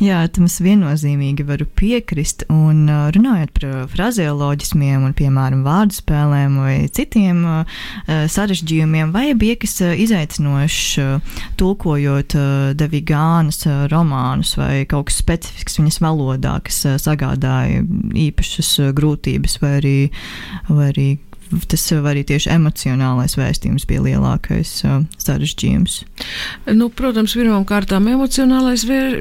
Jā, 0.00 0.22
tam 0.32 0.46
es 0.48 0.56
viennozīmīgi 0.64 1.44
varu 1.48 1.66
piekrist. 1.78 2.46
Un 2.52 2.86
uh, 2.88 3.08
runājot 3.12 3.52
par 3.58 3.74
frazeoloģismiem, 3.92 5.04
un, 5.04 5.14
piemēram, 5.16 5.64
vārdu 5.66 5.98
spēlēm 5.98 6.56
vai 6.62 6.76
citiem 6.94 7.42
uh, 7.44 7.82
sarežģījumiem, 8.08 9.12
vai 9.12 9.26
bija 9.38 9.58
kas 9.60 9.76
uh, 9.84 9.92
izaicinošs 10.00 10.80
uh, 11.02 11.36
tulkojot 11.60 12.38
uh, 12.38 12.48
Devigānas 12.78 13.60
uh, 13.68 13.84
romānus 13.92 14.54
vai 14.58 14.86
kaut 14.88 15.10
kas 15.10 15.20
specifisks 15.20 15.80
viņas 15.80 16.00
valodā, 16.04 16.56
kas 16.64 16.80
uh, 16.88 16.96
sagādāja 17.02 17.84
īpašas 18.28 18.74
uh, 18.86 18.92
grūtības 18.96 19.60
vai 19.60 19.74
arī, 19.82 19.96
vai 20.72 20.92
arī 20.92 21.08
tas 21.70 21.84
vai 21.92 22.12
arī 22.14 22.24
tieši 22.28 22.50
emocionālais 22.54 23.36
vēstījums 23.38 23.86
bija 23.88 24.02
lielākais 24.04 24.72
uh, 24.86 25.02
sarežģījums? 25.22 26.00
Nu, 26.76 26.88
protams, 26.92 27.34
pirmām 27.38 27.64
kārtām 27.68 28.08
emocionālais, 28.10 28.84
vēr, 28.88 29.16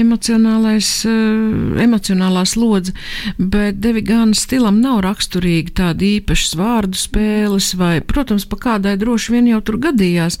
emocionālais, 0.00 0.90
uh, 1.08 1.82
emocionālā 1.84 2.44
slodze, 2.48 2.94
bet 3.38 3.80
Devigāna 3.84 4.36
stilam 4.38 4.80
nav 4.84 5.02
raksturīgi 5.04 5.74
tādi 5.80 6.14
īpašas 6.18 6.56
vārdu 6.60 7.00
spēles 7.00 7.72
vai, 7.80 7.98
protams, 8.04 8.46
pa 8.48 8.60
kādai 8.68 8.96
droši 9.00 9.36
vien 9.36 9.50
jau 9.52 9.60
tur 9.64 9.80
gadījās. 9.82 10.40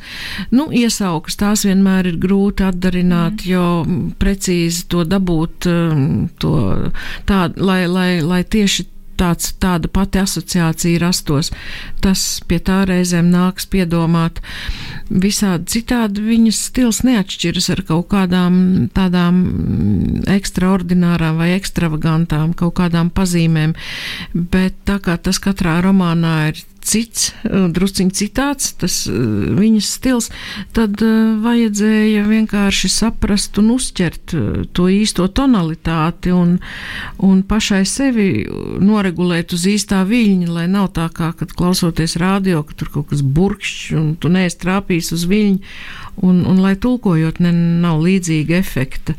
Nu, 0.54 0.68
iesaukas 0.74 1.38
tās 1.40 1.66
vienmēr 1.68 2.12
ir 2.12 2.18
grūti 2.22 2.66
atdarināt, 2.66 3.44
mm. 3.44 3.50
jo 3.50 4.14
precīzi 4.20 4.86
to 4.92 5.04
dabūt, 5.08 5.68
to 6.40 6.54
tā, 7.28 7.44
lai, 7.56 7.84
lai, 7.90 8.10
lai 8.24 8.42
tieši 8.44 8.93
tāds, 9.20 9.52
tāda 9.62 9.90
pati 9.92 10.20
asociācija 10.22 11.00
rastos. 11.02 11.50
Tas 12.04 12.22
pie 12.48 12.58
tā 12.64 12.82
reizēm 12.88 13.30
nāks 13.32 13.68
piedomāt. 13.70 14.40
Visādi 15.10 15.78
citādi 15.78 16.24
viņas 16.24 16.60
stils 16.70 17.02
neatšķiras 17.06 17.70
ar 17.74 17.84
kaut 17.88 18.08
kādām 18.12 18.60
tādām 18.96 19.40
ekstraordinārām 20.34 21.40
vai 21.40 21.52
ekstravagantām, 21.58 22.54
kaut 22.58 22.76
kādām 22.80 23.10
pazīmēm, 23.14 23.74
bet 24.34 24.78
tā 24.88 25.00
kā 25.04 25.18
tas 25.20 25.40
katrā 25.42 25.80
romānā 25.84 26.36
ir 26.52 26.64
cits, 26.84 27.30
uh, 27.44 27.66
drusciņš 27.74 28.14
citāds, 28.18 28.72
tas 28.80 28.96
uh, 29.10 29.16
viņas 29.56 29.90
stils, 29.98 30.30
tad 30.76 31.00
uh, 31.04 31.34
vajadzēja 31.44 32.24
vienkārši 32.28 32.90
saprast 32.92 33.58
un 33.62 33.72
uzķert 33.74 34.36
to 34.76 34.88
īsto 34.92 35.26
tonalitāti 35.32 36.32
un, 36.34 36.56
un 37.24 37.42
pašai 37.48 37.82
sevi 37.88 38.28
noregulēt 38.84 39.54
uz 39.56 39.66
īstā 39.70 40.04
viļņa, 40.08 40.52
lai 40.54 40.66
nav 40.70 40.92
tā 40.96 41.08
kā, 41.14 41.32
kad 41.38 41.52
klausoties 41.56 42.18
radio, 42.20 42.62
ka 42.66 42.76
tur 42.78 42.92
kaut 42.98 43.10
kas 43.12 43.24
burkšķi 43.24 44.00
un 44.00 44.14
tu 44.20 44.32
neestrāpīs 44.32 45.12
uz 45.16 45.28
viļņu 45.30 45.60
un, 46.22 46.44
un 46.46 46.60
lai 46.62 46.74
tulkojot 46.80 47.40
ne, 47.42 47.52
nav 47.82 48.02
līdzīga 48.04 48.56
efekta. 48.60 49.16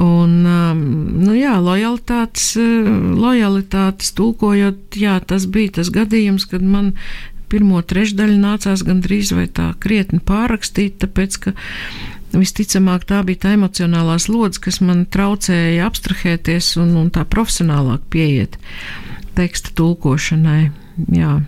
Un, 0.00 0.38
um, 0.46 0.86
nu 1.24 1.34
jā, 1.36 1.56
lojalitātes, 1.62 2.52
uh, 2.60 2.88
lojalitātes 3.18 4.14
tulkojot, 4.18 4.98
jā, 4.98 5.18
tas 5.26 5.48
bija 5.50 5.78
tas 5.80 5.92
gadījums, 5.94 6.46
kad 6.50 6.64
man 6.64 6.94
pirmo 7.52 7.82
trešdaļu 7.84 8.38
nācās 8.40 8.84
gandrīz 8.86 9.34
vai 9.36 9.46
tā 9.52 9.72
krietni 9.82 10.22
pārrakstīt, 10.24 10.96
tāpēc, 11.02 11.38
ka 11.44 11.52
visticamāk 12.32 13.04
tā 13.08 13.20
bija 13.28 13.44
tā 13.44 13.56
emocionālā 13.58 14.16
slodze, 14.22 14.60
kas 14.64 14.80
man 14.84 15.04
traucēja 15.12 15.84
abstrahēties 15.88 16.76
un, 16.80 16.94
un 16.96 17.10
tā 17.12 17.26
profesionālāk 17.28 18.06
pieiet 18.12 18.56
teksta 19.36 19.72
tulkošanai. 19.76 20.62
Jā. 21.12 21.40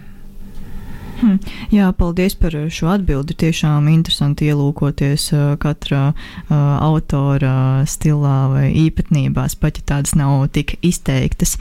Hmm. 1.20 1.38
Jā, 1.72 1.90
paldies 1.96 2.34
par 2.38 2.54
šo 2.74 2.90
atbildi. 2.94 3.36
Tiešām 3.38 3.86
interesanti 3.92 4.48
ielūkoties 4.50 5.26
uh, 5.34 5.42
katra 5.60 6.02
uh, 6.10 6.54
autora 6.54 7.84
stilā 7.88 8.36
vai 8.52 8.66
īpatnībās, 8.84 9.56
pat 9.60 9.78
ja 9.80 9.86
tādas 9.94 10.14
nav 10.18 10.48
tik 10.54 10.76
izteiktas. 10.84 11.56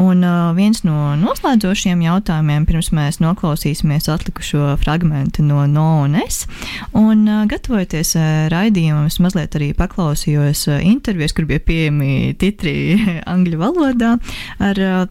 Un 0.00 0.24
uh, 0.26 0.52
viens 0.56 0.82
no 0.86 1.14
noslēdzošiem 1.20 2.02
jautājumiem, 2.06 2.66
pirms 2.68 2.92
mēs 2.96 3.20
noklausīsimies 3.22 4.10
atlikušo 4.12 4.74
fragmentu 4.82 5.44
no 5.46 5.66
No 5.66 5.86
un 6.04 6.16
Es. 6.20 6.44
Un 6.92 7.26
uh, 7.28 7.44
gatavojoties 7.50 8.14
uh, 8.18 8.46
raidījumam, 8.52 9.08
es 9.10 9.20
mazliet 9.22 9.56
arī 9.58 9.72
paklausījos 9.76 10.66
uh, 10.70 10.80
intervijas, 10.84 11.34
kur 11.36 11.48
bija 11.48 11.62
pieejami 11.62 12.34
titri 12.40 12.96
angļu 13.32 13.60
valodā 13.62 14.16
ar 14.62 14.82
uh, 14.82 15.06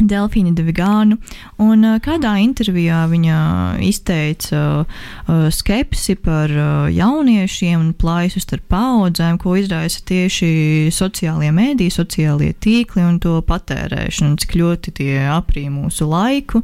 Delfīna 0.00 0.52
Devigānu, 0.56 1.16
un 1.62 1.84
uh, 1.86 1.96
kādā 2.02 2.36
intervijā 2.42 3.04
viņa 3.10 3.38
izteica 3.86 4.62
uh, 4.84 5.46
skepsi 5.52 6.16
par 6.20 6.50
jauniešiem 6.92 7.80
un 7.80 7.92
plaisu 7.96 8.40
starp 8.42 8.66
paudzēm, 8.72 9.38
ko 9.40 9.56
izraisa 9.58 10.02
tieši 10.06 10.90
sociālie 10.94 11.50
mēdī, 11.54 11.88
sociālie 11.92 12.52
tīkli 12.62 13.04
un 13.04 13.18
to 13.22 13.38
patērēšanu, 13.46 14.38
cik 14.42 14.56
ļoti 14.58 14.94
tie 15.00 15.12
aprī 15.32 15.66
mūsu 15.72 16.08
laiku, 16.10 16.62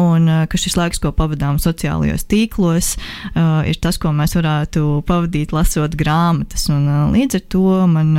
un 0.00 0.28
ka 0.48 0.60
šis 0.60 0.76
laiks, 0.78 1.00
ko 1.02 1.12
pavadām 1.16 1.60
sociālajos 1.62 2.26
tīklos, 2.30 2.92
ir 3.68 3.80
tas, 3.82 3.98
ko 4.00 4.12
mēs 4.16 4.36
varētu 4.38 5.02
pavadīt 5.08 5.54
lasot 5.56 5.96
grāmatas, 5.98 6.68
un 6.72 6.88
līdz 7.14 7.40
ar 7.40 7.44
to 7.54 7.76
man 7.92 8.14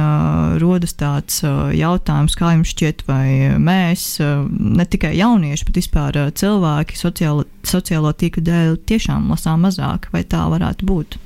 rodas 0.61 0.95
tāds 0.99 1.41
jautājums, 1.43 2.37
kā 2.39 2.53
jums 2.57 2.73
šķiet, 2.73 3.05
vai 3.09 3.27
mēs 3.61 4.17
ne 4.59 4.85
tikai 4.85 5.15
jaunieši, 5.17 5.67
bet 5.67 5.79
vispār 5.81 6.19
cilvēki 6.39 6.99
sociālo, 6.99 7.47
sociālo 7.67 8.13
tīklu 8.13 8.43
dēļ 8.47 8.75
tiešām 8.89 9.31
lasām 9.33 9.65
mazāk, 9.67 10.09
vai 10.13 10.23
tā 10.27 10.45
varētu 10.51 10.89
būt? 10.89 11.19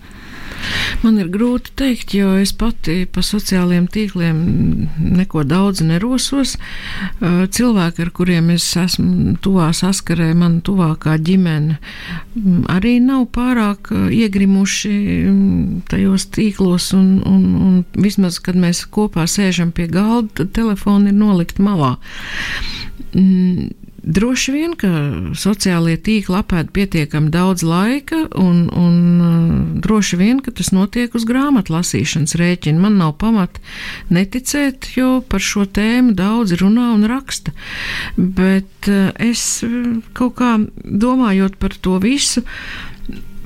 Man 1.04 1.20
ir 1.22 1.28
grūti 1.30 1.72
pateikt, 1.78 2.14
jo 2.18 2.32
es 2.42 2.52
pati 2.58 3.06
pa 3.06 3.22
sociālajiem 3.22 3.86
tīkliem 3.94 4.38
neko 5.18 5.44
daudz 5.46 5.84
nerosos. 5.86 6.56
Cilvēki, 7.22 8.06
ar 8.06 8.12
kuriem 8.18 8.50
es 8.56 8.66
esmu 8.80 9.36
tuvā 9.44 9.70
saskarē, 9.78 10.32
man 10.38 10.60
tuvākā 10.66 11.18
ģimene, 11.22 11.78
arī 12.74 12.98
nav 13.04 13.28
pārāk 13.36 13.92
iegrimuši 13.94 14.96
tajos 15.92 16.28
tīklos, 16.34 16.90
un, 16.98 17.22
un, 17.30 17.46
un 17.68 17.78
vismaz, 17.94 18.42
kad 18.42 18.58
mēs 18.58 18.88
kopā 18.90 19.28
sēžam 19.30 19.72
pie 19.76 19.86
galda, 19.92 20.42
tad 20.42 20.56
telefoni 20.58 21.14
ir 21.14 21.22
nolikt 21.22 21.62
malā. 21.62 21.98
Mm, 23.14 23.70
droši 24.08 24.54
vien, 24.56 24.74
ka 24.80 24.90
sociālie 25.38 25.98
tīkli 26.00 26.38
apēd 26.40 26.72
pietiekami 26.76 27.32
daudz 27.34 27.64
laika, 27.68 28.24
un, 28.40 28.68
un 28.72 28.98
uh, 29.20 29.38
droši 29.84 30.20
vien, 30.20 30.42
ka 30.44 30.54
tas 30.56 30.72
notiek 30.76 31.14
uz 31.18 31.26
grāmatlasīšanas 31.28 32.38
rēķina. 32.40 32.82
Man 32.88 32.98
nav 33.02 33.18
pamata 33.22 33.62
neticēt, 34.14 34.92
jo 34.98 35.20
par 35.28 35.44
šo 35.44 35.68
tēmu 35.68 36.16
daudz 36.18 36.56
runā 36.62 36.92
un 36.96 37.08
raksta. 37.10 37.54
Bet 38.18 38.92
uh, 38.92 39.10
es 39.20 39.64
uh, 39.68 39.98
kaut 40.18 40.38
kā 40.42 40.56
domājot 40.84 41.60
par 41.62 41.76
to 41.82 41.98
visu, 42.04 42.46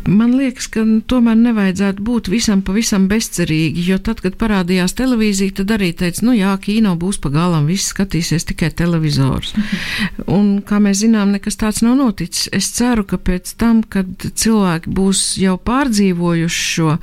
Man 0.09 0.33
liekas, 0.33 0.65
ka 0.73 0.81
tomēr 1.09 1.37
nevajadzētu 1.37 2.01
būt 2.05 2.29
visam 2.31 2.63
pavisam 2.65 3.05
bezcerīgi, 3.11 3.83
jo 3.85 3.99
tad, 4.01 4.23
kad 4.25 4.37
parādījās 4.41 4.95
televīzija, 4.97 5.53
tad 5.61 5.73
arī 5.75 5.91
teica, 5.97 6.23
nu 6.25 6.33
jā, 6.33 6.55
kino 6.63 6.95
būs 6.97 7.19
pagalam, 7.21 7.67
viss 7.69 7.91
skatīsies 7.93 8.47
tikai 8.49 8.71
televizors. 8.73 9.53
Un, 10.37 10.63
kā 10.65 10.81
mēs 10.81 11.03
zinām, 11.03 11.35
nekas 11.35 11.59
tāds 11.61 11.83
nav 11.85 11.99
noticis. 11.99 12.49
Es 12.55 12.71
ceru, 12.73 13.05
ka 13.05 13.21
pēc 13.21 13.53
tam, 13.61 13.83
kad 13.85 14.25
cilvēki 14.25 14.89
būs 14.89 15.23
jau 15.41 15.57
pārdzīvojuši 15.69 16.67
šo 16.73 16.97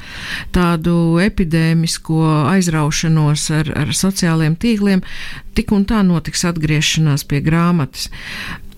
tādu 0.55 0.99
epidēmisko 1.23 2.23
aizraušanos 2.55 3.51
ar, 3.55 3.75
ar 3.79 3.95
sociāliem 3.95 4.59
tīkliem, 4.59 5.07
tik 5.55 5.71
un 5.75 5.87
tā 5.87 6.03
notiks 6.07 6.47
atgriešanās 6.51 7.29
pie 7.31 7.45
grāmatas. 7.47 8.11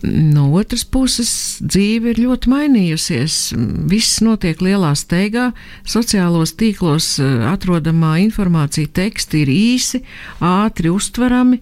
No 0.02 0.46
otras 0.56 0.86
puses, 0.88 1.30
dzīve 1.60 2.14
ir 2.14 2.20
ļoti 2.22 2.48
mainījusies. 2.48 3.34
Viss 3.90 4.22
notiek 4.24 4.62
lielā 4.64 4.94
steigā, 4.96 5.50
sociālos 5.84 6.54
tīklos 6.56 7.18
eh, 7.20 7.42
atrodamā 7.50 8.16
informācija 8.24 8.88
teksti 8.96 9.42
ir 9.44 9.52
īsi, 9.52 10.00
ātri 10.40 10.92
uztverami. 10.92 11.60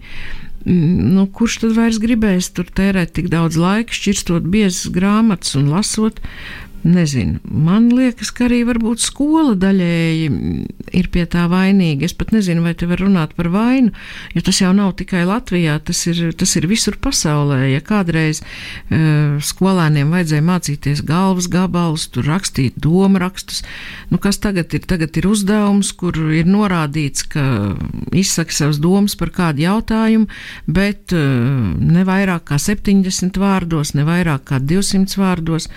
Mm, 0.63 1.11
nu, 1.15 1.25
kurš 1.35 1.59
tad 1.65 1.75
vairs 1.75 1.99
gribēs 1.99 2.51
tur 2.55 2.67
tērēt 2.75 3.11
tik 3.17 3.27
daudz 3.31 3.59
laika, 3.59 3.95
šķirstot 3.95 4.47
biezas 4.47 4.87
grāmatas 4.95 5.55
un 5.59 5.69
lasot? 5.73 6.19
Nezinu. 6.83 7.41
Man 7.43 7.89
liekas, 7.91 8.29
ka 8.31 8.45
arī 8.45 8.61
varbūt 8.63 9.01
skola 9.03 9.51
daļēji 9.59 10.27
ir 10.95 11.09
pie 11.11 11.25
tā 11.27 11.43
vainīga. 11.51 12.07
Es 12.07 12.15
pat 12.15 12.31
nezinu, 12.31 12.63
vai 12.63 12.71
te 12.77 12.87
var 12.87 13.01
runāt 13.03 13.33
par 13.35 13.49
vainu, 13.51 13.91
jo 14.31 14.43
tas 14.45 14.61
jau 14.61 14.71
nav 14.75 14.93
tikai 14.99 15.25
Latvijā, 15.27 15.75
tas 15.83 15.99
ir, 16.07 16.21
tas 16.39 16.55
ir 16.55 16.69
visur 16.71 16.95
pasaulē. 17.03 17.65
Ja 17.73 17.81
kādreiz 17.83 18.39
uh, 18.39 19.35
skolēniem 19.43 20.13
vajadzēja 20.15 20.45
mācīties 20.47 21.03
galvas 21.07 21.49
gabalus, 21.51 22.07
tur 22.13 22.29
rakstīt 22.31 22.79
domu 22.79 23.19
rakstus, 23.19 23.59
nu 24.07 24.21
kas 24.21 24.39
tagad 24.39 24.71
ir? 24.71 24.85
Tagad 24.89 25.19
ir 25.19 25.27
uzdevums, 25.29 25.91
kur 25.99 26.15
ir 26.15 26.47
norādīts, 26.47 27.27
ka 27.29 27.43
izsaka 28.15 28.55
savas 28.55 28.79
domas 28.79 29.19
par 29.19 29.33
kādu 29.35 29.67
jautājumu, 29.67 30.31
bet 30.65 31.11
uh, 31.11 31.75
ne 31.75 32.07
vairāk 32.07 32.47
kā 32.53 32.63
70 32.69 33.35
vārdos, 33.43 33.93
ne 33.99 34.07
vairāk 34.07 34.47
kā 34.53 34.63
200 34.63 35.19
vārdos. 35.19 35.67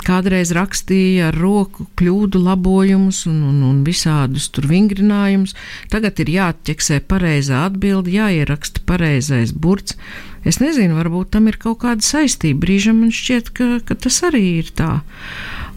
Kādreiz 0.00 0.54
rakstīja 0.56 1.28
ar 1.28 1.36
roku 1.36 1.84
kļūdu 2.00 2.40
labojumus 2.40 3.26
un, 3.28 3.42
un, 3.50 3.60
un 3.68 3.82
visādus 3.84 4.48
tur 4.54 4.68
vingrinājumus. 4.70 5.52
Tagad 5.92 6.22
ir 6.24 6.32
jāatķeksē 6.36 7.02
pareizā 7.10 7.66
atbilde, 7.68 8.14
jāieraksta 8.14 8.84
pareizais 8.88 9.52
burts. 9.52 9.98
Es 10.40 10.56
nezinu, 10.62 10.96
varbūt 10.96 11.34
tam 11.34 11.50
ir 11.50 11.60
kaut 11.60 11.82
kāda 11.82 12.04
saistība. 12.04 12.62
Brīžam 12.64 13.02
man 13.02 13.12
šķiet, 13.12 13.52
ka, 13.56 13.68
ka 13.84 13.98
tas 14.06 14.22
arī 14.24 14.44
ir 14.62 14.72
tā. 14.76 15.02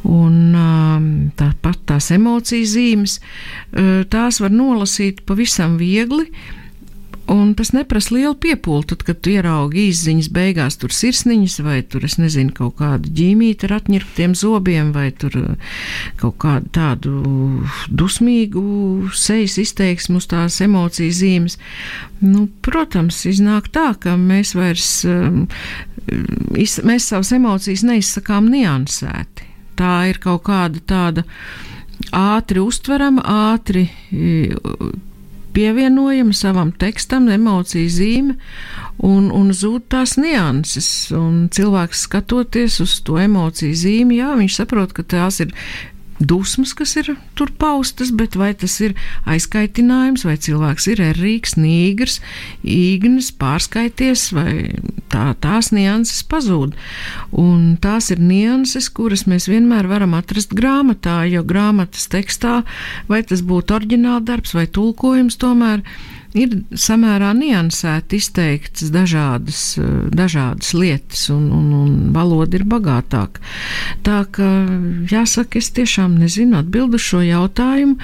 Un 0.08 0.56
tāpat 1.40 1.84
tās 1.92 2.10
emociju 2.16 2.68
zīmes, 2.68 3.20
tās 4.12 4.40
var 4.44 4.56
nolasīt 4.56 5.24
pavisam 5.28 5.76
viegli 5.80 6.30
Un 7.32 7.54
tas 7.56 7.70
neprasa 7.72 8.12
lielu 8.18 8.36
piepūli, 8.36 8.84
tad, 8.92 9.04
kad 9.08 9.28
ieraugi 9.32 9.86
izziņas 9.94 10.28
beigās, 10.36 10.76
tur 10.80 10.92
sirsniņas, 10.92 11.56
vai 11.64 11.78
tur, 11.88 12.04
es 12.04 12.18
nezinu, 12.20 12.52
kaut 12.58 12.76
kādu 12.82 13.12
ģīmīti 13.16 13.70
ar 13.70 13.78
atņirktiem 13.78 14.34
zobiem, 14.36 14.90
vai 14.96 15.06
tur 15.16 15.38
uh, 15.40 15.78
kaut 16.20 16.36
kādu 16.44 16.72
tādu 16.76 17.14
dusmīgu 17.88 18.64
sejas 19.16 19.56
izteiksmu 19.64 20.20
uz 20.20 20.28
tās 20.34 20.60
emociju 20.66 21.16
zīmes. 21.16 21.56
Nu, 22.20 22.50
protams, 22.66 23.22
iznāk 23.30 23.72
tā, 23.72 23.94
ka 23.96 24.18
mēs 24.20 24.52
vairs, 24.60 24.90
iz, 26.60 26.76
mēs 26.84 27.08
savas 27.08 27.32
emocijas 27.40 27.86
neizsakām 27.88 28.52
niansēti. 28.52 29.48
Tā 29.80 29.96
ir 30.12 30.20
kaut 30.22 30.44
kāda 30.52 30.84
tāda 30.92 31.24
ātri 32.12 32.60
uztverama, 32.62 33.24
ātri 33.54 33.88
pievienojam 35.54 36.34
savam 36.36 36.72
tekstam 36.76 37.30
emociju 37.32 37.90
zīme 37.90 38.36
un, 39.04 39.30
un 39.34 39.52
zūd 39.54 39.88
tās 39.94 40.18
nianses. 40.20 40.90
Un 41.18 41.48
cilvēks 41.54 42.06
skatoties 42.08 42.80
uz 42.84 43.00
to 43.06 43.20
emociju 43.22 43.78
zīmi, 43.78 44.20
jā, 44.22 44.34
viņš 44.40 44.60
saprot, 44.62 44.94
ka 44.98 45.06
tās 45.16 45.42
ir 45.44 45.54
dusmas, 46.30 46.74
kas 46.78 46.96
ir 47.00 47.14
tur 47.38 47.52
paustas, 47.60 48.12
bet 48.16 48.38
vai 48.40 48.52
tas 48.58 48.76
ir 48.84 48.96
aizkaitinājums, 49.30 50.26
vai 50.28 50.36
cilvēks 50.42 50.88
ir 50.94 51.02
erīgs, 51.10 51.56
nīgrs, 51.60 52.20
īgnis, 52.64 53.32
pārskaities, 53.40 54.30
vai 54.36 54.54
tā, 55.14 55.32
tās 55.44 55.72
nianses 55.76 56.24
pazūd. 56.30 56.78
Un 57.32 57.76
tās 57.84 58.12
ir 58.14 58.24
nianses, 58.24 58.90
kuras 58.94 59.26
mēs 59.30 59.50
vienmēr 59.52 59.90
varam 59.92 60.16
atrast 60.18 60.56
grāmatā, 60.58 61.24
jo 61.32 61.44
grāmatas 61.48 62.10
tekstā, 62.12 62.62
vai 63.12 63.24
tas 63.28 63.46
būtu 63.46 63.78
oriģināla 63.78 64.24
darbs 64.28 64.56
vai 64.58 64.68
tulkojums, 64.68 65.40
tomēr 65.42 65.86
ir 66.38 66.56
samērā 66.74 67.32
niansēti 67.38 68.20
izteiktas 68.22 68.92
dažādas, 68.94 69.62
eh, 69.78 69.92
dažādas 70.14 70.74
lietas, 70.78 71.28
un, 71.34 71.50
un, 71.54 71.68
un 71.82 71.92
valoda 72.16 72.60
ir 72.60 72.66
bagātāka. 72.70 73.44
Tā 74.06 74.24
ka 74.32 74.50
jāsaka, 75.12 75.62
es 75.62 75.72
tiešām 75.78 76.18
nezinu 76.22 76.60
atbildu 76.62 77.02
šo 77.02 77.24
jautājumu. 77.26 78.00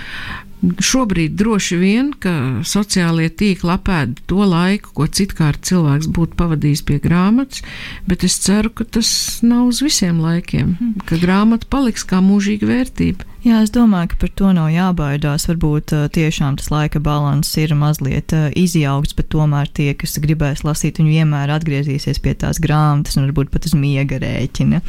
Šobrīd 0.60 1.38
droši 1.40 1.78
vien, 1.80 2.10
ka 2.20 2.32
sociālie 2.68 3.30
tīkli 3.32 3.72
apēda 3.72 4.26
to 4.28 4.44
laiku, 4.44 4.92
ko 4.98 5.06
citkārt 5.08 5.64
cilvēks 5.70 6.10
būtu 6.12 6.36
pavadījis 6.40 6.84
pie 6.84 6.98
grāmatas, 7.00 7.64
bet 8.10 8.26
es 8.28 8.36
ceru, 8.44 8.74
ka 8.76 8.84
tas 8.84 9.10
nav 9.46 9.70
uz 9.72 9.80
visiem 9.86 10.20
laikiem, 10.20 10.74
ka 11.08 11.20
grāmata 11.22 11.70
paliks 11.72 12.04
kā 12.08 12.20
mūžīga 12.26 12.68
vērtība. 12.68 13.28
Jā, 13.46 13.62
es 13.64 13.72
domāju, 13.72 14.10
ka 14.12 14.20
par 14.20 14.32
to 14.36 14.50
nav 14.52 14.68
jābaidās. 14.74 15.46
Varbūt 15.48 15.94
uh, 15.96 16.10
tiešām 16.12 16.58
tas 16.60 16.68
laika 16.74 17.00
balans 17.00 17.54
ir 17.62 17.72
mazliet 17.80 18.36
uh, 18.36 18.50
izjaukts, 18.52 19.16
bet 19.16 19.32
tomēr 19.32 19.72
tie, 19.72 19.94
kas 19.96 20.20
gribēs 20.20 20.66
lasīt, 20.68 21.00
viņi 21.00 21.22
vienmēr 21.22 21.56
atgriezīsies 21.56 22.20
pie 22.20 22.36
tās 22.36 22.60
grāmatas 22.60 23.16
un 23.16 23.30
varbūt 23.30 23.56
pat 23.56 23.70
uz 23.72 23.78
miega 23.80 24.20
rēķina. 24.20 24.84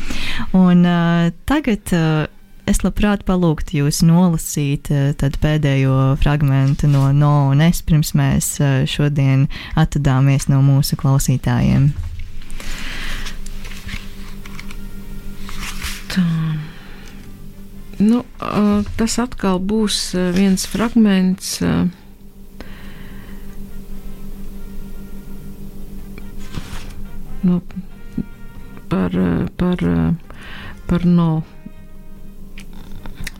Un 0.58 0.82
uh, 0.82 1.30
tagad. 1.46 1.94
Uh, 1.94 2.26
Es 2.70 2.84
labprāt 2.84 3.24
palūgtu 3.26 3.80
jūs 3.80 3.98
nolasīt 4.06 4.92
eh, 4.94 5.08
pēdējo 5.42 6.14
fragment 6.22 6.84
no 6.86 7.08
No 7.10 7.32
un 7.50 7.64
Es, 7.66 7.80
pirms 7.82 8.12
mēs 8.14 8.52
eh, 8.62 8.84
šodien 8.86 9.48
atradāmies 9.80 10.46
no 10.52 10.60
mūsu 10.62 10.94
klausītājiem. 11.00 11.88
Tā. 16.14 16.26
Nu, 18.00 18.22
tas 18.96 19.18
atkal 19.20 19.58
būs 19.60 19.98
viens 20.38 20.62
fragments. 20.70 21.58
Nu, 27.42 27.60
par, 28.88 29.22
par, 29.58 29.88
par 30.86 31.06
no 31.18 31.32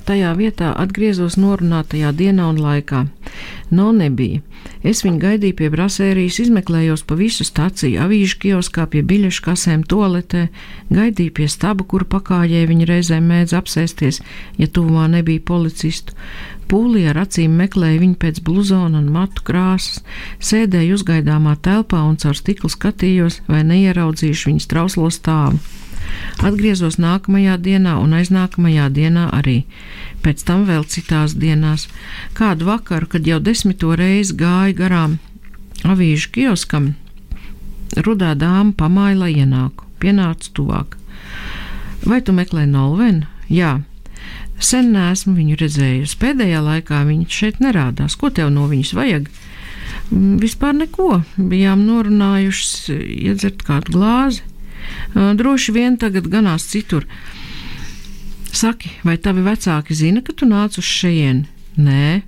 tajā 0.09 0.33
vietā 0.39 0.71
atgriezos 0.77 1.37
norunātajā 1.41 2.13
dienā 2.17 2.49
un 2.53 2.61
laikā. 2.61 3.05
No 3.71 3.91
nebija. 3.97 4.41
Es 4.83 5.03
viņu 5.05 5.21
gaidīju 5.23 5.57
pie 5.59 5.69
brasērijas, 5.73 6.39
izmeklējos 6.45 7.05
pa 7.07 7.17
visu 7.19 7.45
staciju, 7.45 8.01
avīžu 8.05 8.39
kioskā, 8.45 8.87
pie 8.91 9.03
biļešu 9.07 9.45
kasēm, 9.45 9.83
toaletē, 9.89 10.47
gaidīju 10.91 11.35
pie 11.37 11.49
staba, 11.53 11.85
kuru 11.85 12.09
pakājē 12.09 12.65
viņa 12.71 12.89
reizēm 12.89 13.29
mēdz 13.29 13.57
apsēsties, 13.61 14.23
ja 14.59 14.69
tuvumā 14.69 15.07
nebija 15.13 15.45
policistu. 15.53 16.17
Pūlī 16.71 17.09
ar 17.11 17.19
acīm 17.25 17.57
meklēju 17.59 18.01
viņu 18.05 18.17
pēc 18.23 18.41
bluzona 18.47 19.01
un 19.03 19.11
matu 19.11 19.43
krāsas, 19.47 20.05
sēdēju 20.39 21.01
uzgaidāmā 21.01 21.57
telpā 21.65 22.05
un 22.07 22.15
caur 22.23 22.39
stiklu 22.39 22.71
skatījos, 22.71 23.41
vai 23.51 23.65
neieraudzīšu 23.67 24.53
viņas 24.53 24.71
trauslo 24.71 25.11
stāvu. 25.11 25.59
Atgriezos 26.41 26.97
nākamajā 27.01 27.57
dienā 27.61 27.97
un 28.01 28.15
aiznākamajā 28.17 28.89
dienā 28.97 29.29
arī. 29.37 29.65
Pēc 30.25 30.45
tam 30.49 30.65
vēl 30.69 30.85
citās 30.89 31.35
dienās. 31.37 31.89
Kādu 32.37 32.69
vakaru, 32.69 33.09
kad 33.11 33.27
jau 33.27 33.41
desmito 33.41 33.93
reizi 33.97 34.37
gāju 34.37 34.77
garām 34.81 35.19
avīžu 35.85 36.31
kioskam, 36.35 36.95
rudā 37.97 38.35
dāma 38.39 38.73
pamāja, 38.77 39.21
lai 39.25 39.33
ienāku. 39.43 39.87
Pienācu 40.01 40.53
tuvāk. 40.57 40.97
Vai 42.07 42.21
tu 42.25 42.33
meklē 42.33 42.65
Nolvenu? 42.69 43.29
Jā. 43.53 43.81
Sen 44.61 44.93
neesmu 44.93 45.35
viņu 45.37 45.57
redzējusi. 45.61 46.19
Pēdējā 46.21 46.61
laikā 46.65 47.01
viņa 47.09 47.29
šeit 47.33 47.61
nerādās. 47.65 48.17
Ko 48.21 48.31
tev 48.33 48.53
no 48.53 48.67
viņas 48.69 48.93
vajag? 48.97 49.29
Mm, 50.11 50.37
vispār 50.43 50.77
neko. 50.77 51.23
Bijām 51.37 51.85
norunājuši 51.89 52.97
iedzert 53.29 53.65
kādu 53.67 53.97
glāzi. 53.97 54.45
Droši 55.15 55.75
vien 55.77 55.99
tagad 56.01 56.29
ganās 56.31 56.67
citur. 56.71 57.07
Saki, 58.51 58.91
vai 59.07 59.17
tavi 59.23 59.45
vecāki 59.47 59.95
zina, 59.95 60.25
ka 60.27 60.35
tu 60.35 60.49
nāc 60.49 60.79
uz 60.81 60.87
šejienu? 60.87 61.47
Nē, 61.81 62.23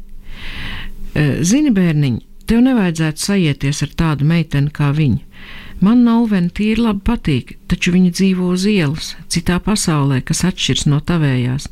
zini, 1.42 1.72
bērniņ, 1.74 2.20
tev 2.46 2.62
nevajadzētu 2.64 3.26
sajieties 3.26 3.82
ar 3.84 3.94
tādu 3.98 4.28
meiteni 4.28 4.70
kā 4.74 4.92
viņa. 4.94 5.32
Man 5.82 6.04
Nolvena 6.06 6.46
tīri 6.54 6.78
labi 6.78 7.02
patīk, 7.08 7.56
taču 7.66 7.90
viņa 7.90 8.12
dzīvo 8.14 8.52
uz 8.54 8.68
ielas, 8.70 9.08
citā 9.26 9.56
pasaulē, 9.58 10.20
kas 10.22 10.44
atšķirs 10.46 10.86
no 10.86 11.00
tavējās. 11.02 11.66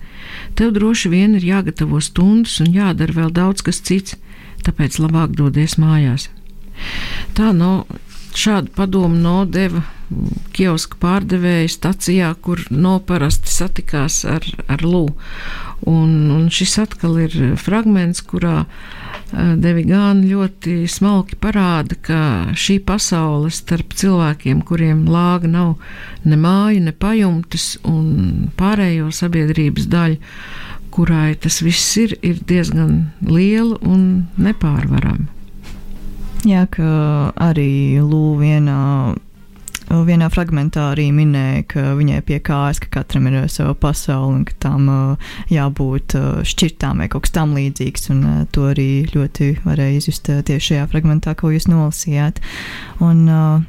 Tev 0.59 0.73
droši 0.75 1.13
vien 1.13 1.37
ir 1.39 1.47
jāgatavo 1.47 2.01
stundas 2.03 2.57
un 2.65 2.73
jādara 2.75 3.15
vēl 3.21 3.31
daudz 3.37 3.63
kas 3.63 3.79
cits, 3.87 4.19
tāpēc 4.67 4.99
labāk 4.99 5.37
dodies 5.39 5.79
mājās. 5.79 6.27
Tā 7.39 7.53
no 7.55 7.85
šādu 8.37 8.73
padomu 8.77 9.19
nodeva 9.21 9.83
kioska 10.55 10.99
pārdevēja 11.01 11.69
stacijā, 11.71 12.31
kur 12.43 12.63
noparasti 12.71 13.53
satikās 13.53 14.25
ar, 14.29 14.47
ar 14.67 14.83
Lū. 14.83 15.07
Un, 15.89 16.11
un 16.35 16.49
šis 16.53 16.77
atkal 16.83 17.17
ir 17.23 17.37
fragments, 17.61 18.23
kurā 18.27 18.65
Devigāna 19.31 20.27
ļoti 20.27 20.89
smalki 20.91 21.39
parāda, 21.39 21.95
ka 22.03 22.21
šī 22.59 22.81
pasaule 22.83 23.53
starp 23.55 23.95
cilvēkiem, 23.95 24.65
kuriem 24.67 25.05
lāga 25.07 25.47
nav 25.51 25.77
ne 26.27 26.39
māju, 26.41 26.83
ne 26.89 26.93
pajumtes, 26.93 27.77
un 27.87 28.51
pārējo 28.59 29.13
sabiedrības 29.15 29.87
daļu, 29.93 30.19
kurai 30.91 31.37
tas 31.39 31.61
viss 31.63 31.95
ir, 32.03 32.17
ir 32.27 32.43
diezgan 32.43 33.13
liela 33.23 33.79
un 33.87 34.27
nepārvarama. 34.35 35.31
Jā, 36.49 36.65
ka 36.73 36.91
arī 37.37 38.01
Lūija 38.01 38.39
vienā 38.41 38.79
vienā 39.91 40.29
fragmentā 40.31 40.93
arī 40.93 41.09
minēja, 41.15 41.65
ka 41.71 41.83
viņai 41.99 42.21
pie 42.27 42.39
kājas, 42.45 42.79
ka 42.83 42.91
katram 43.01 43.27
ir 43.27 43.37
sava 43.51 43.75
pasaule 43.75 44.37
un 44.37 44.45
ka 44.47 44.55
tam 44.63 44.87
uh, 44.91 45.33
jābūt 45.51 46.15
uh, 46.19 46.29
šķirtām 46.47 47.03
vai 47.03 47.09
kaut 47.11 47.27
kas 47.27 47.35
tam 47.35 47.57
līdzīgs. 47.59 48.07
Un 48.15 48.23
uh, 48.23 48.39
to 48.55 48.69
arī 48.71 49.07
ļoti 49.11 49.51
varēja 49.65 49.99
izjust 49.99 50.31
tieši 50.31 50.75
šajā 50.75 50.87
fragmentā, 50.93 51.35
ko 51.35 51.51
jūs 51.51 51.67
nolasījāt. 51.71 52.39
Un, 53.03 53.25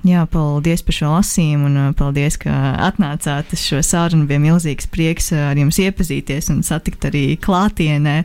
jā, 0.06 0.26
paldies 0.30 0.84
par 0.86 0.98
šo 0.98 1.14
lasījumu 1.16 1.70
un 1.70 1.94
paldies, 1.98 2.38
ka 2.42 2.54
atnācāt 2.90 3.54
uz 3.56 3.64
šo 3.66 3.82
sarunu. 3.86 4.28
Bija 4.30 4.44
milzīgs 4.44 4.90
prieks 4.92 5.32
ar 5.36 5.58
jums 5.58 5.80
iepazīties 5.82 6.52
un 6.54 6.62
satikt 6.68 7.08
arī 7.10 7.26
klātienē. 7.42 8.22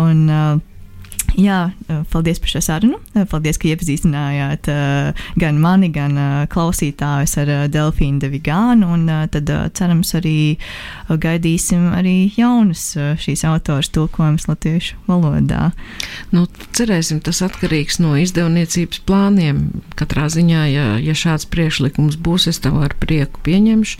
Un, 0.00 0.30
Jā, 1.34 1.72
eh, 1.88 2.02
paldies 2.12 2.38
par 2.38 2.50
šo 2.52 2.60
sarunu. 2.62 2.98
Eh, 3.14 3.24
paldies, 3.26 3.58
ka 3.58 3.66
iepazīstinājāt 3.68 4.68
uh, 4.70 5.24
gan 5.40 5.58
mani, 5.58 5.88
gan 5.90 6.14
klausītājus 6.50 7.34
ar 7.42 7.50
Delfīnu 7.72 8.22
Devigānu. 8.22 8.86
Un 8.94 9.06
tad 9.32 9.50
cerams 9.74 10.14
arī 10.14 10.56
gaidīsim 11.08 11.88
arī 11.94 12.30
jaunus 12.36 12.94
šīs 12.94 13.44
autors 13.48 13.90
tulkojumus 13.94 14.46
latviešu 14.48 14.98
valodā. 15.08 15.72
Nu, 16.34 16.46
cerēsim, 16.76 17.20
tas 17.24 17.42
atkarīgs 17.46 17.98
no 18.02 18.14
izdevniecības 18.20 19.02
plāniem. 19.08 19.64
Katrā 19.98 20.28
ziņā, 20.32 20.62
ja, 20.70 20.86
ja 21.02 21.16
šāds 21.18 21.48
priekšlikums 21.50 22.18
būs, 22.20 22.48
es 22.50 22.62
tev 22.62 22.78
ar 22.84 22.94
prieku 23.00 23.42
pieņemšu 23.46 23.98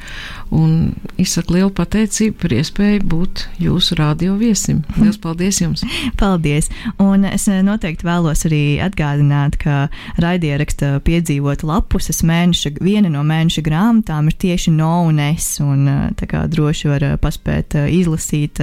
un 0.55 0.95
izsaku 1.21 1.59
lielu 1.59 1.73
pateicību 1.75 2.39
par 2.45 2.57
iespēju 2.61 3.05
būt 3.11 3.47
jūsu 3.63 3.99
radio 3.99 4.39
viesim. 4.39 4.85
Lielas 4.99 5.19
paldies 5.23 5.61
jums! 5.63 5.85
paldies! 6.21 6.71
Un 7.03 7.24
Un 7.25 7.31
es 7.33 7.47
noteikti 7.49 8.05
vēlos 8.05 8.43
arī 8.45 8.77
atgādināt, 8.85 9.55
ka 9.57 9.87
raidieraksta 10.21 10.99
piedzīvot 11.07 11.63
lapuses 11.65 12.19
mēneša, 12.27 12.75
viena 12.85 13.09
no 13.09 13.23
mēneša 13.25 13.63
grāmatām 13.65 14.27
ir 14.29 14.35
tieši 14.43 14.75
no 14.75 15.07
un 15.09 15.23
es. 15.25 15.47
Un 15.65 15.89
tā 16.21 16.29
kā 16.29 16.43
droši 16.53 16.91
var 16.91 17.07
paspēt 17.23 17.79
izlasīt 17.81 18.61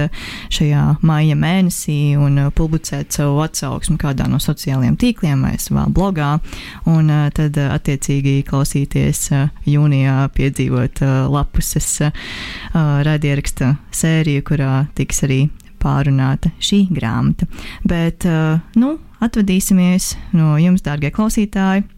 šajā 0.54 0.84
maija 1.02 1.34
mēnesī 1.38 2.14
un 2.14 2.38
publicēt 2.54 3.18
savu 3.18 3.40
atsauksmi 3.42 3.98
kādā 3.98 4.28
no 4.30 4.38
sociālajiem 4.38 4.94
tīkliem 5.00 5.42
vai 5.42 5.56
savā 5.58 5.88
blogā. 5.90 6.36
Un 6.86 7.10
tad 7.34 7.58
attiecīgi 7.64 8.44
klausīties 8.46 9.24
jūnijā 9.66 10.20
piedzīvot 10.38 11.02
lapuses 11.34 11.90
raidieraksta 12.78 13.74
sēriju, 13.90 14.46
kurā 14.52 14.76
tiks 14.94 15.24
arī 15.26 15.40
pārunāta 15.82 16.52
šī 16.62 16.84
grāmata. 16.94 17.48
Bet, 17.88 18.26
nu, 18.78 18.94
atvadīsimies 19.22 20.14
no 20.36 20.54
jums, 20.62 20.84
dārgie 20.86 21.12
klausītāji! 21.14 21.88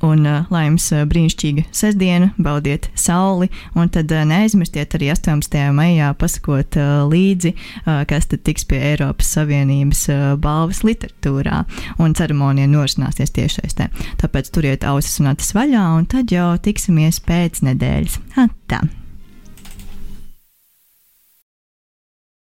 Un 0.00 0.26
uh, 0.26 0.44
lai 0.52 0.66
jums 0.66 0.84
uh, 0.92 1.02
brīnišķīga 1.08 1.64
sestdiena, 1.74 2.30
baudiet 2.38 2.88
sauli, 2.98 3.48
un 3.78 3.90
tad 3.92 4.12
uh, 4.14 4.22
neaizmirstiet 4.28 4.94
arī 4.98 5.10
18. 5.14 5.58
maijā 5.74 6.12
pasakot 6.18 6.78
uh, 6.78 6.92
līdzi, 7.10 7.54
uh, 7.54 8.04
kas 8.08 8.30
tad 8.30 8.44
tiks 8.46 8.68
pie 8.68 8.78
Eiropas 8.92 9.32
Savienības 9.34 10.04
uh, 10.12 10.28
balvas 10.40 10.84
literatūrā, 10.86 11.64
un 11.98 12.14
ceremonija 12.18 12.70
norisināsies 12.70 13.34
tiešsaistē. 13.34 13.90
Tāpēc 14.22 14.52
turiet 14.54 14.86
ausis 14.86 15.18
un 15.22 15.32
acis 15.32 15.56
vaļā, 15.56 15.88
un 15.98 16.06
tad 16.10 16.30
jau 16.34 16.52
tiksimies 16.62 17.22
pēc 17.26 17.64
nedēļas. 17.66 18.22
Ha, 18.38 18.48
tā! 18.70 18.84